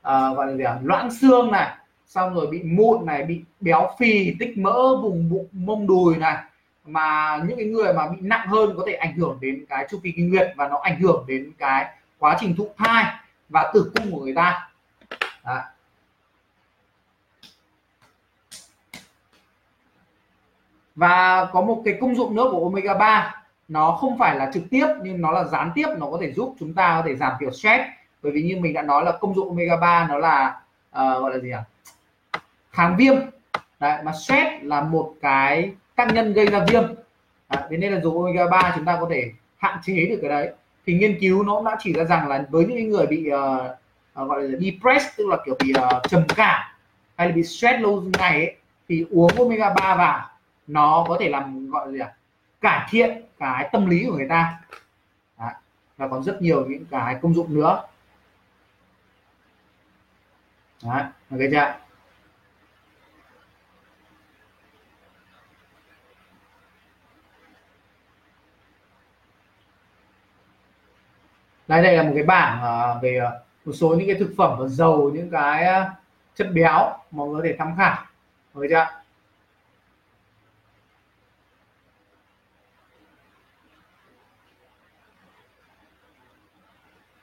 uh, 0.00 0.36
gọi 0.36 0.46
là 0.46 0.52
gì 0.56 0.64
à? 0.64 0.78
loãng 0.82 1.10
xương 1.10 1.50
này 1.50 1.76
xong 2.06 2.34
rồi 2.34 2.46
bị 2.46 2.62
mụn 2.62 3.06
này 3.06 3.22
bị 3.22 3.42
béo 3.60 3.90
phì 3.98 4.34
tích 4.38 4.58
mỡ 4.58 4.96
vùng 4.96 5.30
bụng 5.30 5.48
mông 5.52 5.86
đùi 5.86 6.16
này 6.16 6.36
mà 6.84 7.38
những 7.46 7.56
cái 7.56 7.66
người 7.66 7.94
mà 7.94 8.08
bị 8.08 8.16
nặng 8.20 8.46
hơn 8.46 8.74
có 8.76 8.82
thể 8.86 8.92
ảnh 8.92 9.16
hưởng 9.16 9.38
đến 9.40 9.64
cái 9.68 9.86
chu 9.90 10.00
kỳ 10.02 10.12
kinh 10.16 10.30
nguyệt 10.30 10.52
và 10.56 10.68
nó 10.68 10.78
ảnh 10.82 11.00
hưởng 11.00 11.24
đến 11.28 11.52
cái 11.58 11.86
quá 12.18 12.36
trình 12.40 12.56
thụ 12.56 12.68
thai 12.76 13.04
và 13.48 13.70
tử 13.74 13.92
cung 13.94 14.12
của 14.12 14.20
người 14.20 14.34
ta 14.34 14.68
Đấy. 15.44 15.60
và 20.94 21.48
có 21.52 21.60
một 21.60 21.82
cái 21.84 21.98
công 22.00 22.14
dụng 22.14 22.34
nữa 22.34 22.48
của 22.50 22.64
omega 22.64 22.94
3 22.94 23.41
nó 23.68 23.92
không 23.92 24.18
phải 24.18 24.36
là 24.36 24.50
trực 24.54 24.62
tiếp 24.70 24.86
nhưng 25.02 25.20
nó 25.20 25.30
là 25.30 25.44
gián 25.44 25.70
tiếp 25.74 25.88
nó 25.98 26.10
có 26.10 26.18
thể 26.20 26.32
giúp 26.32 26.54
chúng 26.60 26.74
ta 26.74 26.96
có 26.96 27.08
thể 27.08 27.16
giảm 27.16 27.32
thiểu 27.40 27.50
stress. 27.50 27.82
Bởi 28.22 28.32
vì 28.32 28.42
như 28.42 28.56
mình 28.56 28.72
đã 28.72 28.82
nói 28.82 29.04
là 29.04 29.12
công 29.20 29.34
dụng 29.34 29.48
omega 29.48 29.76
3 29.76 30.06
nó 30.08 30.18
là 30.18 30.60
uh, 30.90 31.22
gọi 31.22 31.30
là 31.30 31.38
gì 31.38 31.50
à 31.50 31.64
kháng 32.72 32.96
viêm. 32.96 33.14
Đấy, 33.80 34.02
mà 34.04 34.12
stress 34.12 34.50
là 34.62 34.80
một 34.80 35.14
cái 35.22 35.72
tác 35.94 36.14
nhân 36.14 36.32
gây 36.32 36.46
ra 36.46 36.64
viêm. 36.68 36.82
Đấy, 37.48 37.62
thế 37.70 37.76
nên 37.76 37.92
là 37.92 38.00
dùng 38.00 38.24
omega 38.24 38.46
3 38.48 38.72
chúng 38.76 38.84
ta 38.84 38.98
có 39.00 39.06
thể 39.10 39.32
hạn 39.56 39.78
chế 39.82 40.06
được 40.06 40.18
cái 40.20 40.30
đấy. 40.30 40.52
Thì 40.86 40.94
nghiên 40.94 41.18
cứu 41.20 41.42
nó 41.42 41.54
cũng 41.54 41.64
đã 41.64 41.76
chỉ 41.80 41.92
ra 41.92 42.04
rằng 42.04 42.28
là 42.28 42.44
với 42.50 42.64
những 42.64 42.90
người 42.90 43.06
bị 43.06 43.30
uh, 43.32 44.22
uh, 44.22 44.28
gọi 44.28 44.42
là 44.42 44.58
depressed 44.58 45.16
tức 45.16 45.26
là 45.28 45.36
kiểu 45.46 45.56
bị 45.64 45.72
uh, 45.78 46.02
trầm 46.08 46.22
cảm 46.36 46.60
hay 47.16 47.28
là 47.28 47.34
bị 47.34 47.42
stress 47.42 47.80
lâu 47.80 48.04
ngày 48.18 48.34
ấy, 48.34 48.56
thì 48.88 49.06
uống 49.10 49.30
omega 49.38 49.74
3 49.74 49.94
vào 49.94 50.28
nó 50.66 51.04
có 51.08 51.16
thể 51.20 51.28
làm 51.28 51.70
gọi 51.70 51.86
là 51.86 51.92
gì 51.92 51.98
à? 51.98 52.12
Cải 52.62 52.88
thiện 52.90 53.22
cái 53.38 53.68
tâm 53.72 53.86
lý 53.86 54.04
của 54.06 54.14
người 54.14 54.28
ta. 54.28 54.58
Đấy. 55.38 55.54
và 55.96 56.08
còn 56.08 56.22
rất 56.22 56.42
nhiều 56.42 56.66
những 56.66 56.84
cái 56.90 57.18
công 57.22 57.34
dụng 57.34 57.54
nữa. 57.54 57.82
Đấy, 60.84 61.02
ok 61.30 61.40
chưa? 61.50 61.74
Đây 71.68 71.82
đây 71.82 71.96
là 71.96 72.02
một 72.02 72.12
cái 72.14 72.22
bảng 72.22 72.62
ờ, 72.62 72.98
về 73.02 73.16
ờ, 73.16 73.42
một 73.64 73.72
số 73.72 73.94
những 73.98 74.06
cái 74.06 74.16
thực 74.18 74.34
phẩm 74.36 74.58
và 74.58 74.68
dầu 74.68 75.10
những 75.14 75.30
cái 75.30 75.64
ờ, 75.64 75.90
chất 76.34 76.48
béo 76.54 76.98
mọi 77.10 77.28
người 77.28 77.42
có 77.42 77.48
thể 77.48 77.56
tham 77.58 77.74
khảo. 77.76 78.04
Được 78.54 78.66
chưa? 78.70 79.01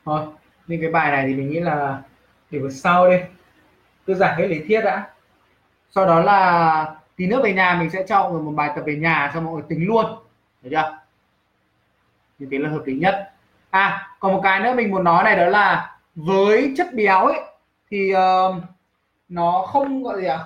Thôi 0.10 0.26
nên 0.68 0.82
cái 0.82 0.89
bài 0.89 1.12
này 1.12 1.26
thì 1.28 1.36
mình 1.36 1.49
nghĩ 1.49 1.60
là 1.60 2.01
để 2.51 2.60
vào 2.60 2.72
sau 2.72 3.10
đi. 3.10 3.18
Cứ 4.05 4.14
giải 4.14 4.36
hết 4.38 4.47
lý 4.47 4.60
thuyết 4.68 4.82
đã. 4.82 5.10
Sau 5.91 6.05
đó 6.05 6.20
là 6.20 6.95
tí 7.16 7.28
nữa 7.28 7.41
về 7.43 7.53
nhà 7.53 7.78
mình 7.80 7.89
sẽ 7.89 8.03
cho 8.07 8.24
mọi 8.24 8.32
người 8.32 8.41
một 8.41 8.51
bài 8.51 8.72
tập 8.76 8.82
về 8.86 8.95
nhà 8.95 9.32
cho 9.34 9.41
mọi 9.41 9.53
người 9.53 9.64
tính 9.70 9.88
luôn. 9.88 10.05
Được 10.62 10.70
chưa? 10.72 10.97
Như 12.39 12.47
thế 12.51 12.57
là 12.57 12.70
hợp 12.70 12.82
lý 12.86 12.93
nhất. 12.93 13.32
À 13.70 14.16
còn 14.20 14.34
một 14.34 14.41
cái 14.43 14.60
nữa 14.60 14.74
mình 14.74 14.91
muốn 14.91 15.03
nói 15.03 15.24
này 15.24 15.36
đó 15.36 15.45
là 15.45 15.97
với 16.16 16.74
chất 16.78 16.93
béo 16.93 17.26
ấy 17.26 17.39
thì 17.91 18.14
uh, 18.14 18.55
nó 19.30 19.66
không 19.68 20.03
gọi 20.03 20.22
gì 20.22 20.28
à 20.28 20.39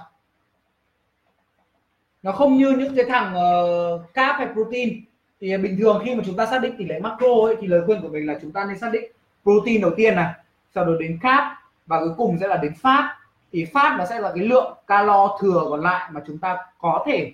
nó 2.23 2.31
không 2.31 2.57
như 2.57 2.69
những 2.69 2.95
cái 2.95 3.05
thằng 3.05 3.35
ờ, 3.35 3.93
uh, 3.93 4.13
carb 4.13 4.35
hay 4.37 4.47
protein. 4.53 5.01
Thì 5.41 5.57
bình 5.57 5.77
thường 5.79 6.01
khi 6.05 6.15
mà 6.15 6.23
chúng 6.25 6.35
ta 6.35 6.45
xác 6.45 6.61
định 6.61 6.75
tỷ 6.77 6.85
lệ 6.85 6.99
macro 6.99 7.27
ấy, 7.45 7.55
thì 7.61 7.67
lời 7.67 7.81
khuyên 7.85 8.01
của 8.01 8.07
mình 8.07 8.27
là 8.27 8.39
chúng 8.41 8.51
ta 8.51 8.65
nên 8.65 8.79
xác 8.79 8.91
định 8.91 9.11
protein 9.43 9.81
đầu 9.81 9.91
tiên 9.97 10.15
này 10.15 10.33
sau 10.75 10.85
đó 10.85 10.91
đến 10.99 11.19
carb 11.21 11.43
và 11.85 11.99
cuối 11.99 12.13
cùng 12.17 12.37
sẽ 12.39 12.47
là 12.47 12.57
đến 12.57 12.73
fat. 12.81 13.03
Thì 13.51 13.65
fat 13.73 13.97
nó 13.97 14.05
sẽ 14.05 14.19
là 14.19 14.31
cái 14.35 14.45
lượng 14.45 14.77
calo 14.87 15.37
thừa 15.41 15.65
còn 15.69 15.81
lại 15.81 16.09
mà 16.11 16.21
chúng 16.27 16.37
ta 16.37 16.57
có 16.79 17.03
thể 17.05 17.33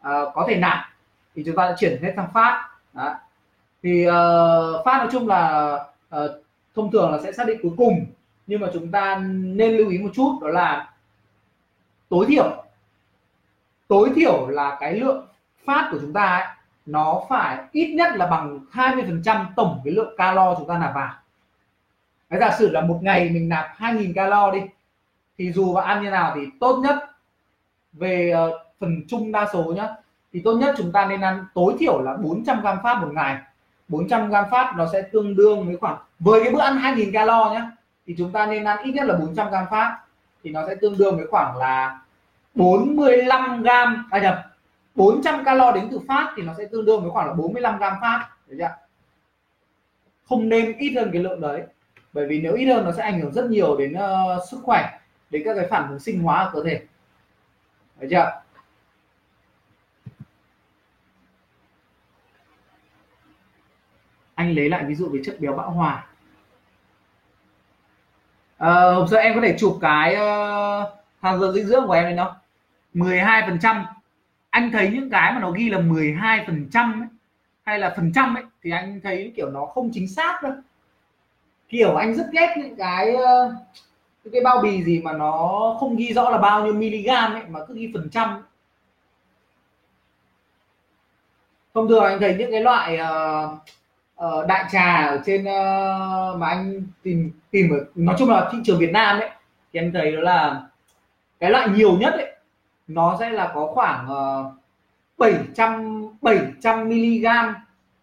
uh, 0.00 0.34
có 0.34 0.44
thể 0.48 0.56
nạp. 0.56 0.78
Thì 1.34 1.42
chúng 1.46 1.56
ta 1.56 1.68
sẽ 1.68 1.74
chuyển 1.78 2.02
hết 2.02 2.12
sang 2.16 2.28
fat. 2.32 2.60
Đó. 2.92 3.14
thì 3.82 4.08
uh, 4.08 4.12
fat 4.86 4.98
nói 4.98 5.08
chung 5.12 5.28
là 5.28 5.74
uh, 6.16 6.30
thông 6.74 6.90
thường 6.90 7.12
là 7.12 7.18
sẽ 7.22 7.32
xác 7.32 7.46
định 7.46 7.58
cuối 7.62 7.72
cùng. 7.76 8.06
Nhưng 8.46 8.60
mà 8.60 8.68
chúng 8.72 8.90
ta 8.90 9.18
nên 9.32 9.76
lưu 9.76 9.90
ý 9.90 9.98
một 9.98 10.10
chút 10.14 10.38
đó 10.42 10.48
là 10.48 10.90
tối 12.08 12.26
thiểu 12.28 12.64
tối 13.90 14.10
thiểu 14.14 14.48
là 14.48 14.76
cái 14.80 14.94
lượng 14.94 15.26
phát 15.64 15.88
của 15.92 15.98
chúng 16.00 16.12
ta 16.12 16.26
ấy, 16.26 16.46
nó 16.86 17.22
phải 17.28 17.58
ít 17.72 17.94
nhất 17.94 18.16
là 18.16 18.26
bằng 18.26 18.60
20% 18.72 19.44
tổng 19.56 19.80
cái 19.84 19.94
lượng 19.94 20.14
calo 20.16 20.54
chúng 20.58 20.68
ta 20.68 20.78
nạp 20.78 20.94
vào 20.94 21.14
cái 22.30 22.40
giả 22.40 22.56
sử 22.58 22.70
là 22.70 22.80
một 22.80 22.98
ngày 23.02 23.30
mình 23.30 23.48
nạp 23.48 23.66
2.000 23.78 24.12
calo 24.14 24.50
đi, 24.50 24.60
thì 25.38 25.52
dù 25.52 25.74
bạn 25.74 25.84
ăn 25.86 26.02
như 26.02 26.10
nào 26.10 26.32
thì 26.36 26.40
tốt 26.60 26.80
nhất 26.82 26.96
về 27.92 28.30
ờ, 28.30 28.64
phần 28.80 29.02
chung 29.08 29.32
đa 29.32 29.46
số 29.52 29.62
nhá, 29.76 29.88
thì 30.32 30.40
tốt 30.44 30.54
nhất 30.54 30.74
chúng 30.78 30.92
ta 30.92 31.06
nên 31.06 31.20
ăn 31.20 31.44
tối 31.54 31.74
thiểu 31.78 32.02
là 32.02 32.16
400 32.16 32.60
gram 32.60 32.78
phát 32.82 32.98
một 33.00 33.08
ngày. 33.12 33.38
400 33.88 34.28
gram 34.28 34.44
phát 34.50 34.74
nó 34.76 34.86
sẽ 34.92 35.02
tương 35.02 35.36
đương 35.36 35.66
với 35.66 35.76
khoảng, 35.76 35.98
với 36.18 36.44
cái 36.44 36.52
bữa 36.52 36.60
ăn 36.60 36.78
2.000 36.78 37.12
calo 37.12 37.50
nhá, 37.52 37.70
thì 38.06 38.14
chúng 38.18 38.32
ta 38.32 38.46
nên 38.46 38.64
ăn 38.64 38.78
ít 38.82 38.92
nhất 38.92 39.06
là 39.06 39.16
400 39.16 39.50
gram 39.50 39.64
phát, 39.70 39.98
thì 40.44 40.50
nó 40.50 40.66
sẽ 40.66 40.74
tương 40.74 40.98
đương 40.98 41.16
với 41.16 41.26
khoảng 41.26 41.56
là 41.56 42.00
45 42.54 43.62
gram 43.62 44.08
à 44.10 44.18
nhầm 44.18 44.34
400 44.94 45.44
calo 45.44 45.72
đến 45.72 45.88
từ 45.90 46.00
phát 46.08 46.32
thì 46.36 46.42
nó 46.42 46.54
sẽ 46.58 46.64
tương 46.72 46.84
đương 46.84 47.02
với 47.02 47.10
khoảng 47.10 47.26
là 47.26 47.32
45 47.32 47.78
gram 47.78 47.94
phát 48.00 48.28
được 48.48 48.56
chưa? 48.58 48.76
Không 50.28 50.48
nên 50.48 50.76
ít 50.78 50.94
hơn 50.96 51.10
cái 51.12 51.22
lượng 51.22 51.40
đấy 51.40 51.62
bởi 52.12 52.26
vì 52.26 52.40
nếu 52.40 52.54
ít 52.54 52.64
hơn 52.64 52.84
nó 52.84 52.92
sẽ 52.92 53.02
ảnh 53.02 53.20
hưởng 53.20 53.32
rất 53.32 53.50
nhiều 53.50 53.76
đến 53.76 53.94
uh, 53.94 54.42
sức 54.50 54.60
khỏe 54.62 55.00
đến 55.30 55.42
các 55.44 55.54
cái 55.54 55.66
phản 55.70 55.88
ứng 55.90 55.98
sinh 55.98 56.22
hóa 56.22 56.38
ở 56.44 56.50
cơ 56.54 56.64
thể. 56.64 56.80
Được 58.00 58.08
chưa? 58.10 58.42
Anh 64.34 64.54
lấy 64.54 64.68
lại 64.68 64.84
ví 64.84 64.94
dụ 64.94 65.08
về 65.08 65.20
chất 65.24 65.40
béo 65.40 65.52
bão 65.52 65.70
hòa. 65.70 66.06
À, 68.58 68.92
hôm 68.94 69.06
em 69.18 69.34
có 69.34 69.40
thể 69.40 69.56
chụp 69.58 69.78
cái 69.80 70.14
uh, 70.14 70.88
hàm 71.22 71.40
lượng 71.40 71.54
dinh 71.54 71.66
dưỡng 71.66 71.86
của 71.86 71.92
em 71.92 72.04
lên 72.04 72.16
không 72.16 72.34
12 72.94 73.42
phần 73.46 73.58
trăm. 73.58 73.86
Anh 74.50 74.70
thấy 74.72 74.90
những 74.90 75.10
cái 75.10 75.32
mà 75.32 75.40
nó 75.40 75.50
ghi 75.50 75.70
là 75.70 75.78
12 75.78 76.44
phần 76.46 76.68
trăm 76.72 77.08
hay 77.64 77.78
là 77.78 77.94
phần 77.96 78.12
trăm 78.14 78.34
ấy 78.34 78.44
thì 78.62 78.70
anh 78.70 79.00
thấy 79.00 79.32
kiểu 79.36 79.50
nó 79.50 79.66
không 79.66 79.90
chính 79.92 80.08
xác 80.08 80.42
đâu 80.42 80.52
kiểu 81.70 81.94
anh 81.96 82.14
rất 82.14 82.26
ghét 82.32 82.54
những 82.56 82.76
cái 82.76 83.14
ờ, 83.14 83.54
những 84.24 84.32
cái 84.32 84.42
bao 84.42 84.60
bì 84.62 84.84
gì 84.84 85.00
mà 85.04 85.12
nó 85.12 85.76
không 85.80 85.96
ghi 85.96 86.12
rõ 86.12 86.30
là 86.30 86.38
bao 86.38 86.64
nhiêu 86.64 86.74
miligam 86.74 87.32
ấy 87.32 87.42
mà 87.48 87.60
cứ 87.68 87.74
ghi 87.74 87.90
phần 87.94 88.08
trăm. 88.10 88.42
Thông 91.74 91.88
thường 91.88 92.04
anh 92.04 92.20
thấy 92.20 92.34
những 92.38 92.50
cái 92.50 92.60
loại 92.60 92.98
uh, 92.98 93.50
uh, 94.24 94.46
đại 94.46 94.64
trà 94.72 95.06
ở 95.06 95.22
trên 95.26 95.40
uh, 95.42 96.38
mà 96.38 96.48
anh 96.48 96.82
tìm 97.02 97.32
tìm 97.50 97.70
ở 97.70 97.84
nói 97.94 98.16
chung 98.18 98.30
là 98.30 98.48
thị 98.52 98.58
trường 98.64 98.78
Việt 98.78 98.90
Nam 98.92 99.20
ấy 99.20 99.30
thì 99.72 99.80
anh 99.80 99.92
thấy 99.92 100.12
đó 100.12 100.20
là 100.20 100.62
cái 101.40 101.50
loại 101.50 101.68
nhiều 101.68 101.98
nhất 101.98 102.12
ấy 102.14 102.36
nó 102.86 103.16
sẽ 103.20 103.30
là 103.30 103.52
có 103.54 103.66
khoảng 103.74 104.08
uh, 104.12 104.52
700 105.18 106.06
700 106.22 106.88
mg 106.88 107.26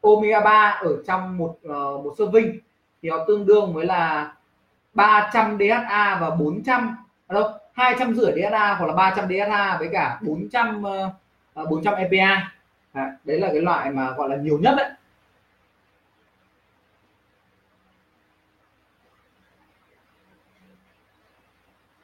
omega 0.01 0.39
3 0.39 0.80
ở 0.82 1.03
trong 1.07 1.38
một 1.38 1.57
uh, 1.65 2.05
một 2.05 2.13
serving 2.18 2.59
thì 3.02 3.10
nó 3.10 3.26
tương 3.28 3.45
đương 3.45 3.74
với 3.74 3.86
là 3.86 4.34
300 4.93 5.58
DSA 5.60 6.18
và 6.22 6.30
400 6.30 6.95
à 7.28 7.34
đâu 7.34 7.52
200 7.74 8.16
rưỡi 8.16 8.32
DSA 8.32 8.76
hoặc 8.76 8.86
là 8.86 8.93
300 8.93 9.28
DSA 9.30 9.78
với 9.80 9.89
cả 9.91 10.20
400 10.22 10.84
uh, 11.62 11.70
400 11.70 11.95
EPA 11.95 12.52
à, 12.93 13.12
đấy 13.24 13.39
là 13.39 13.48
cái 13.48 13.62
loại 13.62 13.91
mà 13.91 14.12
gọi 14.12 14.30
là 14.30 14.36
nhiều 14.36 14.60
nhất 14.60 14.74
đấy. 14.78 14.89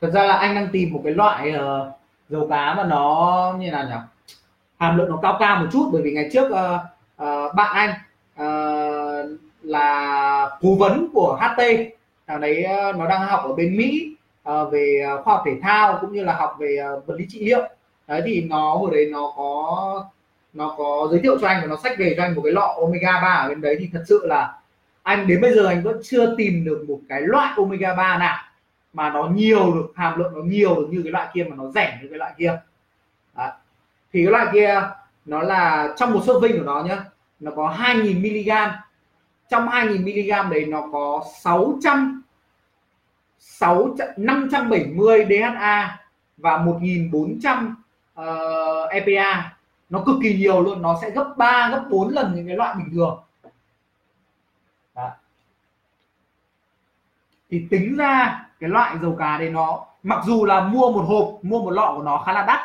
Thật 0.02 0.10
ra 0.14 0.24
là 0.24 0.38
anh 0.38 0.56
đang 0.56 0.68
tìm 0.72 0.94
một 0.94 1.02
cái 1.04 1.14
loại 1.14 1.54
uh, 1.56 1.94
dầu 2.30 2.48
cá 2.50 2.74
mà 2.74 2.84
nó 2.84 3.56
như 3.60 3.72
là 3.72 3.84
nhỉ? 3.84 3.96
Hàm 4.80 4.98
lượng 4.98 5.10
nó 5.10 5.20
cao 5.22 5.38
cao 5.40 5.56
một 5.64 5.68
chút 5.72 5.90
bởi 5.94 6.02
vì 6.02 6.12
ngày 6.12 6.30
trước 6.34 6.46
uh, 6.46 6.82
uh, 7.24 7.56
bạn 7.56 7.76
anh 7.76 7.90
uh, 8.42 8.93
là 9.64 10.50
cố 10.62 10.76
vấn 10.76 11.08
của 11.14 11.40
HT 11.42 11.62
thằng 12.28 12.42
đấy 12.42 12.64
ờ, 12.64 12.94
nó 12.94 13.08
đang 13.08 13.28
học 13.28 13.42
ở 13.44 13.54
bên 13.54 13.78
Mỹ 13.78 14.16
uh, 14.50 14.72
về 14.72 15.04
ờ, 15.08 15.22
khoa 15.22 15.34
học 15.34 15.44
thể 15.46 15.56
thao 15.62 15.98
cũng 16.02 16.14
như 16.14 16.24
là 16.24 16.34
học 16.34 16.56
về 16.60 16.78
uh, 16.98 17.08
vật 17.08 17.16
lý 17.18 17.26
trị 17.30 17.46
liệu. 17.46 17.62
Đấy 18.08 18.22
thì 18.26 18.42
nó 18.42 18.76
hồi 18.76 18.92
đấy 18.92 19.10
nó 19.12 19.34
có 19.38 20.06
nó 20.54 20.76
có 20.78 21.08
giới 21.12 21.20
thiệu 21.20 21.38
cho 21.42 21.48
anh 21.48 21.62
và 21.62 21.68
nó 21.68 21.76
sách 21.84 21.98
về 21.98 22.14
cho 22.18 22.24
anh 22.24 22.36
một 22.36 22.42
cái 22.44 22.54
lọ 22.54 22.76
omega 22.82 23.22
3 23.22 23.28
ở 23.28 23.50
bên 23.50 23.62
đấy. 23.62 23.76
Thì 23.80 23.90
thật 23.94 24.04
sự 24.08 24.22
là 24.26 24.54
anh 25.04 25.28
đến 25.28 25.42
bây 25.42 25.54
giờ 25.54 25.68
anh 25.68 25.84
vẫn 25.84 26.02
chưa 26.04 26.36
tìm 26.36 26.66
được 26.66 26.86
một 26.88 27.00
cái 27.10 27.22
loại 27.22 27.54
omega 27.58 27.96
3 27.96 28.18
nào 28.18 28.38
mà 28.94 29.10
nó 29.10 29.24
nhiều 29.24 29.74
được 29.74 29.92
hàm 29.96 30.20
lượng 30.20 30.34
nó 30.36 30.42
nhiều 30.42 30.76
được 30.76 30.88
như 30.90 31.02
cái 31.04 31.12
loại 31.12 31.28
kia 31.34 31.44
mà 31.50 31.56
nó 31.56 31.72
rẻ 31.72 32.00
như 32.02 32.08
cái 32.10 32.18
loại 32.20 32.34
kia. 32.38 32.60
Đó. 33.38 33.52
thì 34.14 34.26
cái 34.26 34.32
loại 34.32 34.48
kia 34.54 34.82
nó 35.26 35.42
là 35.42 35.94
trong 35.98 36.14
một 36.14 36.24
suất 36.26 36.36
vinh 36.42 36.58
của 36.58 36.64
nó 36.64 36.84
nhá 36.84 37.06
nó 37.40 37.52
có 37.56 37.76
2.000 37.80 38.20
mg 38.20 38.74
trong 39.54 39.68
2.000 39.68 40.02
mg 40.02 40.50
đấy 40.52 40.66
nó 40.66 40.84
có 40.92 41.24
600 41.42 42.24
6 43.40 43.96
570 44.18 45.26
DHA 45.30 46.00
và 46.38 46.58
1.400 46.58 47.74
uh, 48.22 48.92
EPA 48.92 49.58
nó 49.90 50.04
cực 50.06 50.16
kỳ 50.24 50.38
nhiều 50.38 50.62
luôn 50.62 50.82
nó 50.82 51.00
sẽ 51.02 51.10
gấp 51.10 51.34
3 51.38 51.70
gấp 51.70 51.86
4 51.90 52.10
lần 52.10 52.36
những 52.36 52.48
cái 52.48 52.56
loại 52.56 52.76
bình 52.78 52.88
thường. 52.94 53.24
Đó. 54.96 55.12
thì 57.50 57.68
tính 57.72 57.98
ra 57.98 58.46
cái 58.60 58.70
loại 58.70 58.96
dầu 59.02 59.16
cá 59.20 59.38
đấy 59.38 59.50
nó 59.50 59.86
mặc 60.04 60.24
dù 60.26 60.46
là 60.46 60.62
mua 60.62 60.92
một 60.92 61.06
hộp 61.08 61.40
mua 61.42 61.64
một 61.64 61.72
lọ 61.72 61.94
của 61.98 62.04
nó 62.04 62.24
khá 62.26 62.34
là 62.34 62.46
đắt 62.46 62.60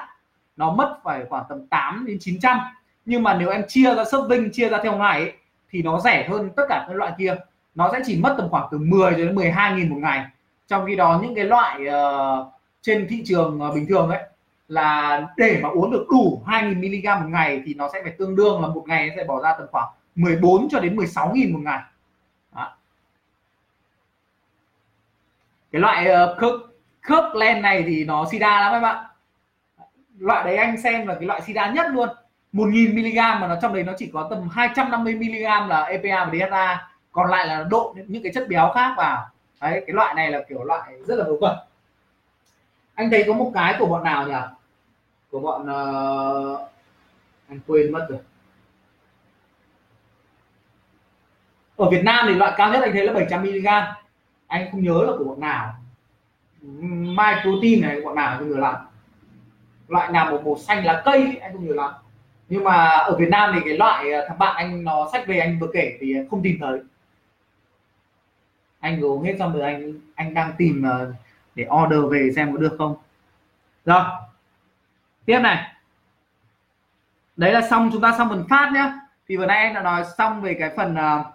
nó 0.56 0.72
mất 0.72 0.98
phải 1.04 1.24
khoảng 1.28 1.44
tầm 1.48 1.66
8 1.66 2.04
đến 2.06 2.18
900 2.20 2.58
nhưng 3.04 3.22
mà 3.22 3.34
nếu 3.34 3.50
em 3.50 3.64
chia 3.68 3.94
ra 3.94 4.04
vinh 4.28 4.50
chia 4.52 4.68
ra 4.68 4.78
theo 4.82 4.96
ngày 4.96 5.20
ấy, 5.20 5.34
thì 5.70 5.82
nó 5.82 6.00
rẻ 6.00 6.28
hơn 6.28 6.50
tất 6.56 6.62
cả 6.68 6.84
các 6.88 6.94
loại 6.94 7.12
kia. 7.18 7.36
Nó 7.74 7.88
sẽ 7.92 8.00
chỉ 8.06 8.20
mất 8.20 8.34
tầm 8.38 8.48
khoảng 8.50 8.68
từ 8.70 8.78
10 8.78 9.14
đến 9.14 9.34
12 9.34 9.76
nghìn 9.76 9.90
một 9.90 9.98
ngày. 10.00 10.26
Trong 10.68 10.86
khi 10.86 10.96
đó 10.96 11.20
những 11.22 11.34
cái 11.34 11.44
loại 11.44 11.80
uh, 11.86 12.46
trên 12.82 13.06
thị 13.08 13.22
trường 13.26 13.60
uh, 13.62 13.74
bình 13.74 13.86
thường 13.88 14.10
ấy 14.10 14.22
là 14.68 15.22
để 15.36 15.60
mà 15.62 15.68
uống 15.68 15.90
được 15.90 16.06
đủ 16.10 16.42
2.000 16.46 16.74
mg 16.74 17.22
một 17.22 17.30
ngày 17.30 17.62
thì 17.66 17.74
nó 17.74 17.88
sẽ 17.92 18.02
phải 18.02 18.12
tương 18.18 18.36
đương 18.36 18.62
là 18.62 18.68
một 18.68 18.84
ngày 18.86 19.10
sẽ 19.16 19.24
bỏ 19.24 19.42
ra 19.42 19.54
tầm 19.58 19.66
khoảng 19.72 19.88
14 20.14 20.68
cho 20.68 20.80
đến 20.80 20.96
16 20.96 21.32
nghìn 21.34 21.52
một 21.52 21.60
ngày. 21.62 21.80
Cái 25.72 25.80
loại 25.80 26.06
uh, 26.06 26.38
khớp 26.38 26.52
khớp 27.00 27.34
len 27.34 27.62
này 27.62 27.84
thì 27.86 28.04
nó 28.04 28.26
sida 28.30 28.60
lắm 28.60 28.72
em 28.72 28.82
ạ. 28.82 29.08
Loại 30.18 30.44
đấy 30.44 30.56
anh 30.56 30.82
xem 30.82 31.06
là 31.06 31.14
cái 31.14 31.24
loại 31.24 31.40
sida 31.40 31.70
nhất 31.70 31.86
luôn. 31.90 32.08
1000 32.52 32.94
mg 32.94 33.16
mà 33.16 33.46
nó 33.46 33.56
trong 33.62 33.74
đấy 33.74 33.82
nó 33.82 33.92
chỉ 33.98 34.10
có 34.12 34.26
tầm 34.30 34.48
250 34.48 35.14
mg 35.14 35.68
là 35.68 35.82
EPA 35.82 36.24
và 36.24 36.32
DHA 36.32 36.88
còn 37.12 37.30
lại 37.30 37.46
là 37.46 37.64
độ 37.70 37.94
những 38.06 38.22
cái 38.22 38.32
chất 38.34 38.48
béo 38.48 38.70
khác 38.74 38.94
vào. 38.96 39.30
Đấy, 39.60 39.84
cái 39.86 39.94
loại 39.94 40.14
này 40.14 40.30
là 40.30 40.42
kiểu 40.48 40.64
loại 40.64 40.92
rất 41.06 41.18
là 41.18 41.24
vớ 41.24 41.36
vẩn 41.40 41.58
anh 42.98 43.10
thấy 43.10 43.24
có 43.26 43.34
một 43.34 43.50
cái 43.54 43.76
của 43.78 43.86
bọn 43.86 44.04
nào 44.04 44.28
nhỉ? 44.28 44.34
Của 45.30 45.40
bọn 45.40 45.62
uh... 45.62 46.60
anh 47.48 47.60
quên 47.66 47.92
mất 47.92 48.06
rồi. 48.08 48.18
Ở 51.76 51.90
Việt 51.90 52.04
Nam 52.04 52.24
thì 52.28 52.34
loại 52.34 52.52
cao 52.56 52.72
nhất 52.72 52.82
anh 52.82 52.92
thấy 52.92 53.06
là 53.06 53.12
700 53.12 53.42
mg 53.42 53.66
anh 54.46 54.68
không 54.70 54.82
nhớ 54.82 55.02
là 55.06 55.12
của 55.18 55.24
bọn 55.24 55.40
nào. 55.40 55.74
Mai 57.16 57.42
protein 57.42 57.80
này, 57.80 58.00
bọn 58.00 58.14
nào 58.14 58.38
không 58.38 58.50
nhớ 58.50 58.56
lắm. 58.56 58.74
Loại 59.88 60.12
nào 60.12 60.30
một 60.30 60.42
màu 60.44 60.58
xanh 60.58 60.84
lá 60.84 61.02
cây 61.04 61.38
anh 61.42 61.52
không 61.52 61.66
nhớ 61.66 61.74
lắm 61.74 61.92
nhưng 62.48 62.64
mà 62.64 62.84
ở 62.84 63.16
Việt 63.16 63.28
Nam 63.30 63.50
thì 63.54 63.60
cái 63.64 63.76
loại 63.76 64.12
ờ, 64.12 64.24
thằng 64.28 64.38
bạn 64.38 64.56
anh 64.56 64.84
nó 64.84 65.08
sách 65.12 65.26
về 65.26 65.38
anh 65.38 65.58
vừa 65.58 65.68
kể 65.72 65.98
thì 66.00 66.14
không 66.30 66.42
tìm 66.42 66.56
thấy. 66.60 66.80
Anh 68.80 69.00
uống 69.00 69.22
hết 69.22 69.36
xong 69.38 69.52
rồi 69.52 69.62
anh 69.62 69.92
anh 70.14 70.34
đang 70.34 70.52
tìm 70.58 70.82
ờ, 70.82 71.12
để 71.54 71.66
order 71.82 72.00
về 72.10 72.30
xem 72.36 72.52
có 72.52 72.58
được 72.58 72.74
không. 72.78 72.96
Rồi 73.84 74.02
tiếp 75.24 75.38
này. 75.38 75.72
Đấy 77.36 77.52
là 77.52 77.60
xong 77.70 77.90
chúng 77.92 78.02
ta 78.02 78.14
xong 78.18 78.28
phần 78.28 78.44
phát 78.50 78.70
nhá. 78.74 78.92
Thì 79.28 79.36
vừa 79.36 79.46
nãy 79.46 79.58
em 79.58 79.74
đã 79.74 79.82
nói 79.82 80.04
xong 80.18 80.42
về 80.42 80.54
cái 80.54 80.70
phần 80.76 80.94
uh, 80.94 81.26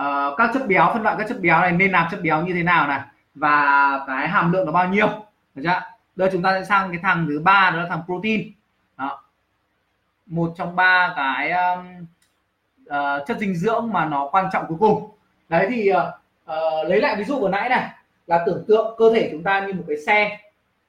uh, 0.00 0.36
các 0.38 0.50
chất 0.54 0.66
béo 0.68 0.90
phân 0.92 1.02
loại 1.02 1.16
các 1.18 1.28
chất 1.28 1.40
béo 1.40 1.60
này 1.60 1.72
nên 1.72 1.92
làm 1.92 2.08
chất 2.10 2.20
béo 2.22 2.46
như 2.46 2.54
thế 2.54 2.62
nào 2.62 2.86
này 2.86 3.00
và 3.34 4.00
cái 4.06 4.28
hàm 4.28 4.52
lượng 4.52 4.66
nó 4.66 4.72
bao 4.72 4.88
nhiêu. 4.88 5.08
Được 5.54 5.62
chưa? 5.64 5.80
Đây 6.16 6.28
chúng 6.32 6.42
ta 6.42 6.60
sẽ 6.60 6.64
sang 6.64 6.90
cái 6.90 7.00
thằng 7.02 7.26
thứ 7.28 7.40
ba 7.40 7.70
đó 7.70 7.82
là 7.82 7.88
thằng 7.88 8.02
protein 8.06 8.52
một 10.26 10.54
trong 10.56 10.76
ba 10.76 11.14
cái 11.16 11.50
um, 11.50 12.06
uh, 12.84 13.26
chất 13.26 13.38
dinh 13.38 13.56
dưỡng 13.56 13.92
mà 13.92 14.04
nó 14.04 14.28
quan 14.32 14.46
trọng 14.52 14.64
cuối 14.68 14.76
cùng. 14.80 15.10
Đấy 15.48 15.66
thì 15.70 15.92
uh, 15.92 15.96
uh, 16.44 16.88
lấy 16.88 17.00
lại 17.00 17.16
ví 17.16 17.24
dụ 17.24 17.38
vừa 17.38 17.48
nãy 17.48 17.68
này 17.68 17.90
là 18.26 18.42
tưởng 18.46 18.64
tượng 18.68 18.94
cơ 18.98 19.12
thể 19.14 19.28
chúng 19.32 19.42
ta 19.42 19.66
như 19.66 19.72
một 19.72 19.84
cái 19.88 19.96
xe. 20.06 20.38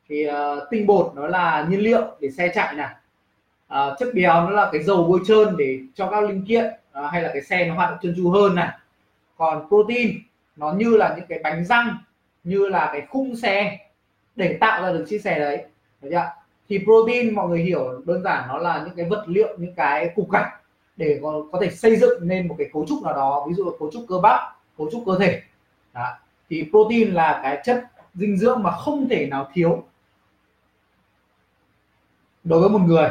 Thì 0.09 0.29
uh, 0.29 0.33
tinh 0.71 0.87
bột 0.87 1.11
nó 1.15 1.27
là 1.27 1.65
nhiên 1.69 1.79
liệu 1.79 2.01
để 2.19 2.31
xe 2.31 2.51
chạy 2.55 2.73
này. 2.73 2.95
Uh, 3.73 3.99
chất 3.99 4.07
béo 4.13 4.33
nó 4.33 4.49
là 4.49 4.69
cái 4.71 4.83
dầu 4.83 5.03
bôi 5.03 5.19
trơn 5.27 5.57
để 5.57 5.79
cho 5.95 6.09
các 6.09 6.23
linh 6.23 6.45
kiện 6.45 6.65
uh, 6.99 7.11
hay 7.11 7.21
là 7.21 7.29
cái 7.33 7.41
xe 7.41 7.65
nó 7.65 7.75
hoạt 7.75 7.89
động 7.89 7.99
trơn 8.01 8.13
tru 8.17 8.29
hơn 8.29 8.55
này. 8.55 8.69
Còn 9.37 9.67
protein 9.67 10.17
nó 10.55 10.71
như 10.71 10.97
là 10.97 11.13
những 11.17 11.25
cái 11.29 11.39
bánh 11.43 11.65
răng 11.65 11.97
như 12.43 12.67
là 12.67 12.89
cái 12.91 13.05
khung 13.09 13.35
xe 13.35 13.77
để 14.35 14.57
tạo 14.61 14.81
ra 14.81 14.91
được 14.91 15.05
chiếc 15.09 15.21
xe 15.21 15.39
đấy. 15.39 15.65
Được 16.01 16.09
chưa 16.11 16.31
thì 16.69 16.79
protein 16.83 17.35
mọi 17.35 17.49
người 17.49 17.59
hiểu 17.59 18.01
đơn 18.05 18.23
giản 18.23 18.47
nó 18.47 18.57
là 18.57 18.83
những 18.85 18.95
cái 18.95 19.05
vật 19.09 19.25
liệu 19.27 19.57
những 19.57 19.73
cái 19.75 20.11
cục 20.15 20.31
gạch 20.31 20.47
để 20.97 21.19
có, 21.21 21.43
có 21.51 21.59
thể 21.61 21.69
xây 21.69 21.95
dựng 21.95 22.27
nên 22.27 22.47
một 22.47 22.55
cái 22.57 22.69
cấu 22.73 22.85
trúc 22.87 23.03
nào 23.03 23.13
đó 23.13 23.45
ví 23.47 23.53
dụ 23.53 23.65
là 23.65 23.71
cấu 23.79 23.91
trúc 23.91 24.05
cơ 24.09 24.19
bắp 24.19 24.39
cấu 24.77 24.89
trúc 24.91 25.03
cơ 25.05 25.17
thể. 25.19 25.41
Đó. 25.93 26.17
thì 26.49 26.69
protein 26.71 27.13
là 27.13 27.39
cái 27.43 27.61
chất 27.63 27.85
dinh 28.13 28.37
dưỡng 28.37 28.63
mà 28.63 28.71
không 28.71 29.09
thể 29.09 29.25
nào 29.25 29.49
thiếu 29.53 29.83
đối 32.43 32.59
với 32.59 32.69
một 32.69 32.81
người. 32.85 33.09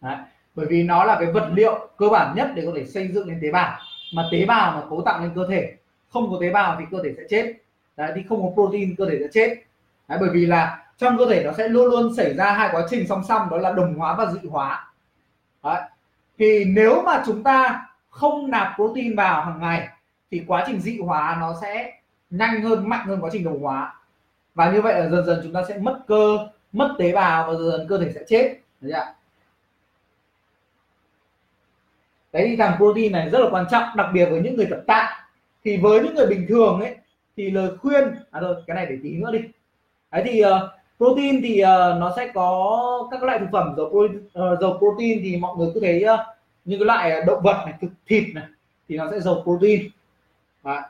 Đấy. 0.00 0.16
bởi 0.54 0.66
vì 0.66 0.82
nó 0.82 1.04
là 1.04 1.16
cái 1.20 1.32
vật 1.32 1.50
liệu 1.52 1.88
cơ 1.96 2.08
bản 2.08 2.36
nhất 2.36 2.52
để 2.54 2.62
có 2.66 2.72
thể 2.76 2.86
xây 2.86 3.08
dựng 3.08 3.28
lên 3.28 3.38
tế 3.42 3.50
bào. 3.50 3.78
Mà 4.14 4.28
tế 4.32 4.44
bào 4.46 4.72
mà 4.72 4.86
cấu 4.90 5.02
tạo 5.04 5.20
lên 5.20 5.30
cơ 5.34 5.46
thể 5.48 5.74
không 6.08 6.30
có 6.30 6.38
tế 6.40 6.50
bào 6.50 6.76
thì 6.78 6.84
cơ 6.90 6.98
thể 7.04 7.14
sẽ 7.16 7.22
chết. 7.30 7.52
Đấy, 7.96 8.12
thì 8.14 8.22
không 8.28 8.42
có 8.42 8.62
protein 8.62 8.96
cơ 8.96 9.10
thể 9.10 9.18
sẽ 9.20 9.26
chết. 9.32 9.64
Đấy, 10.08 10.18
bởi 10.20 10.30
vì 10.30 10.46
là 10.46 10.84
trong 10.98 11.18
cơ 11.18 11.26
thể 11.30 11.44
nó 11.44 11.52
sẽ 11.52 11.68
luôn 11.68 11.86
luôn 11.86 12.14
xảy 12.14 12.34
ra 12.34 12.52
hai 12.52 12.68
quá 12.72 12.86
trình 12.90 13.06
song 13.08 13.22
song 13.28 13.48
đó 13.50 13.56
là 13.56 13.72
đồng 13.72 13.94
hóa 13.94 14.14
và 14.14 14.26
dị 14.32 14.48
hóa 14.48 14.92
Đấy. 15.62 15.82
thì 16.38 16.64
nếu 16.64 17.02
mà 17.02 17.22
chúng 17.26 17.42
ta 17.42 17.86
không 18.10 18.50
nạp 18.50 18.72
protein 18.76 19.16
vào 19.16 19.44
hàng 19.44 19.60
ngày 19.60 19.88
thì 20.30 20.44
quá 20.46 20.64
trình 20.66 20.80
dị 20.80 20.98
hóa 20.98 21.36
nó 21.40 21.54
sẽ 21.60 21.92
nhanh 22.30 22.62
hơn 22.62 22.88
mạnh 22.88 23.06
hơn 23.06 23.20
quá 23.20 23.30
trình 23.32 23.44
đồng 23.44 23.60
hóa 23.60 23.94
và 24.54 24.70
như 24.70 24.82
vậy 24.82 25.00
là 25.00 25.08
dần 25.08 25.26
dần 25.26 25.40
chúng 25.42 25.52
ta 25.52 25.62
sẽ 25.68 25.78
mất 25.78 26.00
cơ 26.08 26.38
mất 26.72 26.94
tế 26.98 27.12
bào 27.12 27.46
và 27.46 27.54
dần 27.54 27.70
dần 27.70 27.86
cơ 27.88 27.98
thể 27.98 28.12
sẽ 28.14 28.20
chết 28.28 28.58
Đấy 28.80 28.92
ạ. 28.92 29.14
đấy 32.32 32.46
thì 32.48 32.56
thằng 32.56 32.76
protein 32.76 33.12
này 33.12 33.30
rất 33.30 33.38
là 33.38 33.46
quan 33.50 33.66
trọng 33.70 33.96
đặc 33.96 34.06
biệt 34.12 34.26
với 34.26 34.40
những 34.40 34.56
người 34.56 34.66
tập 34.70 34.80
tạ 34.86 35.26
thì 35.64 35.76
với 35.76 36.00
những 36.02 36.14
người 36.14 36.26
bình 36.26 36.46
thường 36.48 36.80
ấy 36.80 36.96
thì 37.36 37.50
lời 37.50 37.70
khuyên 37.78 38.04
à 38.30 38.40
rồi 38.40 38.62
cái 38.66 38.74
này 38.74 38.86
để 38.86 38.98
tí 39.02 39.16
nữa 39.16 39.30
đi 39.32 39.38
đấy 40.14 40.22
thì 40.26 40.44
uh, 40.44 40.50
protein 40.98 41.42
thì 41.42 41.62
uh, 41.62 42.00
nó 42.00 42.12
sẽ 42.16 42.28
có 42.34 43.08
các 43.10 43.22
loại 43.22 43.38
thực 43.38 43.48
phẩm 43.52 43.74
dầu 43.76 43.88
protein, 43.88 44.26
uh, 44.26 44.60
dầu 44.60 44.78
protein 44.78 45.20
thì 45.22 45.36
mọi 45.36 45.56
người 45.56 45.70
cứ 45.74 45.80
thấy 45.80 46.04
uh, 46.14 46.20
những 46.64 46.80
cái 46.80 46.86
loại 46.86 47.22
động 47.26 47.42
vật 47.42 47.62
này 47.66 47.74
thực 47.80 47.90
thịt 48.06 48.24
này 48.34 48.44
thì 48.88 48.96
nó 48.96 49.10
sẽ 49.10 49.20
dầu 49.20 49.42
protein. 49.42 49.90
Đấy. 50.64 50.80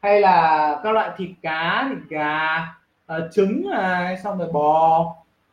hay 0.00 0.20
là 0.20 0.80
các 0.84 0.92
loại 0.92 1.10
thịt 1.16 1.30
cá 1.42 1.88
thịt 1.90 2.08
gà 2.08 2.58
uh, 3.16 3.22
trứng 3.32 3.70
này 3.70 4.18
xong 4.24 4.38
rồi 4.38 4.48
bò 4.52 5.00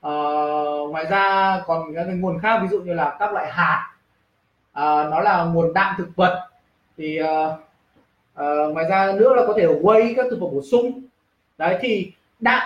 uh, 0.07 0.91
ngoài 0.91 1.05
ra 1.09 1.59
còn 1.65 1.95
các 1.95 2.03
cái 2.03 2.15
nguồn 2.15 2.39
khác 2.39 2.59
ví 2.61 2.67
dụ 2.67 2.81
như 2.81 2.93
là 2.93 3.15
các 3.19 3.33
loại 3.33 3.51
hạt. 3.51 3.87
Uh, 4.71 5.11
nó 5.11 5.19
là 5.19 5.43
nguồn 5.43 5.73
đạm 5.73 5.95
thực 5.97 6.15
vật 6.15 6.49
thì 6.97 7.19
uh, 7.21 7.27
uh, 8.33 8.73
ngoài 8.73 8.85
ra 8.89 9.13
nữa 9.15 9.33
là 9.35 9.43
có 9.47 9.53
thể 9.57 9.65
whey 9.65 10.13
các 10.15 10.25
thực 10.29 10.37
phẩm 10.41 10.49
bổ 10.53 10.61
sung. 10.71 11.01
Đấy 11.57 11.77
thì 11.81 12.11
đạm. 12.39 12.61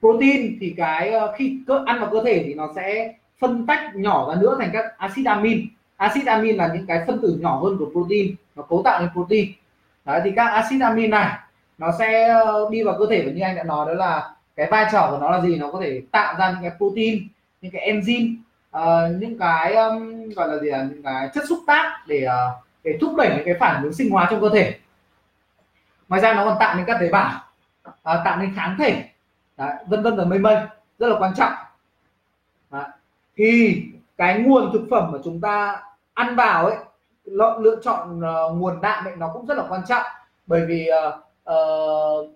Protein 0.00 0.56
thì 0.60 0.74
cái 0.76 1.10
ờ, 1.10 1.34
khi 1.36 1.58
cơ 1.66 1.82
ăn 1.86 2.00
vào 2.00 2.10
cơ 2.12 2.22
thể 2.24 2.42
thì 2.46 2.54
nó 2.54 2.68
sẽ 2.76 3.14
phân 3.38 3.66
tách 3.66 3.96
nhỏ 3.96 4.28
ra 4.28 4.40
nữa 4.40 4.56
thành 4.58 4.70
các 4.72 4.98
axit 4.98 5.26
amin. 5.26 5.66
Axit 5.96 6.26
amin 6.26 6.56
là 6.56 6.70
những 6.74 6.86
cái 6.86 7.04
phân 7.06 7.20
tử 7.22 7.38
nhỏ 7.40 7.60
hơn 7.62 7.76
của 7.78 7.90
protein 7.92 8.34
nó 8.56 8.62
cấu 8.62 8.82
tạo 8.82 9.00
nên 9.00 9.10
protein. 9.12 9.52
Đấy 10.04 10.20
thì 10.24 10.32
các 10.36 10.46
axit 10.46 10.82
amin 10.82 11.10
này 11.10 11.38
nó 11.78 11.92
sẽ 11.98 12.28
ờ, 12.28 12.68
đi 12.70 12.82
vào 12.82 12.96
cơ 12.98 13.06
thể 13.10 13.22
và 13.26 13.32
như 13.32 13.42
anh 13.42 13.56
đã 13.56 13.62
nói 13.62 13.86
đó 13.86 13.92
là 13.92 14.30
cái 14.56 14.66
vai 14.70 14.86
trò 14.92 15.08
của 15.10 15.18
nó 15.18 15.30
là 15.30 15.40
gì? 15.40 15.56
Nó 15.56 15.70
có 15.70 15.80
thể 15.80 16.02
tạo 16.10 16.34
ra 16.38 16.50
những 16.50 16.62
cái 16.62 16.78
protein 16.78 17.28
những 17.60 17.72
cái 17.72 17.92
enzyme 17.92 18.36
uh, 18.76 19.20
những 19.20 19.38
cái 19.38 19.74
um, 19.74 20.28
gọi 20.36 20.48
là 20.48 20.58
gì 20.58 20.70
là 20.70 20.82
những 20.82 21.02
cái 21.02 21.28
chất 21.34 21.44
xúc 21.48 21.58
tác 21.66 22.04
để 22.06 22.26
uh, 22.26 22.64
để 22.84 22.98
thúc 23.00 23.14
đẩy 23.16 23.28
những 23.28 23.44
cái 23.44 23.54
phản 23.60 23.82
ứng 23.82 23.92
sinh 23.92 24.10
hóa 24.10 24.28
trong 24.30 24.40
cơ 24.40 24.50
thể. 24.54 24.74
Ngoài 26.08 26.20
ra 26.20 26.34
nó 26.34 26.44
còn 26.44 26.56
tạo 26.60 26.76
nên 26.76 26.84
các 26.86 26.96
tế 27.00 27.08
bào 27.08 27.43
à, 28.02 28.22
tạo 28.24 28.36
nên 28.36 28.54
kháng 28.54 28.76
thể. 28.78 29.04
Đấy, 29.56 29.72
vân 29.86 30.02
vân 30.02 30.16
và 30.16 30.24
mây 30.24 30.38
mây 30.38 30.56
rất 30.98 31.08
là 31.08 31.16
quan 31.18 31.34
trọng. 31.36 31.52
Đấy. 32.70 32.84
thì 33.36 33.82
cái 34.16 34.38
nguồn 34.38 34.72
thực 34.72 34.86
phẩm 34.90 35.12
mà 35.12 35.18
chúng 35.24 35.40
ta 35.40 35.82
ăn 36.14 36.36
vào 36.36 36.66
ấy 36.66 36.76
lựa 37.60 37.76
chọn 37.82 38.18
uh, 38.18 38.56
nguồn 38.56 38.80
đạm 38.80 39.04
ấy 39.04 39.16
nó 39.16 39.30
cũng 39.32 39.46
rất 39.46 39.58
là 39.58 39.64
quan 39.68 39.80
trọng. 39.88 40.02
Bởi 40.46 40.66
vì 40.66 40.88
uh, 41.08 41.14
uh, 41.50 42.30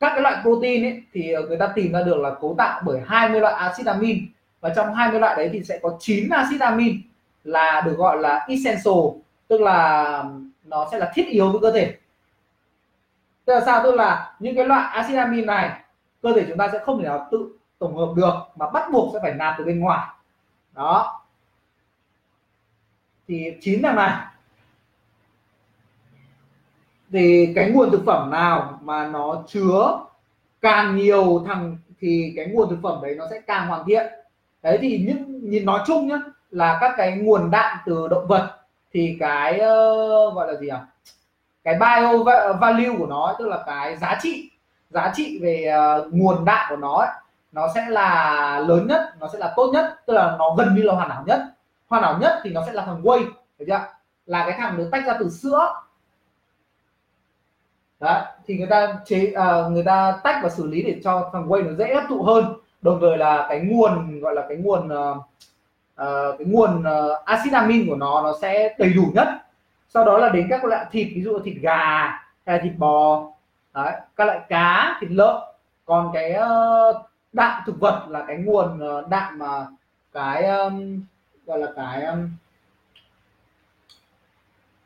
các 0.00 0.08
cái 0.10 0.20
loại 0.20 0.36
protein 0.42 0.84
ấy 0.84 1.02
thì 1.12 1.34
người 1.48 1.56
ta 1.56 1.72
tìm 1.74 1.92
ra 1.92 2.02
được 2.02 2.16
là 2.16 2.30
cấu 2.40 2.54
tạo 2.58 2.80
bởi 2.84 3.00
20 3.06 3.40
loại 3.40 3.54
axit 3.54 3.86
amin. 3.86 4.26
Và 4.60 4.72
trong 4.76 4.94
20 4.94 5.20
loại 5.20 5.36
đấy 5.36 5.50
thì 5.52 5.64
sẽ 5.64 5.78
có 5.82 5.96
9 6.00 6.28
axit 6.30 6.60
amin 6.60 7.02
là 7.44 7.82
được 7.86 7.94
gọi 7.96 8.18
là 8.18 8.46
essential 8.48 8.94
tức 9.48 9.60
là 9.60 10.24
nó 10.64 10.88
sẽ 10.92 10.98
là 10.98 11.12
thiết 11.14 11.28
yếu 11.28 11.52
với 11.52 11.60
cơ 11.60 11.72
thể 11.72 11.96
tức 13.44 13.54
là 13.54 13.60
sao? 13.66 13.82
Tức 13.82 13.94
là 13.94 14.34
những 14.38 14.56
cái 14.56 14.64
loại 14.64 14.88
axit 14.92 15.16
amin 15.16 15.46
này 15.46 15.80
cơ 16.22 16.32
thể 16.32 16.44
chúng 16.48 16.58
ta 16.58 16.68
sẽ 16.72 16.78
không 16.78 16.98
thể 16.98 17.04
nào 17.04 17.28
tự 17.30 17.58
tổng 17.78 17.96
hợp 17.96 18.12
được 18.16 18.34
mà 18.56 18.70
bắt 18.70 18.88
buộc 18.92 19.14
sẽ 19.14 19.18
phải 19.22 19.34
nạp 19.34 19.54
từ 19.58 19.64
bên 19.64 19.80
ngoài. 19.80 20.08
Đó. 20.72 21.22
Thì 23.28 23.56
chín 23.60 23.82
thằng 23.82 23.96
này. 23.96 24.26
Thì 27.12 27.52
cái 27.54 27.70
nguồn 27.70 27.90
thực 27.90 28.02
phẩm 28.06 28.30
nào 28.30 28.78
mà 28.82 29.06
nó 29.06 29.42
chứa 29.48 29.98
càng 30.60 30.96
nhiều 30.96 31.44
thằng 31.46 31.78
thì 32.00 32.32
cái 32.36 32.46
nguồn 32.46 32.70
thực 32.70 32.78
phẩm 32.82 32.98
đấy 33.02 33.14
nó 33.18 33.26
sẽ 33.30 33.40
càng 33.46 33.68
hoàn 33.68 33.84
thiện. 33.86 34.06
Đấy 34.62 34.78
thì 34.80 35.04
những 35.06 35.50
nhìn 35.50 35.64
nói 35.64 35.80
chung 35.86 36.08
nhá 36.08 36.16
là 36.50 36.78
các 36.80 36.94
cái 36.96 37.16
nguồn 37.16 37.50
đạm 37.50 37.78
từ 37.86 38.08
động 38.08 38.26
vật 38.28 38.58
thì 38.92 39.16
cái 39.20 39.54
uh, 39.54 40.34
gọi 40.34 40.52
là 40.52 40.60
gì 40.60 40.68
à 40.68 40.86
cái 41.64 41.74
bio 41.74 42.24
value 42.60 42.98
của 42.98 43.06
nó 43.06 43.36
tức 43.38 43.48
là 43.48 43.62
cái 43.66 43.96
giá 43.96 44.18
trị 44.22 44.50
giá 44.90 45.12
trị 45.14 45.38
về 45.42 45.74
uh, 45.74 46.12
nguồn 46.12 46.44
đạm 46.44 46.66
của 46.70 46.76
nó 46.76 46.94
ấy, 46.94 47.08
nó 47.52 47.68
sẽ 47.74 47.86
là 47.88 48.58
lớn 48.58 48.86
nhất 48.86 49.14
nó 49.20 49.28
sẽ 49.32 49.38
là 49.38 49.52
tốt 49.56 49.70
nhất 49.72 50.00
tức 50.06 50.14
là 50.14 50.36
nó 50.38 50.54
gần 50.58 50.74
như 50.74 50.82
là 50.82 50.94
hoàn 50.94 51.10
hảo 51.10 51.24
nhất. 51.26 51.40
Hoàn 51.88 52.02
hảo 52.02 52.18
nhất 52.20 52.40
thì 52.42 52.50
nó 52.50 52.62
sẽ 52.66 52.72
là 52.72 52.84
thằng 52.84 53.02
whey 53.02 53.24
được 53.58 53.64
chưa? 53.68 53.80
Là 54.26 54.46
cái 54.46 54.58
thằng 54.58 54.78
được 54.78 54.88
tách 54.92 55.06
ra 55.06 55.16
từ 55.20 55.30
sữa. 55.30 55.72
Đó 58.00 58.22
thì 58.46 58.58
người 58.58 58.66
ta 58.66 58.98
chế 59.04 59.34
uh, 59.36 59.72
người 59.72 59.84
ta 59.84 60.20
tách 60.24 60.40
và 60.42 60.48
xử 60.48 60.66
lý 60.66 60.82
để 60.82 61.00
cho 61.04 61.30
thằng 61.32 61.48
whey 61.48 61.66
nó 61.66 61.72
dễ 61.72 61.94
hấp 61.94 62.04
thụ 62.08 62.22
hơn. 62.22 62.54
Đồng 62.82 63.00
thời 63.00 63.18
là 63.18 63.46
cái 63.48 63.60
nguồn 63.60 64.20
gọi 64.20 64.34
là 64.34 64.46
cái 64.48 64.56
nguồn 64.56 64.86
uh, 64.86 65.16
uh, 65.16 66.38
cái 66.38 66.46
nguồn 66.46 66.80
uh, 66.80 67.24
axit 67.24 67.52
amin 67.52 67.88
của 67.88 67.96
nó 67.96 68.22
nó 68.22 68.32
sẽ 68.40 68.74
đầy 68.78 68.92
đủ 68.92 69.02
nhất 69.14 69.28
sau 69.94 70.04
đó 70.04 70.18
là 70.18 70.28
đến 70.28 70.46
các 70.50 70.64
loại 70.64 70.86
thịt 70.90 71.08
ví 71.14 71.22
dụ 71.22 71.38
thịt 71.44 71.54
gà 71.60 72.18
hay 72.46 72.60
thịt 72.62 72.72
bò. 72.78 73.28
Đấy, 73.74 73.92
các 74.16 74.24
loại 74.24 74.40
cá 74.48 74.98
thịt 75.00 75.10
lợn. 75.10 75.36
Còn 75.84 76.10
cái 76.14 76.34
uh, 76.34 76.96
đạm 77.32 77.62
thực 77.66 77.80
vật 77.80 78.06
là 78.08 78.24
cái 78.28 78.36
nguồn 78.36 78.80
uh, 78.98 79.08
đạm 79.08 79.38
mà 79.38 79.66
cái 80.12 80.44
um, 80.44 81.02
gọi 81.46 81.58
là 81.58 81.66
cái 81.76 82.04
um, 82.04 82.30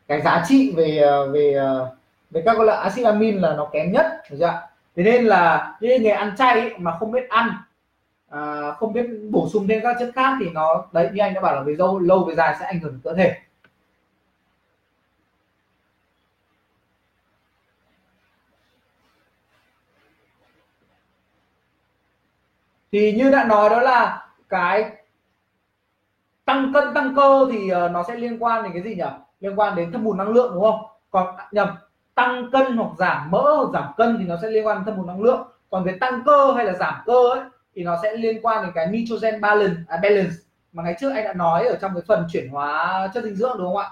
cái 0.09 0.21
giá 0.21 0.45
trị 0.49 0.73
về 0.77 0.99
ờ, 0.99 1.31
về 1.31 1.55
về 2.31 2.43
các 2.45 2.61
loại 2.61 2.79
axit 2.79 3.05
amin 3.05 3.37
là 3.39 3.55
nó 3.55 3.69
kém 3.73 3.93
nhất 3.93 4.07
được 4.31 4.37
chưa? 4.41 4.63
thế 4.97 5.03
nên 5.03 5.25
là 5.25 5.77
những 5.81 6.03
người 6.03 6.13
ăn 6.13 6.37
chay 6.39 6.61
ấy, 6.61 6.79
mà 6.79 6.97
không 6.99 7.13
biết 7.13 7.29
ăn 7.29 7.51
à, 8.29 8.73
không 8.73 8.93
biết 8.93 9.07
bổ 9.31 9.49
sung 9.49 9.69
thêm 9.69 9.81
các 9.83 9.97
chất 10.01 10.11
khác 10.15 10.37
thì 10.41 10.51
nó 10.51 10.87
đấy 10.93 11.09
như 11.13 11.21
anh 11.23 11.35
đã 11.35 11.41
bảo 11.41 11.55
là 11.55 11.63
về 11.63 11.75
lâu 11.79 11.99
lâu 11.99 12.25
về 12.25 12.35
dài 12.35 12.57
sẽ 12.61 12.67
ảnh 12.67 12.81
hưởng 12.81 12.93
đến 12.93 13.01
cơ 13.05 13.15
thể. 13.15 13.35
Thì 22.93 23.13
như 23.13 23.31
đã 23.31 23.45
nói 23.45 23.71
đó 23.71 23.81
là 23.81 24.29
cái 24.49 24.93
tăng 26.45 26.73
cân 26.75 26.95
tăng 26.95 27.15
cơ 27.17 27.49
thì 27.53 27.69
ờ, 27.69 27.89
nó 27.89 28.03
sẽ 28.09 28.17
liên 28.17 28.39
quan 28.39 28.63
đến 28.63 28.73
cái 28.73 28.83
gì 28.83 28.95
nhỉ? 28.95 29.11
Liên 29.41 29.59
quan 29.59 29.77
đến 29.77 29.93
thâm 29.93 30.05
hụt 30.05 30.17
năng 30.17 30.29
lượng 30.29 30.55
đúng 30.55 30.63
không? 30.63 30.81
Còn 31.11 31.37
à, 31.37 31.49
nhầm 31.53 31.69
tăng 32.15 32.51
cân 32.53 32.77
hoặc 32.77 32.91
giảm 32.99 33.31
mỡ 33.31 33.55
hoặc 33.57 33.71
giảm 33.73 33.93
cân 33.97 34.17
thì 34.19 34.25
nó 34.25 34.37
sẽ 34.43 34.49
liên 34.49 34.67
quan 34.67 34.77
đến 34.77 34.85
thâm 34.85 34.97
hụt 34.97 35.07
năng 35.07 35.23
lượng. 35.23 35.49
Còn 35.71 35.85
về 35.85 35.97
tăng 36.01 36.23
cơ 36.25 36.53
hay 36.57 36.65
là 36.65 36.73
giảm 36.73 36.95
cơ 37.07 37.31
ấy 37.35 37.41
thì 37.75 37.85
nó 37.85 37.97
sẽ 38.03 38.17
liên 38.17 38.41
quan 38.43 38.63
đến 38.63 38.73
cái 38.75 38.87
nitrogen 38.87 39.41
balance 39.41 39.77
à, 39.89 39.97
balance 40.03 40.35
mà 40.73 40.83
ngày 40.83 40.97
trước 41.01 41.13
anh 41.15 41.25
đã 41.25 41.33
nói 41.33 41.67
ở 41.67 41.79
trong 41.81 41.95
cái 41.95 42.03
phần 42.07 42.27
chuyển 42.33 42.49
hóa 42.49 43.09
chất 43.15 43.25
dinh 43.25 43.35
dưỡng 43.35 43.59
đúng 43.59 43.67
không 43.67 43.77
ạ? 43.77 43.91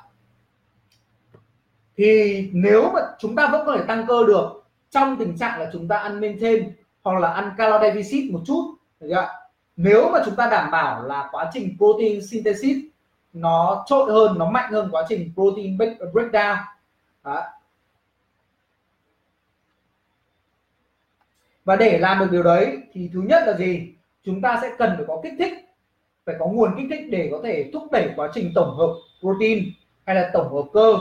Thì 1.97 2.51
nếu 2.53 2.91
mà 2.95 3.01
chúng 3.19 3.37
ta 3.37 3.49
vẫn 3.49 3.67
có 3.67 3.77
thể 3.77 3.85
tăng 3.85 4.07
cơ 4.07 4.27
được 4.27 4.65
trong 4.91 5.17
tình 5.17 5.39
trạng 5.39 5.61
là 5.61 5.71
chúng 5.73 5.89
ta 5.89 5.97
ăn 5.99 6.21
maintain 6.21 6.73
hoặc 7.03 7.19
là 7.19 7.33
ăn 7.33 7.51
calo 7.57 7.79
deficit 7.79 8.33
một 8.33 8.41
chút 8.47 8.75
nếu 9.77 10.11
mà 10.11 10.23
chúng 10.25 10.37
ta 10.37 10.49
đảm 10.51 10.71
bảo 10.71 11.03
là 11.03 11.29
quá 11.33 11.51
trình 11.53 11.77
protein 11.79 12.27
synthesis 12.27 12.77
nó 13.33 13.85
trội 13.87 14.13
hơn, 14.13 14.39
nó 14.39 14.51
mạnh 14.51 14.73
hơn 14.73 14.89
quá 14.93 15.05
trình 15.09 15.33
protein 15.35 15.79
breakdown, 16.13 16.57
Đó. 17.25 17.43
và 21.65 21.77
để 21.77 21.99
làm 21.99 22.19
được 22.19 22.29
điều 22.31 22.43
đấy 22.43 22.79
thì 22.93 23.11
thứ 23.13 23.23
nhất 23.23 23.43
là 23.47 23.57
gì? 23.57 23.95
Chúng 24.25 24.41
ta 24.41 24.59
sẽ 24.63 24.71
cần 24.79 24.93
phải 24.97 25.05
có 25.09 25.21
kích 25.23 25.33
thích, 25.39 25.53
phải 26.27 26.37
có 26.39 26.47
nguồn 26.47 26.75
kích 26.77 26.87
thích 26.91 27.07
để 27.11 27.29
có 27.33 27.41
thể 27.45 27.71
thúc 27.73 27.83
đẩy 27.93 28.11
quá 28.17 28.31
trình 28.35 28.53
tổng 28.55 28.77
hợp 28.77 28.95
protein 29.21 29.65
hay 30.07 30.17
là 30.17 30.31
tổng 30.33 30.55
hợp 30.55 30.65
cơ. 30.73 30.99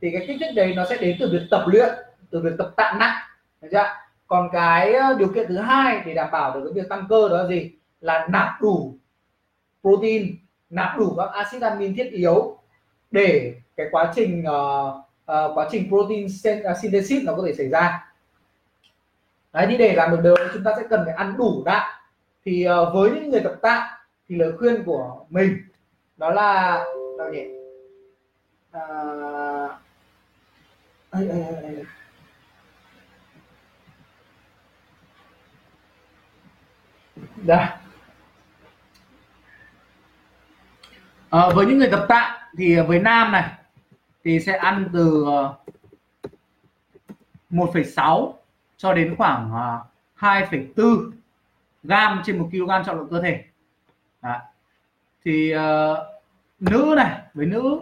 Thì 0.00 0.10
cái 0.12 0.24
kích 0.26 0.36
thích 0.40 0.54
đấy 0.54 0.74
nó 0.74 0.84
sẽ 0.90 0.96
đến 0.96 1.16
từ 1.20 1.28
việc 1.32 1.46
tập 1.50 1.64
luyện, 1.66 1.88
từ 2.30 2.40
việc 2.40 2.52
tập 2.58 2.72
tạ 2.76 2.96
nặng. 2.98 3.16
Được 3.60 3.68
chưa 3.72 4.05
còn 4.26 4.48
cái 4.52 4.92
ờ, 4.94 5.14
điều 5.18 5.28
kiện 5.28 5.48
thứ 5.48 5.58
hai 5.58 6.02
để 6.06 6.14
đảm 6.14 6.30
bảo 6.32 6.54
được 6.54 6.60
cái 6.64 6.82
việc 6.82 6.88
tăng 6.88 7.06
cơ 7.08 7.28
đó 7.28 7.36
là 7.36 7.48
gì? 7.48 7.70
Là 8.00 8.26
nạp 8.30 8.48
đủ 8.60 8.94
protein 9.80 10.36
nạp 10.70 10.98
đủ 10.98 11.14
các 11.16 11.30
axit 11.32 11.62
amin 11.62 11.96
thiết 11.96 12.10
yếu 12.12 12.58
để 13.10 13.54
cái 13.76 13.86
quá 13.90 14.12
trình 14.16 14.44
uh, 14.48 14.94
uh, 15.32 15.58
quá 15.58 15.68
trình 15.70 15.88
protein 15.88 16.26
synthesis 16.82 17.24
nó 17.24 17.34
có 17.36 17.42
thể 17.46 17.54
xảy 17.54 17.68
ra. 17.68 18.12
Đấy 19.52 19.66
thì 19.70 19.76
để 19.76 19.94
làm 19.94 20.10
được 20.10 20.20
điều 20.22 20.36
chúng 20.54 20.64
ta 20.64 20.74
sẽ 20.76 20.82
cần 20.90 21.02
phải 21.04 21.14
ăn 21.14 21.36
đủ 21.38 21.62
đạm. 21.64 21.92
Thì 22.44 22.66
uh, 22.68 22.94
với 22.94 23.10
những 23.10 23.30
người 23.30 23.40
tập 23.40 23.54
tạ 23.62 23.98
thì 24.28 24.36
lời 24.36 24.52
khuyên 24.58 24.84
của 24.84 25.24
mình 25.30 25.56
đó 26.16 26.30
là 26.30 26.84
đâu 27.18 27.32
nhỉ? 27.32 27.44
Uh, 28.76 29.70
ơi, 31.10 31.28
ơi, 31.28 31.42
ơi. 31.62 31.84
Đây. 37.46 37.66
À, 41.30 41.48
với 41.54 41.66
những 41.66 41.78
người 41.78 41.90
tập 41.90 42.06
tạ 42.08 42.48
thì 42.58 42.80
với 42.80 43.00
nam 43.00 43.32
này 43.32 43.50
thì 44.24 44.40
sẽ 44.40 44.56
ăn 44.56 44.88
từ 44.92 45.24
ờ, 45.26 45.54
1,6 47.50 48.32
cho 48.76 48.94
đến 48.94 49.14
khoảng 49.18 49.52
ờ, 49.52 49.84
2,4 50.18 51.10
gam 51.82 52.22
trên 52.24 52.38
một 52.38 52.48
kg 52.52 52.86
trọng 52.86 52.96
lượng 52.96 53.08
cơ 53.10 53.22
thể 53.22 53.44
Đó. 54.22 54.40
thì 55.24 55.54
uh, 55.54 55.98
nữ 56.60 56.94
này 56.96 57.20
với 57.34 57.46
nữ 57.46 57.80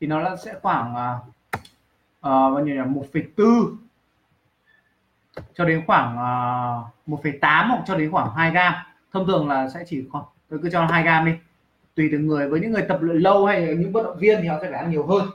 thì 0.00 0.06
nó 0.06 0.20
là 0.20 0.36
sẽ 0.36 0.54
khoảng 0.62 0.94
uh, 0.94 1.26
uh, 1.58 2.22
bao 2.22 2.60
nhiêu 2.60 2.76
là 2.76 2.84
1,4 2.84 3.76
cho 5.54 5.64
đến 5.64 5.82
khoảng 5.86 6.12
uh, 6.14 7.20
1,8 7.24 7.68
hoặc 7.68 7.82
cho 7.86 7.96
đến 7.96 8.10
khoảng 8.10 8.34
2 8.34 8.50
gam 8.50 8.74
thông 9.12 9.26
thường 9.26 9.48
là 9.48 9.68
sẽ 9.68 9.80
chỉ 9.86 10.04
khoảng 10.10 10.24
tôi 10.50 10.60
cứ 10.62 10.70
cho 10.70 10.86
2 10.86 11.02
gam 11.02 11.26
đi. 11.26 11.32
Tùy 11.94 12.08
từng 12.12 12.26
người 12.26 12.48
với 12.48 12.60
những 12.60 12.72
người 12.72 12.82
tập 12.82 12.98
luyện 13.02 13.16
lâu 13.16 13.46
hay 13.46 13.74
những 13.78 13.92
vận 13.92 14.04
động 14.04 14.18
viên 14.18 14.42
thì 14.42 14.48
họ 14.48 14.58
sẽ 14.62 14.70
phải 14.70 14.78
ăn 14.78 14.90
nhiều 14.90 15.06
hơn. 15.06 15.26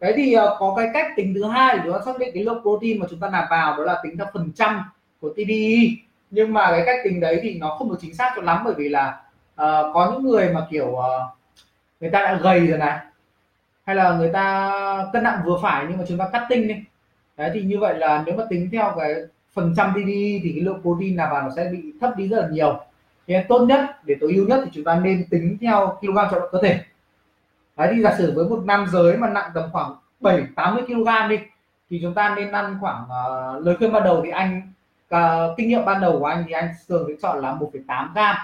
Đấy 0.00 0.12
thì 0.16 0.32
ờ, 0.32 0.56
có 0.60 0.74
cái 0.76 0.90
cách 0.94 1.06
tính 1.16 1.34
thứ 1.34 1.44
hai 1.44 1.76
để 1.76 1.82
chúng 1.84 1.92
ta 1.92 1.98
xác 2.04 2.18
định 2.18 2.30
cái 2.34 2.44
lượng 2.44 2.62
protein 2.62 3.00
mà 3.00 3.06
chúng 3.10 3.20
ta 3.20 3.30
nạp 3.30 3.44
vào 3.50 3.76
đó 3.76 3.84
là 3.84 4.00
tính 4.02 4.16
theo 4.16 4.26
phần 4.34 4.52
trăm 4.54 4.82
của 5.20 5.32
TDI 5.32 5.98
nhưng 6.30 6.52
mà 6.52 6.70
cái 6.70 6.82
cách 6.86 7.00
tính 7.04 7.20
đấy 7.20 7.40
thì 7.42 7.58
nó 7.58 7.76
không 7.78 7.90
được 7.90 7.96
chính 8.00 8.14
xác 8.14 8.32
cho 8.36 8.42
lắm 8.42 8.62
bởi 8.64 8.74
vì 8.74 8.88
là 8.88 9.22
uh, 9.54 9.94
có 9.94 10.10
những 10.12 10.22
người 10.22 10.48
mà 10.54 10.66
kiểu 10.70 10.86
uh, 10.86 11.04
người 12.00 12.10
ta 12.10 12.20
đã 12.22 12.38
gầy 12.42 12.66
rồi 12.66 12.78
này 12.78 12.98
hay 13.86 13.96
là 13.96 14.16
người 14.16 14.30
ta 14.32 14.70
cân 15.12 15.22
nặng 15.22 15.42
vừa 15.44 15.58
phải 15.62 15.86
nhưng 15.88 15.98
mà 15.98 16.04
chúng 16.08 16.18
ta 16.18 16.28
cắt 16.32 16.46
tinh 16.48 16.68
đi. 16.68 16.74
Đấy 17.36 17.50
thì 17.54 17.62
như 17.62 17.78
vậy 17.78 17.98
là 17.98 18.22
nếu 18.26 18.36
mà 18.36 18.44
tính 18.50 18.68
theo 18.72 18.94
cái 18.98 19.14
phần 19.52 19.74
trăm 19.76 19.92
TDI 19.92 20.40
thì 20.44 20.52
cái 20.54 20.60
lượng 20.60 20.80
protein 20.82 21.16
nạp 21.16 21.30
vào 21.30 21.42
nó 21.42 21.48
sẽ 21.56 21.68
bị 21.72 21.92
thấp 22.00 22.16
đi 22.16 22.28
rất 22.28 22.40
là 22.40 22.48
nhiều 22.48 22.80
nên 23.26 23.46
tốt 23.48 23.64
nhất 23.64 24.04
để 24.04 24.16
tối 24.20 24.32
ưu 24.32 24.46
nhất 24.46 24.60
thì 24.64 24.70
chúng 24.74 24.84
ta 24.84 25.00
nên 25.00 25.26
tính 25.30 25.58
theo 25.60 25.98
kg 26.00 26.14
trọng 26.14 26.40
lượng 26.40 26.48
cơ 26.52 26.58
thể. 26.62 26.80
Đấy 27.76 27.92
thì 27.96 28.02
giả 28.02 28.14
sử 28.18 28.32
với 28.34 28.44
một 28.44 28.62
nam 28.64 28.86
giới 28.92 29.16
mà 29.16 29.28
nặng 29.28 29.50
tầm 29.54 29.64
khoảng 29.72 29.94
7 30.20 30.42
80 30.56 30.82
kg 30.86 31.28
đi 31.28 31.38
thì 31.90 31.98
chúng 32.02 32.14
ta 32.14 32.34
nên 32.36 32.52
ăn 32.52 32.78
khoảng 32.80 33.02
uh, 33.02 33.66
lời 33.66 33.76
khuyên 33.76 33.92
ban 33.92 34.04
đầu 34.04 34.20
thì 34.24 34.30
anh 34.30 34.72
uh, 35.14 35.18
kinh 35.56 35.68
nghiệm 35.68 35.84
ban 35.84 36.00
đầu 36.00 36.18
của 36.18 36.24
anh 36.24 36.44
thì 36.46 36.52
anh 36.52 36.68
thường 36.88 37.04
sẽ 37.08 37.14
chọn 37.22 37.42
là 37.42 37.56
1,8 37.60 38.12
gram 38.12 38.36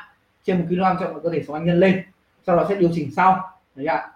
trên 0.45 0.59
một 0.59 0.64
kg 0.68 1.01
trọng 1.01 1.14
lượng 1.14 1.22
cơ 1.22 1.31
thể 1.31 1.43
xong 1.43 1.55
anh 1.55 1.64
nhân 1.64 1.81
lên. 1.81 2.03
Sau 2.47 2.57
đó 2.57 2.66
sẽ 2.68 2.74
điều 2.74 2.91
chỉnh 2.93 3.11
sau. 3.16 3.51
Đấy 3.74 3.87
ạ. 3.87 4.11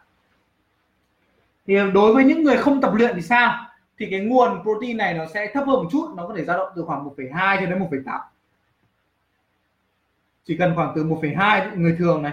Thì 1.67 1.75
đối 1.95 2.15
với 2.15 2.25
những 2.25 2.45
người 2.45 2.57
không 2.57 2.81
tập 2.81 2.95
luyện 2.95 3.15
thì 3.15 3.23
sao? 3.23 3.67
Thì 3.99 4.07
cái 4.11 4.21
nguồn 4.21 4.63
protein 4.63 4.97
này 4.97 5.15
nó 5.15 5.27
sẽ 5.35 5.51
thấp 5.55 5.65
hơn 5.67 5.77
một 5.77 5.89
chút 5.93 6.13
nó 6.17 6.27
có 6.27 6.35
thể 6.37 6.45
dao 6.45 6.59
động 6.59 6.69
từ 6.77 6.83
khoảng 6.83 7.09
1,2 7.17 7.61
cho 7.61 7.67
đến 7.67 7.79
1,8 7.79 8.19
chỉ 10.45 10.57
cần 10.57 10.75
khoảng 10.75 10.93
từ 10.95 11.05
1,2 11.05 11.77
người 11.77 11.97
thường 11.99 12.23
này. 12.23 12.33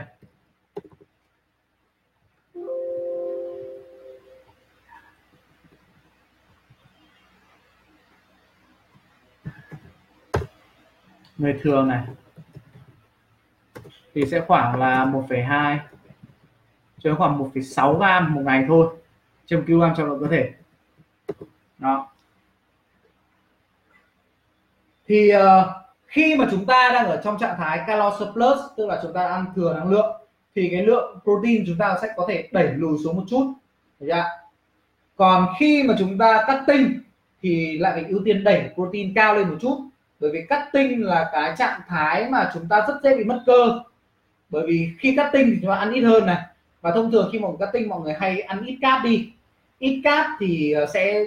Người 11.37 11.59
thường 11.61 11.87
này. 11.87 12.05
Thì 14.13 14.25
sẽ 14.25 14.41
khoảng 14.47 14.79
là 14.79 15.05
1,2 15.05 15.77
cho 16.99 17.15
khoảng 17.15 17.39
1,6 17.39 17.97
gram 17.97 18.33
một 18.33 18.41
ngày 18.45 18.65
thôi 18.67 18.95
trên 19.45 19.65
kg 19.65 19.81
trọng 19.97 20.07
lượng 20.07 20.19
cơ 20.19 20.27
thể. 20.27 20.53
Đó. 21.77 22.11
Thì 25.07 25.31
uh, 25.35 25.80
khi 26.11 26.35
mà 26.35 26.47
chúng 26.51 26.65
ta 26.65 26.89
đang 26.93 27.07
ở 27.07 27.21
trong 27.23 27.37
trạng 27.39 27.55
thái 27.57 27.79
calo 27.87 28.17
surplus 28.19 28.57
tức 28.77 28.85
là 28.87 28.99
chúng 29.03 29.13
ta 29.13 29.27
ăn 29.27 29.45
thừa 29.55 29.73
năng 29.73 29.89
lượng 29.89 30.21
thì 30.55 30.69
cái 30.71 30.85
lượng 30.85 31.19
protein 31.23 31.63
chúng 31.67 31.77
ta 31.77 31.97
sẽ 32.01 32.07
có 32.15 32.25
thể 32.29 32.47
đẩy 32.51 32.67
lùi 32.67 32.97
xuống 33.03 33.15
một 33.15 33.23
chút. 33.29 33.53
Được 33.99 34.07
chưa? 34.09 34.23
còn 35.15 35.47
khi 35.59 35.83
mà 35.83 35.95
chúng 35.99 36.17
ta 36.17 36.43
cắt 36.47 36.63
tinh 36.67 36.99
thì 37.41 37.77
lại 37.77 37.91
phải 37.93 38.05
ưu 38.09 38.21
tiên 38.25 38.43
đẩy 38.43 38.69
protein 38.75 39.13
cao 39.13 39.35
lên 39.35 39.49
một 39.49 39.57
chút. 39.61 39.77
Bởi 40.19 40.31
vì 40.31 40.45
cắt 40.49 40.69
tinh 40.73 41.05
là 41.05 41.29
cái 41.33 41.55
trạng 41.57 41.81
thái 41.87 42.29
mà 42.29 42.51
chúng 42.53 42.67
ta 42.67 42.85
rất 42.87 42.93
dễ 43.03 43.17
bị 43.17 43.23
mất 43.23 43.43
cơ. 43.45 43.79
Bởi 44.49 44.67
vì 44.67 44.89
khi 44.99 45.15
cắt 45.15 45.29
tinh 45.33 45.49
thì 45.51 45.57
chúng 45.61 45.71
ta 45.71 45.75
ăn 45.75 45.91
ít 45.91 46.01
hơn 46.01 46.25
này. 46.25 46.37
Và 46.81 46.91
thông 46.91 47.11
thường 47.11 47.29
khi 47.31 47.39
mà 47.39 47.47
cắt 47.59 47.69
tinh 47.73 47.89
mọi 47.89 48.01
người 48.01 48.13
hay 48.13 48.41
ăn 48.41 48.65
ít 48.65 48.77
cáp 48.81 49.03
đi. 49.03 49.29
Ít 49.79 50.01
cáp 50.03 50.25
thì 50.39 50.71
ờ, 50.71 50.85
sẽ 50.93 51.25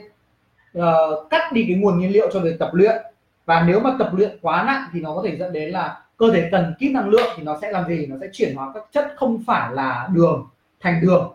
uh, 0.78 1.30
cắt 1.30 1.52
đi 1.52 1.64
cái 1.68 1.76
nguồn 1.76 1.98
nhiên 1.98 2.12
liệu 2.12 2.30
cho 2.32 2.40
việc 2.40 2.58
tập 2.58 2.70
luyện 2.72 3.02
và 3.46 3.64
nếu 3.66 3.80
mà 3.80 3.96
tập 3.98 4.10
luyện 4.14 4.38
quá 4.42 4.64
nặng 4.66 4.88
thì 4.92 5.00
nó 5.00 5.14
có 5.14 5.22
thể 5.24 5.36
dẫn 5.36 5.52
đến 5.52 5.70
là 5.70 6.02
cơ 6.16 6.32
thể 6.32 6.48
cần 6.52 6.74
kít 6.78 6.92
năng 6.92 7.08
lượng 7.08 7.32
thì 7.36 7.42
nó 7.42 7.58
sẽ 7.62 7.70
làm 7.70 7.88
gì? 7.88 8.06
Nó 8.06 8.16
sẽ 8.20 8.28
chuyển 8.32 8.54
hóa 8.54 8.70
các 8.74 8.84
chất 8.92 9.12
không 9.16 9.42
phải 9.46 9.72
là 9.72 10.08
đường 10.12 10.48
thành 10.80 11.00
đường. 11.00 11.34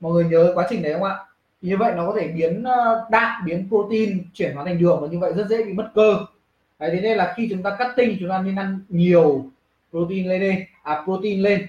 Mọi 0.00 0.12
người 0.12 0.24
nhớ 0.24 0.52
quá 0.54 0.66
trình 0.70 0.82
đấy 0.82 0.92
không 0.92 1.02
ạ? 1.02 1.16
Như 1.60 1.76
vậy 1.76 1.92
nó 1.96 2.06
có 2.06 2.14
thể 2.20 2.28
biến 2.28 2.64
ờ, 2.64 3.06
đạm 3.10 3.44
biến 3.44 3.68
protein 3.68 4.24
chuyển 4.34 4.54
hóa 4.54 4.64
thành 4.64 4.78
đường 4.78 5.00
và 5.00 5.08
như 5.08 5.18
vậy 5.18 5.32
rất 5.36 5.46
dễ 5.48 5.64
bị 5.64 5.72
mất 5.72 5.90
cơ. 5.94 6.18
Đấy, 6.78 6.90
thế 6.92 7.00
nên 7.00 7.16
là 7.16 7.34
khi 7.36 7.48
chúng 7.50 7.62
ta 7.62 7.76
cắt 7.78 7.92
tinh 7.96 8.16
chúng 8.20 8.28
ta 8.28 8.38
nên 8.38 8.56
ăn 8.56 8.80
nhiều 8.88 9.46
protein 9.90 10.28
lên 10.28 10.40
đây 10.40 10.66
à 10.82 11.02
protein 11.04 11.40
lên 11.40 11.66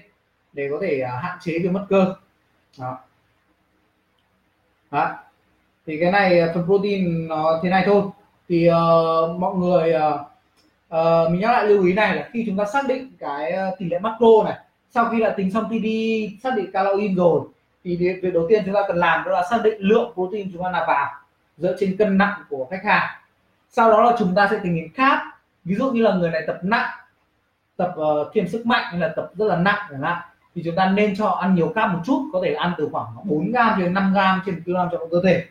để 0.52 0.68
có 0.70 0.78
thể 0.80 1.00
à, 1.00 1.20
hạn 1.22 1.38
chế 1.40 1.58
việc 1.58 1.72
mất 1.72 1.86
cơ. 1.88 2.14
Đó. 2.78 2.98
đó. 4.90 5.16
Thì 5.86 5.98
cái 6.00 6.12
này 6.12 6.40
à, 6.40 6.52
phần 6.54 6.64
protein 6.64 7.28
nó 7.28 7.60
thế 7.62 7.70
này 7.70 7.82
thôi 7.86 8.02
thì 8.48 8.68
uh, 8.70 9.40
mọi 9.40 9.54
người 9.54 9.94
uh, 9.94 10.20
uh, 10.94 11.30
mình 11.30 11.40
nhắc 11.40 11.50
lại 11.50 11.66
lưu 11.66 11.84
ý 11.84 11.92
này 11.92 12.16
là 12.16 12.28
khi 12.32 12.44
chúng 12.46 12.56
ta 12.56 12.64
xác 12.64 12.88
định 12.88 13.12
cái 13.18 13.52
tỷ 13.78 13.86
lệ 13.86 13.98
macro 13.98 14.42
này 14.44 14.58
sau 14.90 15.08
khi 15.10 15.20
đã 15.20 15.30
tính 15.30 15.50
xong 15.50 15.64
TD 15.64 15.86
xác 16.42 16.56
định 16.56 16.72
calorie 16.72 17.14
rồi 17.14 17.40
thì 17.84 17.96
việc 17.96 18.32
đầu 18.34 18.46
tiên 18.48 18.62
chúng 18.66 18.74
ta 18.74 18.80
cần 18.88 18.96
làm 18.96 19.24
đó 19.24 19.30
là 19.30 19.42
xác 19.50 19.60
định 19.64 19.80
lượng 19.80 20.12
protein 20.14 20.52
chúng 20.52 20.62
ta 20.62 20.70
nạp 20.70 20.88
vào 20.88 21.10
dựa 21.58 21.76
trên 21.78 21.96
cân 21.96 22.18
nặng 22.18 22.42
của 22.48 22.66
khách 22.70 22.84
hàng. 22.84 23.08
Sau 23.70 23.90
đó 23.90 24.02
là 24.02 24.16
chúng 24.18 24.34
ta 24.34 24.48
sẽ 24.50 24.58
tính 24.62 24.76
đến 24.76 24.88
khác 24.94 25.22
ví 25.64 25.74
dụ 25.74 25.90
như 25.90 26.02
là 26.02 26.14
người 26.14 26.30
này 26.30 26.42
tập 26.46 26.58
nặng 26.62 26.90
tập 27.76 27.94
uh, 27.98 28.28
thêm 28.34 28.48
sức 28.48 28.66
mạnh 28.66 28.84
hay 28.90 29.00
là 29.00 29.08
tập 29.16 29.30
rất 29.34 29.46
là 29.46 29.56
nặng 29.56 29.86
chẳng 29.90 30.02
hạn 30.02 30.22
thì 30.54 30.62
chúng 30.64 30.74
ta 30.76 30.90
nên 30.90 31.16
cho 31.16 31.26
ăn 31.26 31.54
nhiều 31.54 31.72
carb 31.74 31.92
một 31.92 32.00
chút 32.04 32.30
có 32.32 32.40
thể 32.44 32.54
ăn 32.54 32.72
từ 32.78 32.88
khoảng 32.92 33.06
4 33.24 33.52
gram 33.52 33.80
đến 33.80 33.94
5 33.94 34.12
gram 34.12 34.42
trên 34.46 34.62
kg 34.64 34.74
trọng 34.92 35.10
cơ 35.10 35.20
thể. 35.24 35.44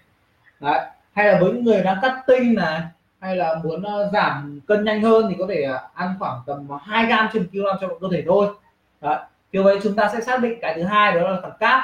Đấy 0.59 0.89
hay 1.17 1.27
là 1.27 1.39
với 1.39 1.51
những 1.51 1.63
người 1.63 1.83
đang 1.83 1.97
cắt 2.01 2.23
tinh 2.27 2.55
này 2.55 2.81
hay 3.19 3.35
là 3.35 3.55
muốn 3.63 3.81
uh, 3.81 4.13
giảm 4.13 4.59
cân 4.67 4.85
nhanh 4.85 5.01
hơn 5.01 5.25
thì 5.29 5.35
có 5.39 5.45
thể 5.49 5.67
uh, 5.69 5.93
ăn 5.93 6.15
khoảng 6.19 6.41
tầm 6.45 6.67
2 6.81 7.05
gram 7.05 7.29
trên 7.33 7.47
kg 7.47 7.65
cho 7.81 7.87
cơ 8.01 8.07
thể 8.11 8.23
thôi. 8.27 8.47
Đấy 9.01 9.17
như 9.51 9.63
vậy 9.63 9.79
chúng 9.83 9.95
ta 9.95 10.09
sẽ 10.13 10.21
xác 10.21 10.41
định 10.41 10.59
cái 10.61 10.73
thứ 10.75 10.83
hai 10.83 11.15
đó 11.15 11.29
là 11.29 11.39
thằng 11.41 11.57
cáp 11.59 11.81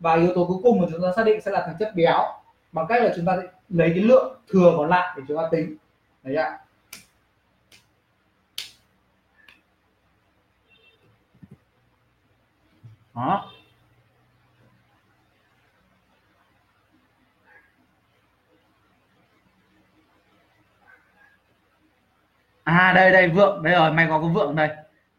và 0.00 0.14
yếu 0.14 0.34
tố 0.34 0.44
cuối 0.44 0.56
cùng 0.62 0.80
mà 0.80 0.86
chúng 0.90 1.02
ta 1.02 1.08
xác 1.16 1.26
định 1.26 1.40
sẽ 1.40 1.50
là 1.50 1.62
thằng 1.66 1.74
chất 1.78 1.92
béo. 1.94 2.24
Bằng 2.72 2.86
cách 2.88 3.02
là 3.02 3.12
chúng 3.16 3.24
ta 3.24 3.36
sẽ 3.36 3.48
lấy 3.68 3.90
cái 3.94 4.04
lượng 4.04 4.36
thừa 4.48 4.74
còn 4.76 4.88
lại 4.88 5.14
để 5.16 5.22
chúng 5.28 5.36
ta 5.36 5.42
tính. 5.50 5.76
Đấy 6.22 6.36
ạ. 6.36 6.58
Đó. 13.14 13.57
À 22.76 22.92
đây 22.92 23.12
đây 23.12 23.28
vượng. 23.28 23.62
Đây 23.62 23.74
rồi 23.74 23.92
mày 23.92 24.06
có 24.08 24.20
có 24.20 24.28
vượng 24.28 24.56
đây. 24.56 24.68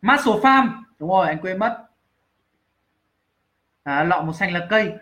Muscle 0.01 0.33
farm. 0.33 0.69
Đúng 0.99 1.09
rồi 1.09 1.27
anh 1.27 1.37
quên 1.41 1.59
mất. 1.59 1.77
À, 3.83 4.03
lọ 4.03 4.21
màu 4.21 4.33
xanh 4.33 4.53
là 4.53 4.67
cây. 4.69 4.93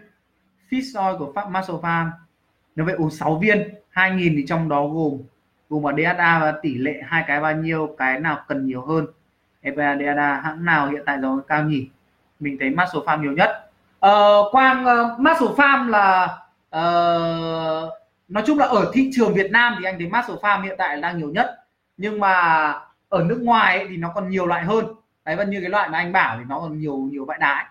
Fish 0.69 1.05
oil 1.05 1.19
của 1.19 1.31
pháp 1.35 1.51
muscle 1.51 1.75
farm. 1.75 2.09
Nếu 2.75 2.85
vậy 2.85 2.95
uống 2.95 3.09
6 3.09 3.35
viên. 3.35 3.73
2000 3.89 4.33
thì 4.37 4.45
trong 4.47 4.69
đó 4.69 4.87
gồm 4.87 5.21
gồm 5.69 5.83
vào 5.83 5.93
DHA 5.97 6.39
và 6.39 6.53
tỷ 6.61 6.77
lệ 6.77 7.01
hai 7.05 7.23
cái 7.27 7.39
bao 7.39 7.55
nhiêu 7.55 7.95
cái 7.97 8.19
nào 8.19 8.43
cần 8.47 8.65
nhiều 8.65 8.85
hơn. 8.85 9.05
EPA 9.61 9.95
DHA 9.95 10.41
hãng 10.41 10.65
nào 10.65 10.89
hiện 10.89 11.01
tại 11.05 11.17
rồi 11.17 11.41
cao 11.47 11.63
nhỉ? 11.63 11.89
Mình 12.39 12.57
thấy 12.59 12.69
muscle 12.69 13.01
farm 13.05 13.21
nhiều 13.21 13.31
nhất. 13.31 13.69
Ờ, 13.99 14.43
quang 14.51 14.85
ờ, 14.85 15.09
uh, 15.13 15.19
muscle 15.19 15.47
farm 15.47 15.87
là 15.87 16.23
uh, 16.77 17.93
nói 18.27 18.43
chung 18.45 18.59
là 18.59 18.65
ở 18.65 18.91
thị 18.93 19.09
trường 19.13 19.33
Việt 19.33 19.51
Nam 19.51 19.75
thì 19.79 19.85
anh 19.85 19.99
thấy 19.99 20.07
muscle 20.07 20.35
farm 20.41 20.61
hiện 20.61 20.75
tại 20.77 21.01
đang 21.01 21.17
nhiều 21.17 21.29
nhất 21.29 21.66
nhưng 21.97 22.19
mà 22.19 22.33
ở 23.09 23.23
nước 23.23 23.39
ngoài 23.43 23.77
ấy, 23.77 23.87
thì 23.89 23.97
nó 23.97 24.11
còn 24.15 24.29
nhiều 24.29 24.45
loại 24.45 24.63
hơn. 24.63 24.85
Đấy 25.25 25.35
và 25.35 25.43
như 25.43 25.61
cái 25.61 25.69
loại 25.69 25.89
mà 25.89 25.97
anh 25.97 26.11
bảo 26.11 26.37
thì 26.37 26.43
nó 26.47 26.59
còn 26.59 26.79
nhiều 26.79 26.97
nhiều 26.97 27.25
loại 27.25 27.39
đái 27.39 27.65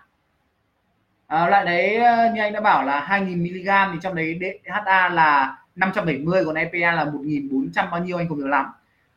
à, 1.27 1.47
loại 1.47 1.65
đấy 1.65 1.95
ờ, 1.95 2.31
như 2.33 2.41
anh 2.41 2.53
đã 2.53 2.61
bảo 2.61 2.83
là 2.83 2.99
2000 2.99 3.43
mg 3.43 3.93
thì 3.93 3.99
trong 4.01 4.15
đấy 4.15 4.39
DHA 4.65 5.09
là 5.09 5.57
570 5.75 6.45
còn 6.45 6.55
EPA 6.55 6.91
là 6.91 7.05
1400 7.05 7.91
bao 7.91 8.03
nhiêu 8.03 8.17
anh 8.17 8.29
không 8.29 8.39
nhớ 8.39 8.47
lắm. 8.47 8.65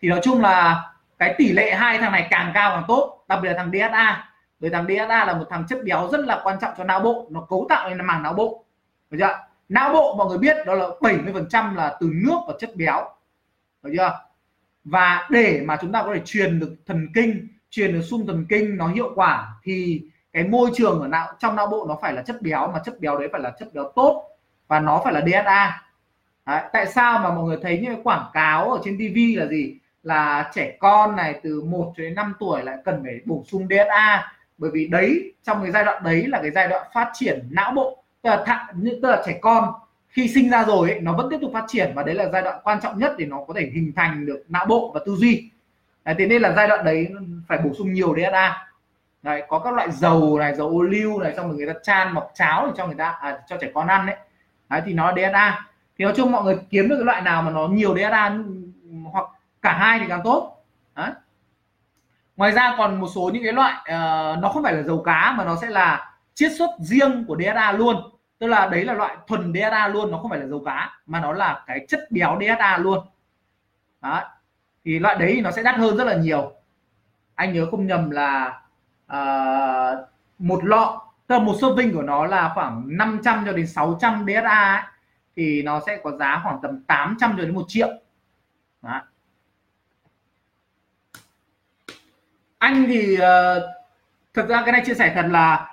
Thì 0.03 0.09
nói 0.09 0.21
chung 0.23 0.41
là 0.41 0.85
cái 1.19 1.35
tỷ 1.39 1.53
lệ 1.53 1.75
hai 1.75 1.99
thằng 1.99 2.13
này 2.13 2.27
càng 2.31 2.51
cao 2.55 2.71
càng 2.75 2.85
tốt 2.89 3.25
đặc 3.29 3.39
biệt 3.43 3.49
là 3.49 3.55
thằng 3.57 3.71
DHA 3.73 4.31
bởi 4.61 4.71
thằng 4.71 4.87
DHA 4.89 5.25
là 5.25 5.35
một 5.35 5.45
thằng 5.51 5.65
chất 5.69 5.79
béo 5.85 6.09
rất 6.13 6.21
là 6.21 6.41
quan 6.45 6.59
trọng 6.61 6.75
cho 6.79 6.85
não 6.85 7.01
bộ 7.01 7.27
nó 7.31 7.41
cấu 7.41 7.67
tạo 7.69 7.89
nên 7.89 7.99
là 7.99 8.05
màng 8.05 8.23
não 8.23 8.33
bộ. 8.33 8.65
Được 9.11 9.19
chưa 9.21 9.39
não 9.69 9.93
bộ 9.93 10.15
mọi 10.19 10.27
người 10.27 10.39
biết 10.39 10.57
đó 10.67 10.75
là 10.75 10.87
70 11.01 11.33
phần 11.33 11.47
trăm 11.49 11.75
là 11.75 11.97
từ 12.01 12.11
nước 12.13 12.39
và 12.47 12.55
chất 12.61 12.77
béo. 12.77 13.09
Được 13.83 13.91
chưa 13.97 14.21
và 14.85 15.29
để 15.31 15.63
mà 15.65 15.79
chúng 15.81 15.93
ta 15.93 16.03
có 16.03 16.15
thể 16.15 16.21
truyền 16.25 16.61
được 16.61 16.75
thần 16.87 17.09
kinh 17.15 17.49
truyền 17.71 17.93
được 17.93 18.03
xung 18.03 18.27
thần 18.27 18.47
kinh 18.49 18.77
nó 18.77 18.89
hiệu 18.89 19.13
quả 19.15 19.49
thì 19.63 20.03
cái 20.33 20.45
môi 20.45 20.71
trường 20.75 21.01
ở 21.01 21.09
não 21.09 21.29
trong 21.39 21.57
não 21.57 21.67
bộ 21.67 21.87
nó 21.89 21.99
phải 22.03 22.13
là 22.13 22.23
chất 22.23 22.43
béo 22.43 22.71
mà 22.73 22.81
chất 22.85 23.01
béo 23.01 23.19
đấy 23.19 23.29
phải 23.33 23.41
là 23.41 23.53
chất 23.59 23.75
béo 23.75 23.93
tốt 23.97 24.27
và 24.69 24.81
nó 24.81 25.01
phải 25.05 25.13
là 25.13 25.21
DHA 25.27 25.83
đấy, 26.47 26.63
tại 26.73 26.87
sao 26.87 27.19
mà 27.19 27.35
mọi 27.35 27.45
người 27.45 27.59
thấy 27.63 27.79
những 27.79 28.03
quảng 28.03 28.31
cáo 28.33 28.73
ở 28.73 28.81
trên 28.85 28.99
TV 28.99 29.39
là 29.39 29.47
gì? 29.47 29.77
Là 30.03 30.51
trẻ 30.55 30.77
con 30.81 31.17
này 31.17 31.41
từ 31.43 31.63
1 31.63 31.93
đến 31.97 32.15
5 32.15 32.35
tuổi 32.41 32.63
lại 32.63 32.77
cần 32.85 33.03
phải 33.03 33.21
bổ 33.25 33.45
sung 33.47 33.69
DHA 33.71 34.33
bởi 34.59 34.71
vì 34.75 34.87
đấy 34.87 35.35
trong 35.43 35.63
cái 35.63 35.71
giai 35.71 35.85
đoạn 35.85 36.03
đấy 36.03 36.27
là 36.27 36.43
cái 36.43 36.51
giai 36.51 36.69
đoạn 36.69 36.87
phát 36.95 37.11
triển 37.15 37.49
não 37.51 37.73
bộ 37.73 38.05
tức 38.23 38.31
là 38.31 38.45
thạ, 38.47 38.67
tức 39.03 39.09
là 39.09 39.23
trẻ 39.27 39.39
con 39.43 39.73
khi 40.11 40.29
sinh 40.29 40.51
ra 40.51 40.65
rồi 40.65 40.91
ấy, 40.91 41.01
nó 41.01 41.13
vẫn 41.13 41.31
tiếp 41.31 41.39
tục 41.41 41.51
phát 41.55 41.65
triển 41.69 41.93
và 41.95 42.03
đấy 42.03 42.15
là 42.15 42.29
giai 42.33 42.43
đoạn 42.43 42.61
quan 42.65 42.81
trọng 42.83 42.99
nhất 42.99 43.15
để 43.19 43.27
nó 43.27 43.45
có 43.49 43.55
thể 43.55 43.71
hình 43.75 43.93
thành 43.97 44.27
được 44.27 44.45
não 44.49 44.67
bộ 44.67 44.91
và 44.95 45.01
tư 45.07 45.17
duy. 45.17 45.51
Đấy, 46.05 46.15
thế 46.19 46.27
nên 46.27 46.43
là 46.43 46.53
giai 46.57 46.69
đoạn 46.69 46.85
đấy 46.85 47.09
phải 47.49 47.59
bổ 47.59 47.71
sung 47.75 47.93
nhiều 47.93 48.15
DHA 48.17 48.71
đấy, 49.23 49.43
có 49.49 49.59
các 49.59 49.75
loại 49.75 49.91
dầu 49.91 50.39
này 50.39 50.55
dầu 50.55 50.69
ô 50.69 50.83
liu 50.83 51.21
này 51.21 51.35
xong 51.37 51.49
rồi 51.49 51.57
người 51.57 51.67
ta 51.67 51.81
chan 51.83 52.13
mọc 52.15 52.31
cháo 52.35 52.67
để 52.67 52.73
cho 52.77 52.87
người 52.87 52.95
ta 52.95 53.11
à, 53.11 53.39
cho 53.49 53.57
trẻ 53.61 53.71
con 53.75 53.87
ăn 53.87 54.07
đấy. 54.07 54.17
đấy 54.69 54.83
thì 54.87 54.95
nó 54.95 55.13
DHA 55.17 55.67
thì 55.99 56.05
nói 56.05 56.15
chung 56.17 56.33
mọi 56.33 56.45
người 56.45 56.59
kiếm 56.71 56.89
được 56.89 56.97
cái 56.97 57.05
loại 57.05 57.23
nào 57.23 57.43
mà 57.43 57.51
nó 57.51 57.69
nhiều 57.69 57.97
DHA 57.97 58.37
hoặc 59.13 59.27
cả 59.63 59.73
hai 59.73 59.99
thì 59.99 60.05
càng 60.09 60.21
tốt. 60.25 60.65
Đấy. 60.95 61.11
ngoài 62.37 62.53
ra 62.53 62.75
còn 62.79 63.01
một 63.01 63.09
số 63.15 63.31
những 63.35 63.43
cái 63.43 63.53
loại 63.53 63.75
uh, 63.81 64.39
nó 64.43 64.51
không 64.53 64.63
phải 64.63 64.73
là 64.73 64.83
dầu 64.83 65.03
cá 65.03 65.35
mà 65.39 65.45
nó 65.45 65.57
sẽ 65.63 65.71
là 65.71 66.15
chiết 66.35 66.53
xuất 66.59 66.71
riêng 66.79 67.25
của 67.29 67.37
DHA 67.37 67.73
luôn 67.73 67.97
tức 68.41 68.47
là 68.47 68.67
đấy 68.67 68.85
là 68.85 68.95
loại 68.95 69.17
thuần 69.27 69.53
DHA 69.53 69.89
luôn 69.89 70.11
nó 70.11 70.19
không 70.19 70.31
phải 70.31 70.41
là 70.41 70.47
dầu 70.47 70.63
cá 70.67 70.99
mà 71.07 71.21
nó 71.21 71.33
là 71.33 71.65
cái 71.67 71.87
chất 71.89 72.01
béo 72.11 72.39
DHA 72.41 72.79
luôn 72.79 73.07
đó. 74.01 74.23
thì 74.85 74.99
loại 74.99 75.17
đấy 75.17 75.33
thì 75.35 75.41
nó 75.41 75.51
sẽ 75.51 75.63
đắt 75.63 75.77
hơn 75.77 75.97
rất 75.97 76.05
là 76.05 76.15
nhiều 76.15 76.53
anh 77.35 77.53
nhớ 77.53 77.67
không 77.71 77.87
nhầm 77.87 78.11
là 78.11 78.61
uh, 79.13 79.99
một 80.39 80.65
lọ 80.65 81.03
tức 81.27 81.35
là 81.35 81.43
một 81.43 81.55
serving 81.61 81.95
của 81.95 82.03
nó 82.03 82.27
là 82.27 82.51
khoảng 82.55 82.97
500 82.97 83.43
cho 83.47 83.53
đến 83.53 83.67
600 83.67 84.27
DHA 84.27 84.75
ấy, 84.75 84.83
thì 85.37 85.63
nó 85.63 85.81
sẽ 85.87 86.01
có 86.03 86.11
giá 86.17 86.41
khoảng 86.43 86.59
tầm 86.63 86.85
800 86.85 87.35
cho 87.37 87.43
đến 87.43 87.55
1 87.55 87.65
triệu 87.69 87.89
đó. 88.83 89.03
anh 92.59 92.85
thì 92.89 93.15
uh, 93.15 93.63
thực 94.35 94.49
ra 94.49 94.63
cái 94.65 94.73
này 94.73 94.83
chia 94.87 94.95
sẻ 94.95 95.13
thật 95.15 95.27
là 95.31 95.70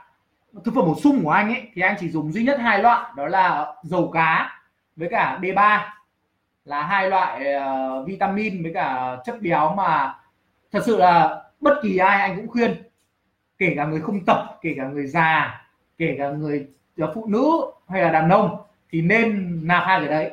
thực 0.53 0.75
phẩm 0.75 0.85
bổ 0.85 0.95
sung 0.95 1.23
của 1.23 1.29
anh 1.29 1.47
ấy 1.47 1.71
thì 1.73 1.81
anh 1.81 1.95
chỉ 1.99 2.09
dùng 2.09 2.31
duy 2.31 2.43
nhất 2.43 2.59
hai 2.59 2.79
loại 2.79 3.11
đó 3.15 3.27
là 3.27 3.73
dầu 3.83 4.11
cá 4.13 4.59
với 4.95 5.09
cả 5.11 5.39
D3 5.41 5.79
là 6.65 6.83
hai 6.83 7.09
loại 7.09 7.43
uh, 7.55 8.07
vitamin 8.07 8.63
với 8.63 8.73
cả 8.73 9.17
chất 9.25 9.41
béo 9.41 9.73
mà 9.75 10.15
thật 10.71 10.79
sự 10.85 10.97
là 10.97 11.43
bất 11.61 11.79
kỳ 11.83 11.97
ai 11.97 12.21
anh 12.21 12.37
cũng 12.37 12.47
khuyên. 12.47 12.83
Kể 13.57 13.73
cả 13.75 13.85
người 13.85 14.01
không 14.01 14.25
tập 14.25 14.57
kể 14.61 14.73
cả 14.77 14.87
người 14.87 15.07
già 15.07 15.61
kể 15.97 16.15
cả 16.19 16.29
người 16.29 16.67
ờ, 16.97 17.11
phụ 17.15 17.25
nữ 17.27 17.51
hay 17.87 18.01
là 18.01 18.11
đàn 18.11 18.29
ông 18.29 18.57
thì 18.89 19.01
nên 19.01 19.59
nạp 19.67 19.83
hai 19.85 19.99
cái 19.99 20.09
đấy. 20.09 20.31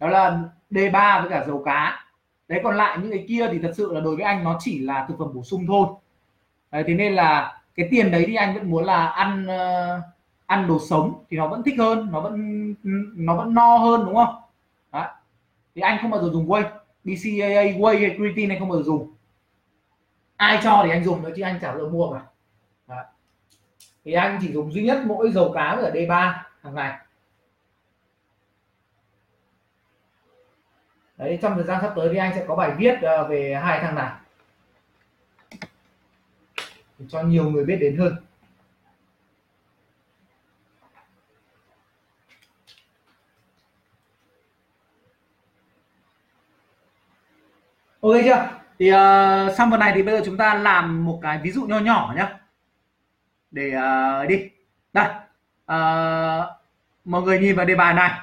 Đó 0.00 0.08
là 0.08 0.42
D3 0.70 1.20
với 1.20 1.30
cả 1.30 1.44
dầu 1.46 1.62
cá. 1.64 2.04
Đấy 2.48 2.60
còn 2.64 2.76
lại 2.76 2.98
những 3.02 3.10
cái 3.10 3.24
kia 3.28 3.48
thì 3.52 3.58
thật 3.58 3.72
sự 3.76 3.92
là 3.92 4.00
đối 4.00 4.16
với 4.16 4.24
anh 4.24 4.44
nó 4.44 4.56
chỉ 4.60 4.78
là 4.78 5.04
thực 5.08 5.18
phẩm 5.18 5.28
bổ 5.34 5.42
sung 5.42 5.64
thôi. 5.66 5.86
Đấy, 6.70 6.84
thế 6.86 6.94
nên 6.94 7.14
là 7.14 7.60
cái 7.74 7.88
tiền 7.90 8.10
đấy 8.10 8.24
thì 8.26 8.34
anh 8.34 8.54
vẫn 8.54 8.70
muốn 8.70 8.84
là 8.84 9.06
ăn 9.06 9.46
uh, 9.46 10.04
ăn 10.46 10.68
đồ 10.68 10.78
sống 10.88 11.24
thì 11.30 11.36
nó 11.36 11.48
vẫn 11.48 11.62
thích 11.62 11.74
hơn 11.78 12.08
nó 12.12 12.20
vẫn 12.20 12.74
nó 13.14 13.36
vẫn 13.36 13.54
no 13.54 13.76
hơn 13.76 14.04
đúng 14.06 14.14
không? 14.14 14.36
Đấy. 14.92 15.08
thì 15.74 15.82
anh 15.82 15.98
không 16.02 16.10
bao 16.10 16.22
giờ 16.22 16.30
dùng 16.32 16.48
whey 16.48 16.62
BCAA 17.04 17.78
whey 17.78 18.00
hay 18.00 18.16
creatine 18.16 18.54
anh 18.54 18.60
không 18.60 18.68
bao 18.68 18.78
giờ 18.78 18.84
dùng. 18.84 19.14
Ai 20.36 20.60
cho 20.62 20.82
thì 20.84 20.90
anh 20.90 21.04
dùng 21.04 21.22
nữa 21.22 21.30
chứ 21.36 21.42
anh 21.42 21.58
chả 21.60 21.74
bao 21.74 21.88
mua 21.88 22.10
mà. 22.10 22.26
Đấy. 22.88 23.04
thì 24.04 24.12
anh 24.12 24.38
chỉ 24.42 24.52
dùng 24.52 24.72
duy 24.72 24.82
nhất 24.82 25.02
mỗi 25.06 25.32
dầu 25.32 25.52
cá 25.54 25.64
ở 25.64 25.90
D3 25.94 26.32
hàng 26.62 26.74
ngày. 26.74 26.98
Đấy 31.16 31.38
trong 31.42 31.54
thời 31.54 31.64
gian 31.64 31.80
sắp 31.82 31.92
tới 31.96 32.08
thì 32.12 32.18
anh 32.18 32.32
sẽ 32.34 32.44
có 32.48 32.56
bài 32.56 32.72
viết 32.78 32.94
ờ, 33.02 33.28
về 33.28 33.54
hai 33.62 33.80
thằng 33.80 33.94
này 33.94 34.12
để 36.98 37.06
cho 37.08 37.22
nhiều 37.22 37.50
người 37.50 37.64
biết 37.64 37.76
đến 37.76 37.96
hơn. 37.96 38.16
Ok 48.00 48.12
chưa? 48.24 48.48
Thì 48.78 48.92
uh, 48.92 49.56
xong 49.56 49.70
phần 49.70 49.80
này 49.80 49.92
thì 49.94 50.02
bây 50.02 50.18
giờ 50.18 50.22
chúng 50.26 50.36
ta 50.36 50.54
làm 50.54 51.04
một 51.04 51.18
cái 51.22 51.40
ví 51.42 51.50
dụ 51.50 51.66
nho 51.66 51.78
nhỏ 51.78 52.12
nhá. 52.16 52.38
Để 53.50 53.72
uh, 53.76 54.28
đi. 54.28 54.50
Đây. 54.92 55.08
Uh, 55.72 56.44
mọi 57.04 57.22
người 57.22 57.38
nhìn 57.38 57.56
vào 57.56 57.66
đề 57.66 57.74
bài 57.74 57.94
này. 57.94 58.20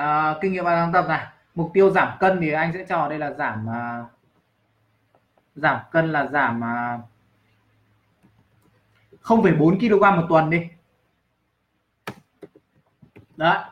Uh, 0.00 0.40
kinh 0.40 0.52
nghiệm 0.52 0.64
bài 0.64 0.80
học 0.80 0.90
tập 0.92 1.04
này. 1.08 1.26
Mục 1.54 1.70
tiêu 1.74 1.90
giảm 1.90 2.18
cân 2.20 2.40
thì 2.40 2.50
anh 2.50 2.72
sẽ 2.72 2.84
cho 2.88 3.08
đây 3.08 3.18
là 3.18 3.32
giảm 3.32 3.66
uh, 3.66 4.10
giảm 5.62 5.80
cân 5.92 6.12
là 6.12 6.26
giảm 6.26 6.64
à, 6.64 6.98
0,4 9.22 9.78
kg 9.78 10.20
một 10.20 10.26
tuần 10.28 10.50
đi. 10.50 10.68
Đó 13.36 13.64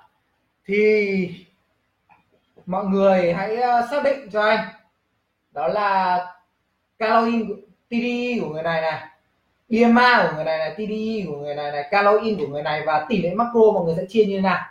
thì 0.66 1.44
mọi 2.66 2.84
người 2.84 3.32
hãy 3.32 3.56
à, 3.56 3.86
xác 3.90 4.04
định 4.04 4.30
cho 4.32 4.42
anh. 4.42 4.68
Đó 5.52 5.68
là 5.68 6.18
calorie 6.98 7.44
TDI 7.88 8.38
của 8.40 8.48
người 8.48 8.62
này 8.62 8.80
này 8.80 9.08
BMI 9.68 10.28
của 10.28 10.36
người 10.36 10.44
này 10.44 10.58
này 10.58 10.74
TDI 10.74 11.24
của 11.28 11.36
người 11.36 11.54
này 11.54 11.72
này 11.72 11.88
calorie 11.90 12.36
của 12.38 12.46
người 12.46 12.62
này 12.62 12.82
và 12.86 13.06
tỷ 13.08 13.22
lệ 13.22 13.34
macro 13.34 13.60
mọi 13.74 13.84
người 13.84 13.94
sẽ 13.96 14.04
chia 14.08 14.24
như 14.24 14.36
thế 14.36 14.42
nào. 14.42 14.64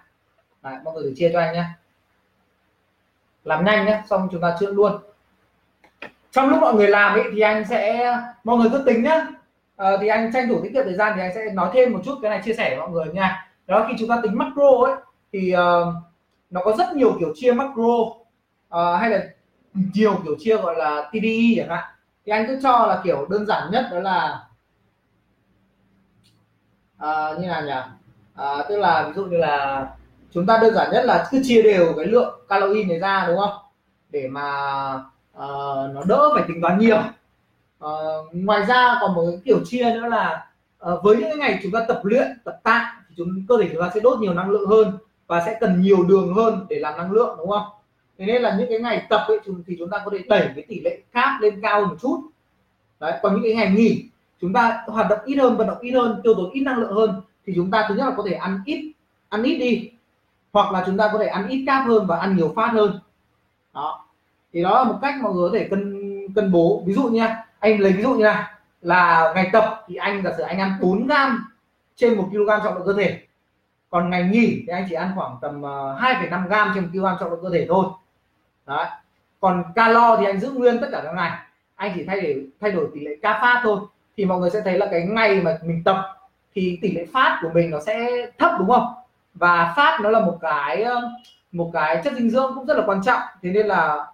Đấy, 0.63 0.75
mọi 0.83 0.93
người 0.93 1.03
thử 1.03 1.13
chia 1.17 1.29
cho 1.33 1.39
anh 1.39 1.53
nhé. 1.53 1.63
Làm 3.43 3.65
nhanh 3.65 3.85
nhé 3.85 4.03
xong 4.09 4.27
chúng 4.31 4.41
ta 4.41 4.55
chữa 4.59 4.71
luôn 4.71 5.01
trong 6.31 6.49
lúc 6.49 6.59
mọi 6.61 6.73
người 6.73 6.87
làm 6.87 7.13
ấy 7.13 7.23
thì 7.33 7.39
anh 7.39 7.65
sẽ 7.69 8.13
mọi 8.43 8.57
người 8.57 8.69
cứ 8.71 8.83
tính 8.85 9.03
nhá. 9.03 9.27
À, 9.77 9.91
thì 10.01 10.07
anh 10.07 10.31
tranh 10.33 10.47
thủ 10.49 10.59
tiết 10.63 10.69
kiệm 10.73 10.83
thời 10.85 10.95
gian 10.95 11.13
thì 11.15 11.21
anh 11.21 11.31
sẽ 11.35 11.45
nói 11.53 11.69
thêm 11.73 11.93
một 11.93 11.99
chút 12.05 12.15
cái 12.21 12.31
này 12.31 12.41
chia 12.45 12.53
sẻ 12.53 12.69
với 12.69 12.77
mọi 12.77 12.89
người 12.89 13.13
nha. 13.13 13.47
Đó 13.67 13.85
khi 13.87 13.95
chúng 13.99 14.09
ta 14.09 14.19
tính 14.23 14.37
macro 14.37 14.85
ấy 14.85 14.95
thì 15.33 15.53
uh, 15.53 15.93
nó 16.49 16.61
có 16.63 16.75
rất 16.77 16.95
nhiều 16.95 17.17
kiểu 17.19 17.33
chia 17.35 17.51
macro. 17.51 17.93
Uh, 18.75 18.99
hay 18.99 19.09
là 19.09 19.19
nhiều 19.73 20.21
kiểu 20.25 20.35
chia 20.39 20.57
gọi 20.57 20.75
là 20.75 21.09
TDI 21.11 21.55
chẳng 21.57 21.69
hạn. 21.69 21.83
Thì 22.25 22.31
anh 22.31 22.47
cứ 22.47 22.59
cho 22.63 22.85
là 22.85 23.01
kiểu 23.03 23.27
đơn 23.29 23.45
giản 23.45 23.71
nhất 23.71 23.85
đó 23.91 23.99
là 23.99 24.39
uh, 27.03 27.39
như 27.39 27.47
nào 27.47 27.61
nhỉ? 27.61 27.73
Uh, 28.41 28.65
tức 28.69 28.77
là 28.77 29.07
ví 29.07 29.13
dụ 29.15 29.25
như 29.25 29.37
là 29.37 29.87
chúng 30.31 30.45
ta 30.45 30.57
đơn 30.57 30.73
giản 30.73 30.91
nhất 30.91 31.05
là 31.05 31.27
cứ 31.31 31.41
chia 31.43 31.61
đều 31.61 31.93
cái 31.97 32.05
lượng 32.05 32.39
calo 32.49 32.67
này 32.67 32.99
ra 32.99 33.25
đúng 33.27 33.37
không? 33.37 33.55
Để 34.09 34.27
mà 34.27 34.43
uh, 35.37 35.95
nó 35.95 36.03
đỡ 36.07 36.29
phải 36.33 36.43
tính 36.47 36.61
toán 36.61 36.79
nhiều. 36.79 36.97
Uh, 37.85 37.89
ngoài 38.33 38.65
ra 38.65 38.97
còn 39.01 39.15
một 39.15 39.23
cái 39.31 39.41
kiểu 39.45 39.59
chia 39.65 39.83
nữa 39.83 40.07
là 40.07 40.47
uh, 40.91 41.03
với 41.03 41.17
những 41.17 41.39
ngày 41.39 41.59
chúng 41.63 41.71
ta 41.71 41.85
tập 41.87 42.01
luyện 42.03 42.27
tập 42.43 42.59
tạ 42.63 43.03
thì 43.09 43.15
chúng 43.17 43.45
cơ 43.49 43.57
thể 43.61 43.69
chúng 43.73 43.81
ta 43.81 43.91
sẽ 43.93 43.99
đốt 43.99 44.19
nhiều 44.19 44.33
năng 44.33 44.49
lượng 44.49 44.69
hơn 44.69 44.97
và 45.27 45.43
sẽ 45.45 45.57
cần 45.59 45.81
nhiều 45.81 46.03
đường 46.03 46.33
hơn 46.33 46.65
để 46.69 46.79
làm 46.79 46.97
năng 46.97 47.11
lượng 47.11 47.35
đúng 47.37 47.49
không? 47.49 47.65
Thế 48.17 48.25
nên 48.25 48.41
là 48.41 48.55
những 48.59 48.69
cái 48.69 48.79
ngày 48.79 49.05
tập 49.09 49.25
ấy 49.27 49.39
thì 49.67 49.75
chúng 49.79 49.89
ta 49.89 50.01
có 50.05 50.11
thể 50.11 50.23
đẩy 50.29 50.49
cái 50.55 50.65
tỷ 50.67 50.79
lệ 50.79 51.01
cáp 51.11 51.41
lên 51.41 51.61
cao 51.61 51.81
hơn 51.81 51.89
một 51.89 51.95
chút. 52.01 52.21
Đấy 52.99 53.19
còn 53.21 53.33
những 53.33 53.43
cái 53.43 53.55
ngày 53.55 53.71
nghỉ 53.71 54.03
chúng 54.41 54.53
ta 54.53 54.83
hoạt 54.87 55.09
động 55.09 55.19
ít 55.25 55.35
hơn 55.35 55.57
vận 55.57 55.67
động 55.67 55.79
ít 55.81 55.91
hơn 55.91 56.21
tiêu 56.23 56.33
tốn 56.33 56.51
ít 56.51 56.61
năng 56.61 56.77
lượng 56.77 56.93
hơn 56.93 57.21
thì 57.45 57.53
chúng 57.55 57.71
ta 57.71 57.85
thứ 57.89 57.95
nhất 57.95 58.05
là 58.05 58.13
có 58.17 58.23
thể 58.29 58.33
ăn 58.33 58.61
ít 58.65 58.93
ăn 59.29 59.43
ít 59.43 59.57
đi. 59.57 59.91
Hoặc 60.53 60.71
là 60.71 60.83
chúng 60.85 60.97
ta 60.97 61.09
có 61.13 61.19
thể 61.19 61.27
ăn 61.27 61.47
ít 61.47 61.63
cáp 61.67 61.87
hơn 61.87 62.07
và 62.07 62.17
ăn 62.17 62.37
nhiều 62.37 62.53
phát 62.55 62.67
hơn. 62.73 62.99
Đó 63.73 64.06
thì 64.57 64.63
đó 64.63 64.77
là 64.77 64.83
một 64.83 64.99
cách 65.01 65.15
mọi 65.21 65.33
người 65.33 65.49
có 65.49 65.57
thể 65.57 65.67
cân 65.69 65.93
cân 66.35 66.51
bố. 66.51 66.83
Ví 66.85 66.93
dụ 66.93 67.03
nha 67.03 67.45
anh 67.59 67.79
lấy 67.79 67.91
ví 67.91 68.03
dụ 68.03 68.13
như 68.13 68.23
này 68.23 68.43
là 68.81 69.31
ngày 69.35 69.49
tập 69.53 69.83
thì 69.87 69.95
anh 69.95 70.23
giả 70.23 70.31
sử 70.37 70.43
anh 70.43 70.59
ăn 70.59 70.73
4 70.81 71.07
gram 71.07 71.45
trên 71.95 72.17
một 72.17 72.27
kg 72.31 72.47
trọng 72.63 72.75
lượng 72.75 72.85
cơ 72.85 72.93
thể. 72.93 73.19
Còn 73.89 74.09
ngày 74.09 74.23
nghỉ 74.23 74.63
thì 74.67 74.73
anh 74.73 74.85
chỉ 74.89 74.95
ăn 74.95 75.11
khoảng 75.15 75.37
tầm 75.41 75.61
ờ, 75.61 75.99
2,5 76.01 76.47
gram 76.47 76.71
trên 76.75 76.83
một 76.83 76.89
kg 76.93 77.19
trọng 77.19 77.29
lượng 77.29 77.39
cơ 77.43 77.49
thể 77.53 77.65
thôi. 77.69 77.85
Đấy. 78.65 78.85
Còn 79.39 79.63
calo 79.75 80.17
thì 80.17 80.25
anh 80.25 80.39
giữ 80.39 80.51
nguyên 80.51 80.81
tất 80.81 80.87
cả 80.91 81.01
các 81.03 81.13
ngày. 81.15 81.31
Anh 81.75 81.91
chỉ 81.95 82.03
thay 82.03 82.21
đổi 82.21 82.47
thay 82.61 82.71
đổi 82.71 82.87
tỷ 82.93 82.99
lệ 82.99 83.11
ca 83.21 83.39
phát 83.41 83.61
thôi. 83.63 83.79
Thì 84.17 84.25
mọi 84.25 84.39
người 84.39 84.49
sẽ 84.49 84.61
thấy 84.61 84.77
là 84.77 84.87
cái 84.91 85.01
ngày 85.01 85.41
mà 85.41 85.57
mình 85.63 85.83
tập 85.83 85.97
thì 86.55 86.79
tỷ 86.81 86.91
lệ 86.91 87.05
phát 87.13 87.39
của 87.41 87.49
mình 87.53 87.69
nó 87.69 87.79
sẽ 87.79 88.25
thấp 88.37 88.51
đúng 88.59 88.69
không? 88.69 88.93
Và 89.33 89.73
phát 89.75 89.99
nó 90.01 90.09
là 90.09 90.19
một 90.19 90.37
cái 90.41 90.83
ờ, 90.83 91.01
một 91.51 91.69
cái 91.73 92.01
chất 92.03 92.13
dinh 92.13 92.29
dưỡng 92.29 92.51
cũng 92.55 92.65
rất 92.65 92.77
là 92.77 92.83
quan 92.87 93.01
trọng. 93.03 93.21
Thế 93.41 93.49
nên 93.49 93.67
là 93.67 94.05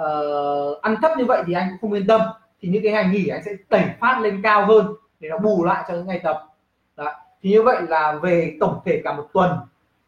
uh, 0.00 0.82
ăn 0.82 0.96
thấp 1.02 1.10
như 1.18 1.24
vậy 1.24 1.42
thì 1.46 1.52
anh 1.52 1.68
cũng 1.70 1.78
không 1.80 1.98
yên 1.98 2.06
tâm. 2.06 2.20
Thì 2.60 2.68
những 2.68 2.82
cái 2.82 2.92
ngày 2.92 3.08
nghỉ 3.12 3.28
anh 3.28 3.42
sẽ 3.44 3.52
đẩy 3.70 3.84
phát 4.00 4.20
lên 4.20 4.40
cao 4.42 4.66
hơn 4.66 4.86
để 5.20 5.28
nó 5.28 5.38
bù 5.38 5.64
lại 5.64 5.84
cho 5.88 5.94
những 5.94 6.06
ngày 6.06 6.20
tập. 6.24 6.48
Đấy. 6.96 7.14
thì 7.42 7.50
như 7.50 7.62
vậy 7.62 7.82
là 7.88 8.12
về 8.22 8.56
tổng 8.60 8.80
thể 8.84 9.00
cả 9.04 9.12
một 9.12 9.28
tuần 9.32 9.58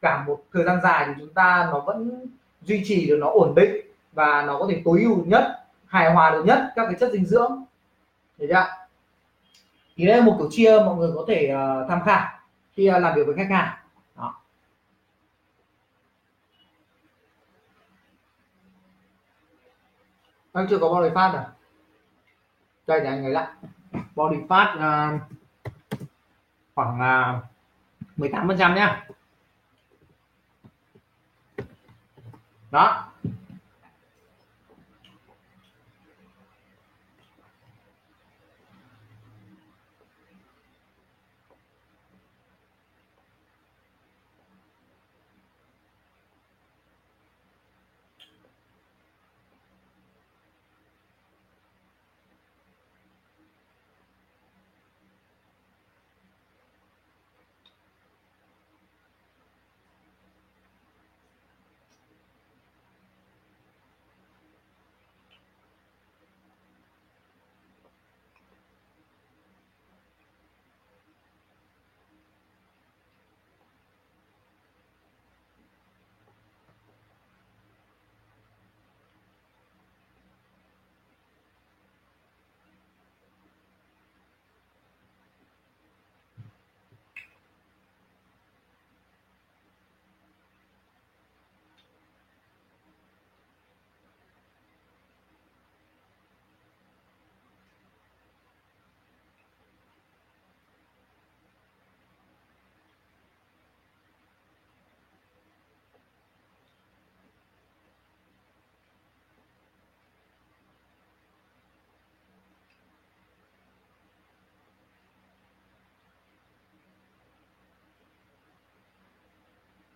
cả 0.03 0.24
một 0.26 0.43
thời 0.53 0.64
gian 0.64 0.80
dài 0.82 1.05
thì 1.09 1.12
chúng 1.18 1.35
ta 1.35 1.68
nó 1.72 1.80
vẫn 1.80 2.26
duy 2.62 2.82
trì 2.85 3.07
được 3.07 3.16
nó 3.20 3.30
ổn 3.30 3.55
định 3.55 3.87
và 4.12 4.43
nó 4.43 4.59
có 4.59 4.66
thể 4.70 4.82
tối 4.85 5.01
ưu 5.03 5.24
nhất 5.26 5.45
hài 5.87 6.12
hòa 6.12 6.30
được 6.30 6.45
nhất 6.47 6.72
các 6.76 6.85
cái 6.85 6.95
chất 7.01 7.12
dinh 7.12 7.26
dưỡng. 7.26 7.64
Thấy 8.39 8.49
chưa 8.51 8.66
thì 9.97 10.07
đây 10.07 10.16
là 10.16 10.24
một 10.24 10.35
kiểu 10.39 10.49
chia 10.51 10.78
mọi 10.87 10.97
người 10.97 11.11
có 11.14 11.24
thể 11.28 11.55
uh, 11.55 11.89
tham 11.89 12.01
khảo 12.05 12.39
khi 12.76 12.91
uh, 12.91 13.03
làm 13.03 13.14
việc 13.16 13.22
với 13.26 13.35
khách 13.35 13.51
hàng 13.51 13.76
Đó 14.16 14.41
anh 20.55 20.66
chưa 20.70 20.78
có 20.78 20.88
body 20.88 21.09
fat 21.09 21.34
à? 21.34 21.46
Đây 22.86 23.00
để 23.00 23.07
anh 23.07 23.24
ấy 23.24 23.32
lại. 23.32 23.46
Body 24.14 24.36
fat 24.48 24.74
uh, 24.76 25.20
khoảng 26.74 27.00
à, 27.00 27.42
uh, 28.09 28.18
18 28.18 28.48
phần 28.48 28.57
trăm 28.59 28.74
nhá. 28.74 29.07
Đó. 32.70 33.13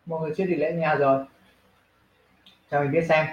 Mọi 0.09 0.21
người 0.21 0.33
chưa 0.37 0.45
đi 0.45 0.55
lễ 0.55 0.73
nhà 0.73 0.95
rồi. 0.95 1.25
Cho 2.71 2.81
mình 2.81 2.93
biết 2.93 3.07
xem. 3.09 3.27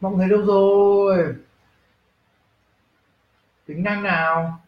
Mọi 0.00 0.12
người 0.12 0.28
đâu 0.28 0.44
rồi? 0.46 1.34
Tính 3.66 3.82
năng 3.82 4.02
nào? 4.02 4.60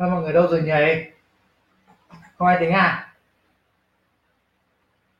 Các 0.00 0.08
mọi 0.08 0.22
người 0.22 0.32
đâu 0.32 0.46
rồi 0.46 0.62
nhỉ? 0.62 1.10
Không 2.38 2.48
ai 2.48 2.56
tính 2.60 2.72
à? 2.72 3.14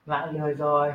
Lại 0.06 0.32
lười 0.32 0.54
rồi. 0.54 0.92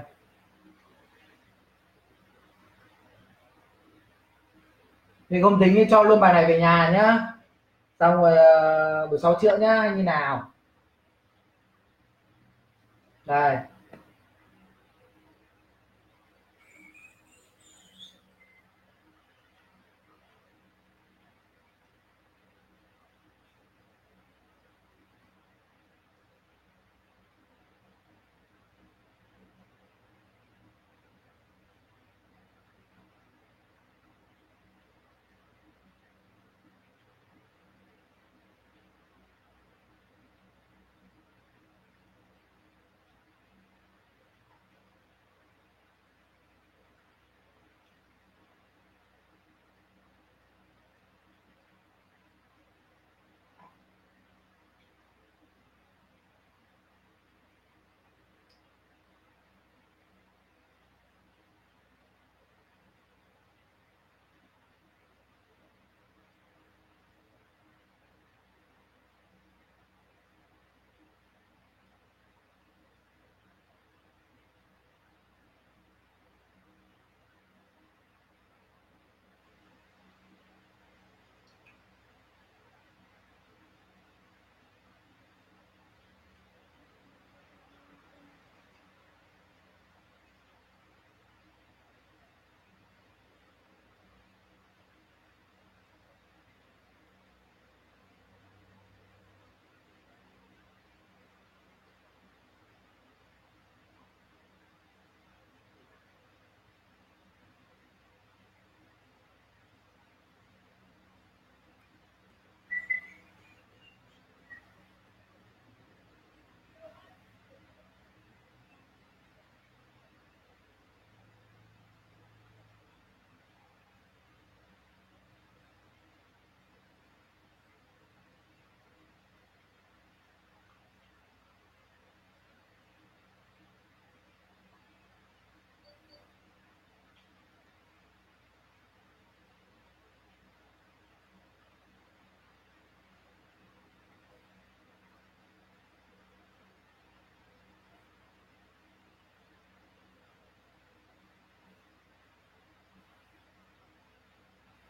Thì 5.30 5.42
không 5.42 5.60
tính 5.60 5.74
thì 5.76 5.86
cho 5.90 6.04
luôn 6.04 6.20
bài 6.20 6.34
này 6.34 6.46
về 6.46 6.60
nhà 6.60 6.90
nhá. 6.94 7.34
Xong 8.00 8.22
rồi 8.22 8.34
uh, 9.04 9.10
buổi 9.10 9.20
sau 9.20 9.38
triệu 9.42 9.58
nhá 9.58 9.94
như 9.96 10.04
nào? 10.04 10.52
Đây. 13.26 13.58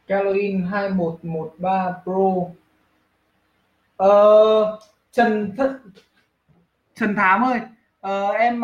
Caroline 0.07 0.67
2113 0.71 1.93
Pro 2.03 2.49
ờ, 3.97 4.79
Trần 5.11 5.55
Thất 5.57 5.79
Trần 6.95 7.15
Thám 7.15 7.43
ơi 7.43 7.59
ờ, 8.01 8.31
em 8.31 8.61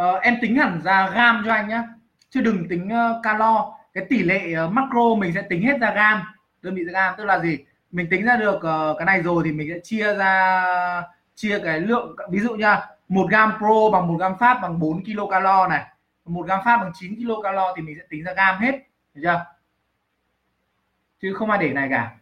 uh, 0.00 0.22
em 0.22 0.38
tính 0.42 0.56
hẳn 0.56 0.80
ra 0.84 1.10
gam 1.14 1.42
cho 1.46 1.52
anh 1.52 1.68
nhá. 1.68 1.84
Chứ 2.30 2.40
đừng 2.40 2.68
tính 2.68 2.88
uh, 2.88 3.22
calo. 3.22 3.78
Cái 3.94 4.06
tỷ 4.10 4.22
lệ 4.22 4.54
uh, 4.66 4.72
macro 4.72 5.14
mình 5.18 5.32
sẽ 5.34 5.42
tính 5.42 5.62
hết 5.62 5.80
ra 5.80 5.92
gam 5.94 6.22
đơn 6.62 6.74
vị 6.74 6.84
ra 6.84 6.92
gam 6.92 7.14
tức 7.18 7.24
là 7.24 7.38
gì? 7.38 7.58
Mình 7.90 8.06
tính 8.10 8.24
ra 8.24 8.36
được 8.36 8.56
uh, 8.56 8.98
cái 8.98 9.06
này 9.06 9.22
rồi 9.22 9.42
thì 9.44 9.52
mình 9.52 9.68
sẽ 9.74 9.80
chia 9.82 10.14
ra 10.14 11.02
chia 11.34 11.58
cái 11.64 11.80
lượng. 11.80 12.16
Ví 12.30 12.40
dụ 12.40 12.54
nha 12.54 12.86
một 13.08 13.26
gam 13.30 13.52
pro 13.58 13.90
bằng 13.92 14.08
một 14.08 14.16
gam 14.20 14.38
pháp 14.38 14.58
bằng 14.62 14.78
4 14.78 15.02
calo 15.30 15.68
này. 15.68 15.84
Một 16.24 16.46
gam 16.46 16.60
pháp 16.64 16.76
bằng 16.76 16.92
9 16.94 17.18
calo 17.42 17.72
thì 17.76 17.82
mình 17.82 17.96
sẽ 17.98 18.06
tính 18.10 18.24
ra 18.24 18.32
gam 18.32 18.58
hết 18.58 18.72
được 19.14 19.20
chưa? 19.24 19.51
Chứ 21.22 21.34
không 21.34 21.50
ai 21.50 21.58
để 21.58 21.72
này 21.72 21.88
cả. 21.90 22.16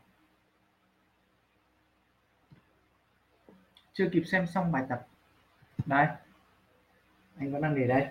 Chưa 3.92 4.08
kịp 4.12 4.22
xem 4.26 4.46
xong 4.46 4.72
bài 4.72 4.82
tập. 4.88 5.06
Đây. 5.86 6.06
Anh 7.38 7.52
vẫn 7.52 7.62
đang 7.62 7.74
để 7.74 7.86
đây. 7.86 8.08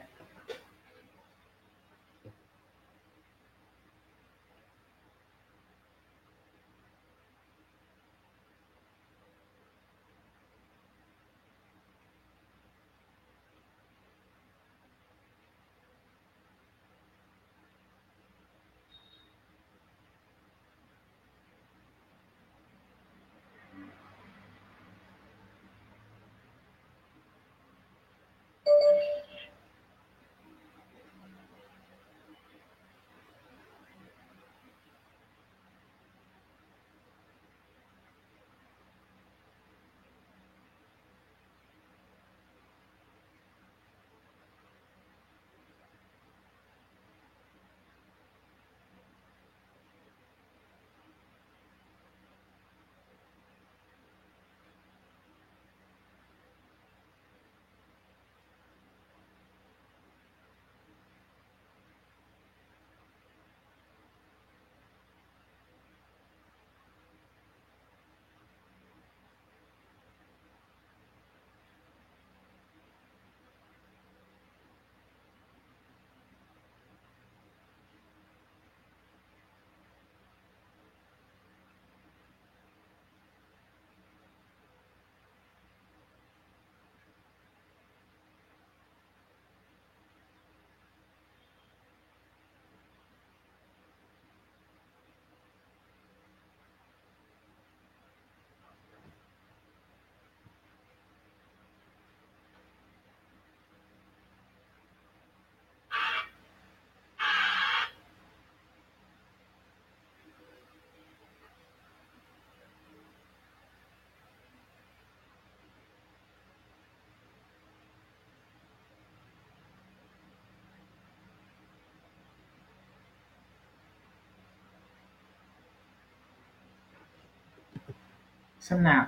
Xem 128.60 128.84
nào 128.84 129.06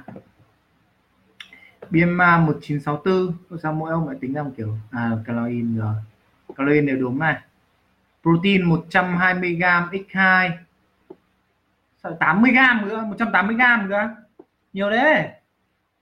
BMA 1.90 2.38
1964 2.38 3.60
sao 3.60 3.74
mỗi 3.74 3.92
ông 3.92 4.08
lại 4.08 4.18
tính 4.22 4.34
ra 4.34 4.44
một 4.44 4.52
kiểu 4.58 4.78
à 4.92 5.12
caloin 5.26 5.78
rồi 5.78 5.96
caloin 6.56 6.86
đều 6.86 6.98
đúng 6.98 7.20
này. 7.20 7.42
Protein 8.22 8.64
120 8.64 9.56
g 9.56 9.64
x2 9.64 10.50
sao 12.04 12.18
80 12.20 12.52
g 12.52 12.86
nữa 12.86 13.04
180 13.08 13.56
g 13.56 13.90
nữa 13.90 14.16
nhiều 14.74 14.90
đấy 14.90 15.30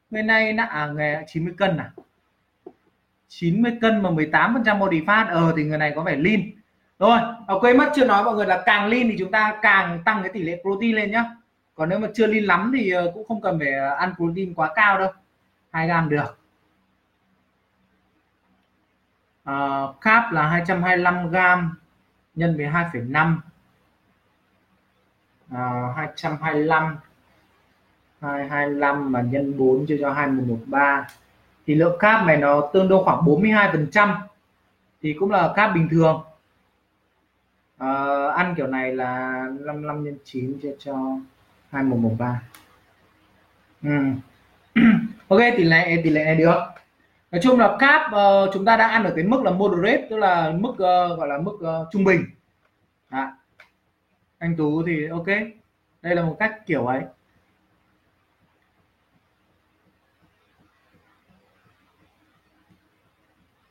người 0.10 0.24
này 0.24 0.54
nặng 0.54 0.70
à, 0.70 0.88
nghề 0.96 1.24
90 1.28 1.54
cân 1.58 1.78
à? 1.78 1.92
90 3.28 3.78
cân 3.82 4.04
mà 4.04 4.10
18 4.10 4.54
phần 4.54 4.64
trăm 4.64 4.80
body 4.80 5.02
fat. 5.02 5.28
Ờ 5.28 5.54
thì 5.58 5.64
người 5.64 5.78
này 5.78 5.94
có 5.96 6.04
vẻ 6.04 6.16
lean. 6.16 6.42
Rồi 7.00 7.20
ở 7.48 7.60
quên 7.60 7.78
mất 7.78 7.92
chưa 7.96 8.06
nói 8.06 8.24
mọi 8.24 8.36
người 8.36 8.46
là 8.46 8.64
càng 8.66 8.90
lean 8.90 9.08
thì 9.10 9.16
chúng 9.20 9.32
ta 9.32 9.60
càng 9.62 10.00
tăng 10.06 10.24
cái 10.24 10.32
tỷ 10.34 10.42
lệ 10.42 10.62
protein 10.62 10.96
lên 10.96 11.12
nhá 11.12 11.26
còn 11.80 11.90
nếu 11.90 12.00
mà 12.00 12.08
chưa 12.14 12.28
lean 12.28 12.44
lắm 12.44 12.72
thì 12.78 12.92
ờ, 12.92 13.12
cũng 13.14 13.28
không 13.28 13.42
cần 13.42 13.60
phải 13.60 13.74
ờ, 13.74 13.90
ăn 13.90 14.14
protein 14.18 14.54
quá 14.54 14.72
cao 14.76 15.00
đâu. 15.00 15.12
2 15.72 15.88
gram 15.88 16.10
được. 16.10 16.38
À, 19.44 19.82
carb 20.02 20.34
là 20.34 20.48
225 20.48 21.30
gram 21.30 21.76
nhân 22.36 22.58
với 22.58 22.66
2,5 22.66 23.38
à, 25.52 25.94
225 25.96 26.98
225 28.22 29.12
mà 29.12 29.22
nhân 29.22 29.58
4 29.58 29.86
chia 29.86 29.98
cho 30.02 30.14
2113 30.14 31.08
thì 31.68 31.76
lượng 31.76 31.98
carb 32.00 32.28
này 32.28 32.38
nó 32.38 32.70
tương 32.74 32.88
đương 32.88 33.04
khoảng 33.04 33.26
42 33.26 33.72
phần 33.72 33.88
trăm. 33.92 34.16
Thì 35.02 35.16
cũng 35.20 35.32
là 35.32 35.54
carb 35.56 35.76
bình 35.76 35.88
thường. 35.92 36.24
À, 37.78 38.28
ăn 38.36 38.54
kiểu 38.58 38.68
này 38.68 38.96
là 38.96 39.44
55 39.60 40.04
nhân 40.04 40.18
9 40.24 40.60
chia 40.62 40.76
cho 40.80 41.20
2113 41.72 42.42
ừ. 43.84 43.90
ok 45.28 45.40
tỷ 45.58 45.64
lệ 45.64 46.02
tỷ 46.04 46.10
lệ 46.10 46.24
này 46.26 46.36
được. 46.36 46.60
Nói 47.32 47.42
chung 47.44 47.60
là 47.60 47.78
cap 47.80 48.02
uh, 48.12 48.54
chúng 48.54 48.66
ta 48.66 48.78
đã 48.78 48.88
ăn 48.88 49.04
ở 49.04 49.14
cái 49.16 49.24
mức 49.24 49.44
là 49.44 49.52
moderate 49.52 50.08
tức 50.10 50.18
là 50.18 50.52
mức 50.60 50.72
uh, 50.72 51.18
gọi 51.18 51.28
là 51.28 51.38
mức 51.38 51.54
uh, 51.54 51.88
trung 51.92 52.04
bình. 52.04 52.26
Đó. 53.12 53.32
anh 54.38 54.56
tú 54.58 54.84
thì 54.88 55.08
ok. 55.08 55.28
Đây 56.02 56.16
là 56.16 56.24
một 56.24 56.36
cách 56.40 56.56
kiểu 56.66 56.86
ấy. 56.86 57.02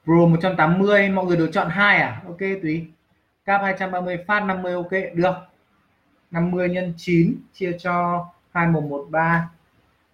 Pro 0.04 0.26
180 0.26 1.08
mọi 1.08 1.24
người 1.26 1.36
được 1.36 1.50
chọn 1.52 1.68
hai 1.68 1.96
à? 1.98 2.22
Ok 2.26 2.38
tùy 2.62 2.86
cap 3.44 3.60
230 3.62 4.18
phát 4.26 4.40
50 4.40 4.74
ok 4.74 4.90
được. 5.14 5.34
50 6.30 6.68
nhân 6.68 6.94
9 6.96 7.36
chia 7.52 7.76
cho 7.78 8.26
2113 8.52 9.50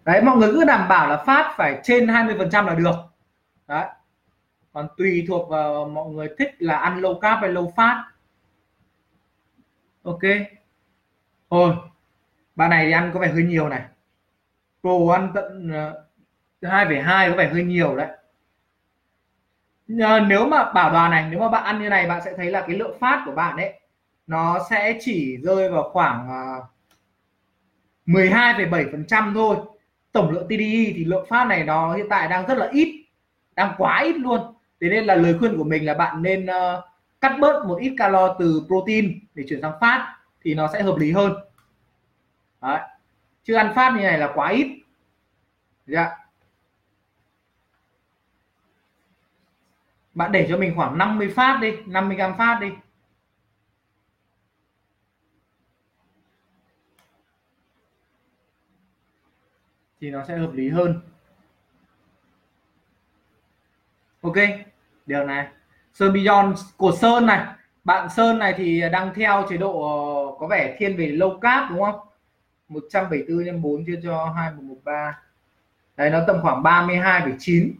đấy 0.05 0.21
mọi 0.21 0.37
người 0.37 0.51
cứ 0.51 0.63
đảm 0.63 0.87
bảo 0.87 1.09
là 1.09 1.17
phát 1.17 1.53
phải 1.57 1.79
trên 1.83 2.07
20 2.07 2.35
phần 2.37 2.49
trăm 2.49 2.65
là 2.65 2.75
được. 2.75 2.95
Đấy. 3.67 3.85
Còn 4.73 4.87
tùy 4.97 5.25
thuộc 5.27 5.49
vào 5.49 5.85
mọi 5.85 6.09
người 6.09 6.29
thích 6.37 6.55
là 6.59 6.77
ăn 6.77 7.01
low 7.01 7.19
carb 7.19 7.41
hay 7.41 7.51
low 7.51 7.71
fat. 7.71 8.03
Ok. 10.03 10.21
Thôi 11.49 11.73
bạn 12.55 12.69
này 12.69 12.85
thì 12.85 12.91
ăn 12.91 13.11
có 13.13 13.19
vẻ 13.19 13.27
hơi 13.27 13.43
nhiều 13.43 13.69
này. 13.69 13.81
Pro 14.81 15.13
ăn 15.13 15.31
tận 15.33 15.71
ờ, 15.73 16.05
hai 16.61 16.85
phẩy 16.85 17.01
hai 17.01 17.29
có 17.29 17.35
vẻ 17.35 17.49
hơi 17.49 17.63
nhiều 17.63 17.95
đấy. 17.95 18.07
Ờ, 19.99 20.19
nếu 20.19 20.47
mà 20.47 20.71
bảo 20.73 20.91
đoàn 20.91 21.11
này 21.11 21.27
nếu 21.29 21.39
mà 21.39 21.49
bạn 21.49 21.63
ăn 21.63 21.81
như 21.81 21.89
này 21.89 22.07
bạn 22.07 22.21
sẽ 22.25 22.33
thấy 22.37 22.51
là 22.51 22.61
cái 22.67 22.75
lượng 22.75 22.99
phát 22.99 23.23
của 23.25 23.31
bạn 23.31 23.57
ấy 23.57 23.79
nó 24.27 24.59
sẽ 24.69 24.97
chỉ 25.01 25.37
rơi 25.37 25.69
vào 25.69 25.89
khoảng 25.93 26.29
à, 26.29 26.57
12,7% 28.05 29.33
thôi. 29.33 29.57
Tổng 30.11 30.31
lượng 30.31 30.47
TDI 30.47 30.93
thì 30.95 31.05
lượng 31.05 31.25
phát 31.29 31.47
này 31.47 31.63
nó 31.63 31.95
hiện 31.95 32.05
tại 32.09 32.27
đang 32.27 32.47
rất 32.47 32.57
là 32.57 32.69
ít 32.71 33.05
đang 33.55 33.75
quá 33.77 34.01
ít 34.03 34.13
luôn. 34.13 34.41
Thế 34.81 34.89
nên 34.89 35.05
là 35.05 35.15
lời 35.15 35.35
khuyên 35.39 35.57
của 35.57 35.63
mình 35.63 35.85
là 35.85 35.93
bạn 35.93 36.21
nên 36.21 36.45
uh, 36.45 36.83
cắt 37.21 37.37
bớt 37.39 37.65
một 37.65 37.77
ít 37.81 37.95
calo 37.97 38.35
từ 38.39 38.63
protein 38.67 39.19
để 39.33 39.43
chuyển 39.49 39.61
sang 39.61 39.77
phát 39.81 40.15
thì 40.41 40.53
nó 40.53 40.69
sẽ 40.73 40.83
hợp 40.83 40.95
lý 40.97 41.11
hơn. 41.11 41.33
Đấy. 42.61 42.79
chứ 43.43 43.53
ăn 43.53 43.73
phát 43.75 43.93
như 43.95 44.01
này 44.01 44.17
là 44.17 44.31
quá 44.35 44.49
ít. 44.49 44.67
Dạ. 45.87 46.11
bạn 50.13 50.31
để 50.31 50.47
cho 50.49 50.57
mình 50.57 50.73
khoảng 50.75 50.97
50 50.97 51.33
phát 51.35 51.59
đi 51.61 51.71
50 51.85 52.17
gram 52.17 52.37
phát 52.37 52.57
đi. 52.61 52.67
Thì 60.05 60.11
nó 60.11 60.23
sẽ 60.27 60.37
hợp 60.37 60.53
lý 60.53 60.69
hơn. 60.69 60.99
Ok 64.21 64.35
điều 65.05 65.25
này. 65.25 65.47
Sơn 65.93 66.13
beyond 66.13 66.59
của 66.77 66.91
sơn 66.91 67.25
này. 67.25 67.45
Bạn 67.83 68.09
sơn 68.09 68.39
này 68.39 68.53
thì 68.57 68.81
đang 68.91 69.13
theo 69.15 69.45
chế 69.49 69.57
độ 69.57 69.81
ờ, 69.81 70.37
có 70.39 70.47
vẻ 70.47 70.75
thiên 70.79 70.97
về 70.97 71.05
low 71.07 71.39
carb 71.39 71.71
đúng 71.71 71.81
không? 71.81 71.99
174 72.69 73.45
nhân 73.45 73.61
4 73.61 73.85
chia 73.85 73.99
cho 74.03 74.33
2113 74.35 75.21
đấy 75.97 76.09
nó 76.09 76.19
tầm 76.27 76.41
khoảng 76.41 76.63
32,9 76.63 77.71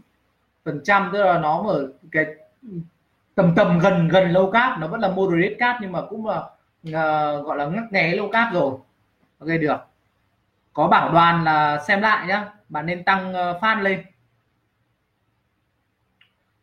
phần 0.66 0.82
trăm 0.84 1.10
tức 1.14 1.24
là 1.24 1.40
nó 1.40 1.64
ở 1.68 1.92
cái 2.12 2.26
tầm 3.36 3.54
tầm 3.56 3.80
gần 3.80 4.08
gần 4.08 4.34
low 4.34 4.52
carb. 4.52 4.80
Nó 4.80 4.88
vẫn 4.88 5.00
là 5.00 5.10
moderate 5.10 5.56
carb 5.60 5.82
nhưng 5.82 5.92
mà 5.92 6.02
cũng 6.10 6.26
là 6.26 6.38
uh, 6.88 7.46
gọi 7.46 7.58
là 7.58 7.66
ngắt 7.66 7.92
nghé 7.92 8.16
low 8.16 8.32
carb 8.32 8.54
rồi. 8.54 8.78
Ok 9.40 9.50
được 9.62 9.95
có 10.76 10.88
bảo 10.88 11.12
đoàn 11.12 11.44
là 11.44 11.84
xem 11.88 12.02
lại 12.02 12.28
nhá 12.28 12.46
bạn 12.70 12.86
nên 12.86 13.04
tăng 13.04 13.34
fan 13.34 13.60
phát 13.62 13.82
lên. 13.82 14.04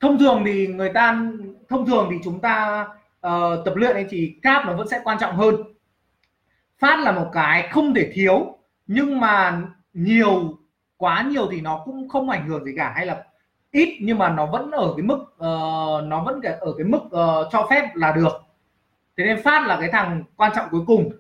Thông 0.01 0.19
thường 0.19 0.43
thì 0.47 0.67
người 0.67 0.93
ta 0.93 1.23
thông 1.69 1.87
thường 1.87 2.09
thì 2.11 2.17
chúng 2.25 2.41
ta 2.41 2.87
uh, 3.27 3.65
tập 3.65 3.73
luyện 3.77 4.07
thì 4.11 4.39
cap 4.43 4.67
nó 4.67 4.75
vẫn 4.75 4.89
sẽ 4.89 5.01
quan 5.05 5.19
trọng 5.19 5.37
hơn. 5.37 5.55
Phát 6.79 6.99
là 7.01 7.13
một 7.13 7.31
cái 7.33 7.69
không 7.69 7.95
thể 7.95 8.11
thiếu 8.15 8.59
nhưng 8.87 9.21
mà 9.21 9.63
nhiều 9.93 10.59
quá 10.97 11.23
nhiều 11.23 11.49
thì 11.51 11.61
nó 11.61 11.83
cũng 11.85 12.09
không 12.09 12.31
ảnh 12.31 12.49
hưởng 12.49 12.65
gì 12.65 12.73
cả 12.77 12.93
hay 12.97 13.07
là 13.07 13.25
ít 13.71 13.99
nhưng 14.03 14.19
mà 14.19 14.29
nó 14.29 14.47
vẫn 14.47 14.71
ở 14.71 14.95
cái 14.97 15.03
mức 15.03 15.19
uh, 15.19 16.05
nó 16.05 16.23
vẫn 16.25 16.41
ở 16.61 16.75
cái 16.79 16.87
mức 16.87 17.01
uh, 17.05 17.49
cho 17.53 17.67
phép 17.71 17.91
là 17.95 18.13
được. 18.13 18.33
Thế 19.17 19.25
nên 19.25 19.43
phát 19.43 19.67
là 19.67 19.77
cái 19.81 19.89
thằng 19.93 20.25
quan 20.37 20.53
trọng 20.55 20.67
cuối 20.71 20.83
cùng 20.87 21.11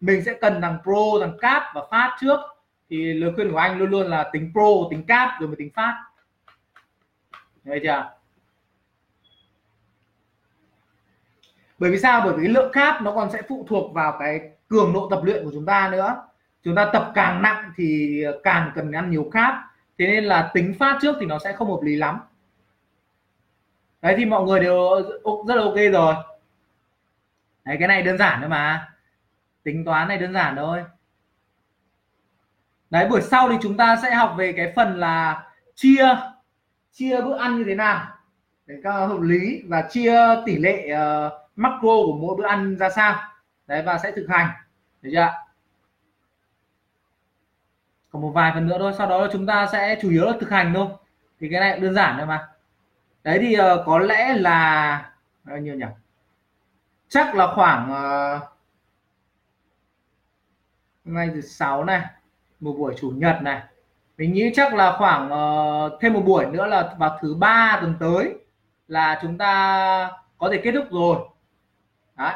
mình 0.00 0.24
sẽ 0.24 0.34
cần 0.40 0.60
thằng 0.60 0.78
pro, 0.82 1.20
thằng 1.20 1.38
cap 1.40 1.62
và 1.74 1.82
phát 1.90 2.16
trước. 2.20 2.40
Thì 2.90 3.12
lời 3.14 3.32
khuyên 3.34 3.52
của 3.52 3.58
anh 3.58 3.78
luôn 3.78 3.90
luôn 3.90 4.06
là 4.06 4.30
tính 4.32 4.50
pro, 4.52 4.88
tính 4.90 5.04
cap 5.06 5.28
rồi 5.40 5.48
mới 5.48 5.56
tính 5.56 5.70
phát. 5.74 6.04
Nghe 7.64 7.78
chưa? 7.82 8.10
Bởi 11.78 11.90
vì 11.90 11.98
sao? 11.98 12.20
Bởi 12.24 12.32
vì 12.32 12.42
cái 12.42 12.52
lượng 12.52 12.72
cap 12.72 13.02
nó 13.02 13.12
còn 13.14 13.30
sẽ 13.30 13.42
phụ 13.48 13.66
thuộc 13.68 13.94
vào 13.94 14.16
cái 14.20 14.50
cường 14.68 14.92
độ 14.92 15.08
tập 15.10 15.20
luyện 15.24 15.44
của 15.44 15.50
chúng 15.52 15.66
ta 15.66 15.88
nữa. 15.92 16.16
Chúng 16.64 16.74
ta 16.74 16.90
tập 16.92 17.12
càng 17.14 17.42
nặng 17.42 17.72
thì 17.76 18.22
càng 18.42 18.72
cần 18.74 18.92
ăn 18.92 19.10
nhiều 19.10 19.30
cap 19.32 19.54
thế 19.98 20.06
nên 20.06 20.24
là 20.24 20.50
tính 20.54 20.74
phát 20.78 20.98
trước 21.02 21.16
thì 21.20 21.26
nó 21.26 21.38
sẽ 21.38 21.52
không 21.52 21.70
hợp 21.70 21.82
lý 21.82 21.96
lắm. 21.96 22.18
Đấy, 24.02 24.14
thì 24.18 24.24
mọi 24.24 24.44
người 24.44 24.60
đều 24.60 25.02
rất 25.48 25.54
là 25.54 25.62
ok 25.62 25.76
rồi. 25.92 26.14
Đấy, 27.64 27.76
cái 27.78 27.88
này 27.88 28.02
đơn 28.02 28.18
giản 28.18 28.40
thôi 28.40 28.48
mà 28.48 28.92
tính 29.62 29.84
toán 29.84 30.08
này 30.08 30.18
đơn 30.18 30.32
giản 30.32 30.56
thôi. 30.56 30.84
Đấy 32.90 33.08
buổi 33.08 33.22
sau 33.22 33.48
thì 33.48 33.56
chúng 33.62 33.76
ta 33.76 33.96
sẽ 34.02 34.14
học 34.14 34.34
về 34.36 34.52
cái 34.52 34.72
phần 34.76 35.00
là 35.00 35.46
chia 35.74 36.08
chia 36.92 37.20
bữa 37.20 37.38
ăn 37.38 37.58
như 37.58 37.64
thế 37.64 37.74
nào. 37.74 38.06
Để 38.66 38.74
các 38.82 38.92
hợp 38.92 39.20
lý 39.20 39.62
và 39.68 39.88
chia 39.90 40.20
tỷ 40.46 40.56
lệ 40.56 40.90
uh, 40.92 41.32
macro 41.56 41.78
của 42.06 42.18
mỗi 42.20 42.36
bữa 42.36 42.46
ăn 42.46 42.76
ra 42.76 42.90
sao. 42.90 43.20
Đấy 43.66 43.82
và 43.82 43.98
sẽ 43.98 44.12
thực 44.12 44.26
hành. 44.28 44.50
Được 45.02 45.10
chưa 45.12 45.32
còn 48.10 48.22
một 48.22 48.30
vài 48.30 48.52
phần 48.54 48.66
nữa 48.66 48.76
thôi 48.78 48.92
sau 48.98 49.08
đó 49.08 49.28
chúng 49.32 49.46
ta 49.46 49.66
sẽ 49.72 49.98
chủ 50.02 50.10
yếu 50.10 50.24
là 50.24 50.32
thực 50.40 50.50
hành 50.50 50.74
thôi. 50.74 50.88
Thì 51.40 51.48
cái 51.50 51.60
này 51.60 51.80
đơn 51.80 51.94
giản 51.94 52.14
thôi 52.16 52.26
mà. 52.26 52.48
Đấy 53.24 53.38
thì 53.40 53.56
uh, 53.60 53.86
có 53.86 53.98
lẽ 53.98 54.34
là 54.34 55.12
bao 55.44 55.58
nhiêu 55.58 55.74
nhỉ? 55.74 55.86
Chắc 57.08 57.34
là 57.34 57.54
khoảng 57.54 57.92
uh, 57.92 58.42
ngày 61.08 61.30
thứ 61.34 61.40
sáu 61.40 61.84
này 61.84 62.02
một 62.60 62.72
buổi 62.78 62.94
chủ 63.00 63.10
nhật 63.10 63.42
này 63.42 63.62
mình 64.18 64.32
nghĩ 64.32 64.50
chắc 64.54 64.74
là 64.74 64.96
khoảng 64.98 65.32
uh, 65.32 66.00
thêm 66.00 66.12
một 66.12 66.22
buổi 66.26 66.46
nữa 66.46 66.66
là 66.66 66.94
vào 66.98 67.18
thứ 67.20 67.34
ba 67.34 67.78
tuần 67.80 67.94
tới 68.00 68.34
là 68.88 69.18
chúng 69.22 69.38
ta 69.38 70.10
có 70.38 70.48
thể 70.52 70.60
kết 70.64 70.72
thúc 70.72 70.84
rồi 70.90 71.18
Đấy. 72.16 72.34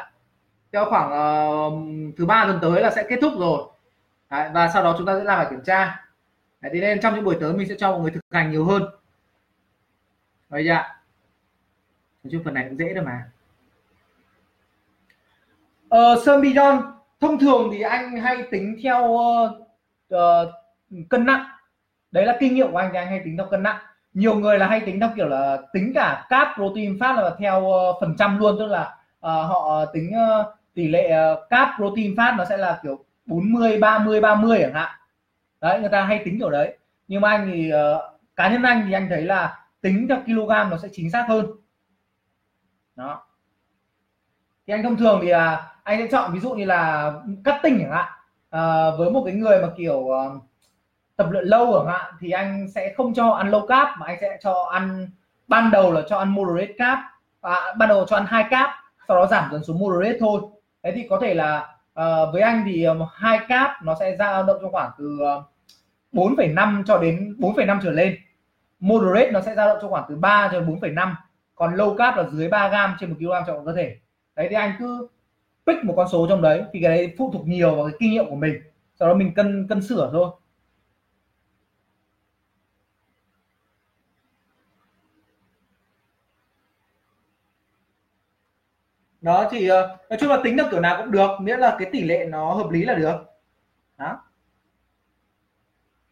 theo 0.71 0.85
khoảng 0.89 1.09
uh, 1.11 2.17
thứ 2.17 2.25
ba 2.25 2.45
tuần 2.45 2.59
tới 2.61 2.81
là 2.81 2.91
sẽ 2.91 3.05
kết 3.09 3.19
thúc 3.21 3.33
rồi 3.39 3.63
Đấy. 4.29 4.49
và 4.53 4.69
sau 4.73 4.83
đó 4.83 4.95
chúng 4.97 5.07
ta 5.07 5.17
sẽ 5.17 5.23
làm 5.23 5.39
bài 5.39 5.47
kiểm 5.49 5.63
tra 5.65 6.05
Đấy. 6.61 6.71
thế 6.73 6.81
nên 6.81 7.01
trong 7.01 7.15
những 7.15 7.23
buổi 7.23 7.37
tới 7.41 7.53
mình 7.53 7.69
sẽ 7.69 7.75
cho 7.77 7.91
mọi 7.91 7.99
người 7.99 8.11
thực 8.11 8.21
hành 8.31 8.51
nhiều 8.51 8.65
hơn 8.65 8.83
Đấy 10.49 10.63
chưa? 10.65 10.73
Nói 12.23 12.31
chung 12.31 12.43
phần 12.43 12.53
này 12.53 12.65
cũng 12.69 12.77
dễ 12.77 12.93
thôi 12.95 13.03
mà 13.03 13.29
ờ, 15.89 16.21
Sơn 16.25 16.41
Bijon 16.41 16.93
thông 17.19 17.39
thường 17.39 17.69
thì 17.71 17.81
anh 17.81 18.17
hay 18.17 18.43
tính 18.51 18.77
theo 18.83 19.03
uh, 19.03 19.51
uh, 20.15 21.09
cân 21.09 21.25
nặng. 21.25 21.45
Đấy 22.11 22.25
là 22.25 22.37
kinh 22.39 22.55
nghiệm 22.55 22.71
của 22.71 22.77
anh 22.77 22.89
thì 22.93 22.97
anh 22.97 23.07
hay 23.07 23.21
tính 23.25 23.37
theo 23.37 23.45
cân 23.45 23.63
nặng. 23.63 23.77
Nhiều 24.13 24.35
người 24.35 24.59
là 24.59 24.67
hay 24.67 24.79
tính 24.79 24.99
theo 24.99 25.09
kiểu 25.15 25.27
là 25.27 25.57
tính 25.73 25.91
cả 25.95 26.25
cáp, 26.29 26.47
protein 26.55 26.97
fat 26.97 27.15
là 27.15 27.35
theo 27.39 27.61
uh, 27.61 27.95
phần 28.01 28.15
trăm 28.17 28.37
luôn. 28.39 28.55
Tức 28.59 28.67
là 28.67 28.81
uh, 28.81 29.21
họ 29.21 29.85
tính 29.85 30.11
uh, 30.15 30.45
tỷ 30.73 30.87
lệ 30.87 31.11
uh, 31.33 31.49
cáp 31.49 31.69
protein 31.77 32.15
fat 32.15 32.35
nó 32.35 32.45
sẽ 32.45 32.57
là 32.57 32.79
kiểu 32.83 33.05
40 33.25 33.77
30 33.79 34.21
30 34.21 34.59
chẳng 34.61 34.73
hạn. 34.73 34.89
Đấy 35.61 35.79
người 35.79 35.89
ta 35.89 36.03
hay 36.03 36.21
tính 36.25 36.39
kiểu 36.39 36.49
đấy. 36.49 36.77
Nhưng 37.07 37.21
mà 37.21 37.29
anh 37.29 37.51
thì 37.53 37.71
uh, 37.73 38.01
cá 38.35 38.49
nhân 38.49 38.63
anh 38.63 38.83
thì 38.87 38.93
anh 38.93 39.09
thấy 39.09 39.21
là 39.21 39.65
tính 39.81 40.07
theo 40.07 40.21
kg 40.25 40.47
nó 40.47 40.77
sẽ 40.77 40.87
chính 40.91 41.11
xác 41.11 41.25
hơn. 41.27 41.45
Đó. 42.95 43.23
Thì 44.67 44.73
anh 44.73 44.83
thông 44.83 44.97
thường 44.97 45.19
thì 45.21 45.27
là 45.27 45.72
anh 45.83 45.99
sẽ 45.99 46.07
chọn 46.11 46.33
ví 46.33 46.39
dụ 46.39 46.53
như 46.53 46.65
là 46.65 47.13
cắt 47.43 47.59
tinh 47.63 47.77
chẳng 47.79 47.91
hạn. 47.91 48.11
À, 48.49 48.91
với 48.97 49.09
một 49.09 49.23
cái 49.25 49.33
người 49.33 49.61
mà 49.61 49.67
kiểu 49.77 49.97
uh, 49.97 50.43
tập 51.15 51.27
luyện 51.31 51.45
lâu 51.45 51.73
chẳng 51.77 51.93
hạn 51.93 52.13
thì 52.19 52.31
anh 52.31 52.67
sẽ 52.75 52.93
không 52.97 53.13
cho 53.13 53.29
ăn 53.29 53.51
low 53.51 53.67
carb 53.67 53.99
mà 53.99 54.05
anh 54.05 54.17
sẽ 54.21 54.37
cho 54.41 54.69
ăn 54.71 55.09
ban 55.47 55.71
đầu 55.71 55.91
là 55.91 56.01
cho 56.09 56.17
ăn 56.17 56.29
moderate 56.29 56.73
carb 56.77 56.99
à, 57.41 57.73
ban 57.77 57.89
đầu 57.89 58.05
cho 58.05 58.15
ăn 58.15 58.25
hai 58.27 58.45
carb 58.49 58.69
sau 59.07 59.17
đó 59.17 59.27
giảm 59.27 59.49
dần 59.51 59.63
xuống 59.63 59.79
moderate 59.79 60.17
thôi. 60.19 60.41
Thế 60.83 60.91
thì 60.95 61.07
có 61.09 61.19
thể 61.21 61.33
là 61.33 61.75
uh, 61.99 62.33
với 62.33 62.41
anh 62.41 62.63
thì 62.65 62.85
hai 63.13 63.37
um, 63.37 63.47
carb 63.47 63.71
nó 63.83 63.95
sẽ 63.99 64.15
dao 64.19 64.43
động 64.43 64.57
trong 64.61 64.71
khoảng 64.71 64.91
từ 64.97 65.19
uh, 65.37 65.43
4,5 66.13 66.83
cho 66.83 66.97
đến 66.97 67.35
4,5 67.39 67.79
trở 67.83 67.91
lên. 67.91 68.17
Moderate 68.79 69.31
nó 69.31 69.41
sẽ 69.41 69.55
dao 69.55 69.67
động 69.67 69.77
trong 69.81 69.91
khoảng 69.91 70.05
từ 70.09 70.15
3 70.15 70.49
cho 70.51 70.59
đến 70.59 70.79
4,5 70.79 71.13
còn 71.55 71.75
low 71.75 71.95
carb 71.95 72.17
là 72.17 72.23
dưới 72.31 72.47
3 72.47 72.67
gram 72.67 72.95
trên 72.99 73.09
một 73.09 73.15
kg 73.19 73.47
trọng 73.47 73.65
cơ 73.65 73.73
thể. 73.73 73.95
Đấy 74.35 74.47
thì 74.49 74.55
anh 74.55 74.73
cứ 74.79 75.07
pick 75.67 75.83
một 75.85 75.93
con 75.97 76.07
số 76.11 76.27
trong 76.29 76.41
đấy 76.41 76.63
thì 76.73 76.79
cái 76.83 76.97
đấy 76.97 77.13
phụ 77.17 77.31
thuộc 77.33 77.47
nhiều 77.47 77.75
vào 77.75 77.85
cái 77.85 77.95
kinh 77.99 78.11
nghiệm 78.11 78.29
của 78.29 78.35
mình. 78.35 78.53
Sau 78.99 79.07
đó 79.07 79.13
mình 79.15 79.33
cân 79.35 79.67
cân 79.69 79.81
sửa 79.81 80.09
thôi. 80.13 80.31
Đó, 89.21 89.47
thì 89.51 89.67
ờ, 89.67 89.97
nói 90.09 90.19
chung 90.19 90.29
là 90.29 90.39
tính 90.43 90.55
được 90.55 90.67
kiểu 90.71 90.79
nào 90.79 90.97
cũng 91.01 91.11
được, 91.11 91.29
miễn 91.41 91.59
là 91.59 91.75
cái 91.79 91.89
tỷ 91.91 92.03
lệ 92.03 92.25
nó 92.29 92.53
hợp 92.53 92.69
lý 92.71 92.83
là 92.85 92.95
được. 92.95 93.15
Đó. 93.97 94.19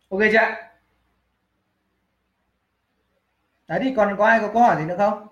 Ok 0.09 0.19
chưa 0.31 0.71
đấy 3.67 3.79
thì 3.83 3.93
còn 3.95 4.15
có 4.17 4.25
ai 4.25 4.39
có 4.39 4.47
câu 4.53 4.61
hỏi 4.61 4.75
gì 4.79 4.85
nữa 4.85 4.95
không? 4.97 5.27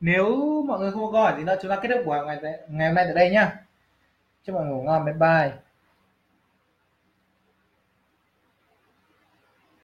Nếu 0.00 0.36
mọi 0.66 0.78
người 0.78 0.92
không 0.92 1.04
có 1.04 1.12
câu 1.12 1.20
hỏi 1.20 1.34
gì 1.38 1.44
nữa 1.44 1.56
chúng 1.62 1.70
ta 1.70 1.76
kết 1.82 1.88
thúc 1.88 2.06
buổi 2.06 2.26
ngày 2.26 2.38
ngày 2.68 2.86
hôm 2.86 2.94
nay 2.94 3.04
tại 3.04 3.14
đây 3.14 3.30
nhá. 3.30 3.56
Chúc 4.44 4.54
mọi 4.54 4.64
người 4.64 4.74
ngủ 4.74 4.82
ngon, 4.82 5.04
bye 5.04 5.14
bye. 5.14 5.67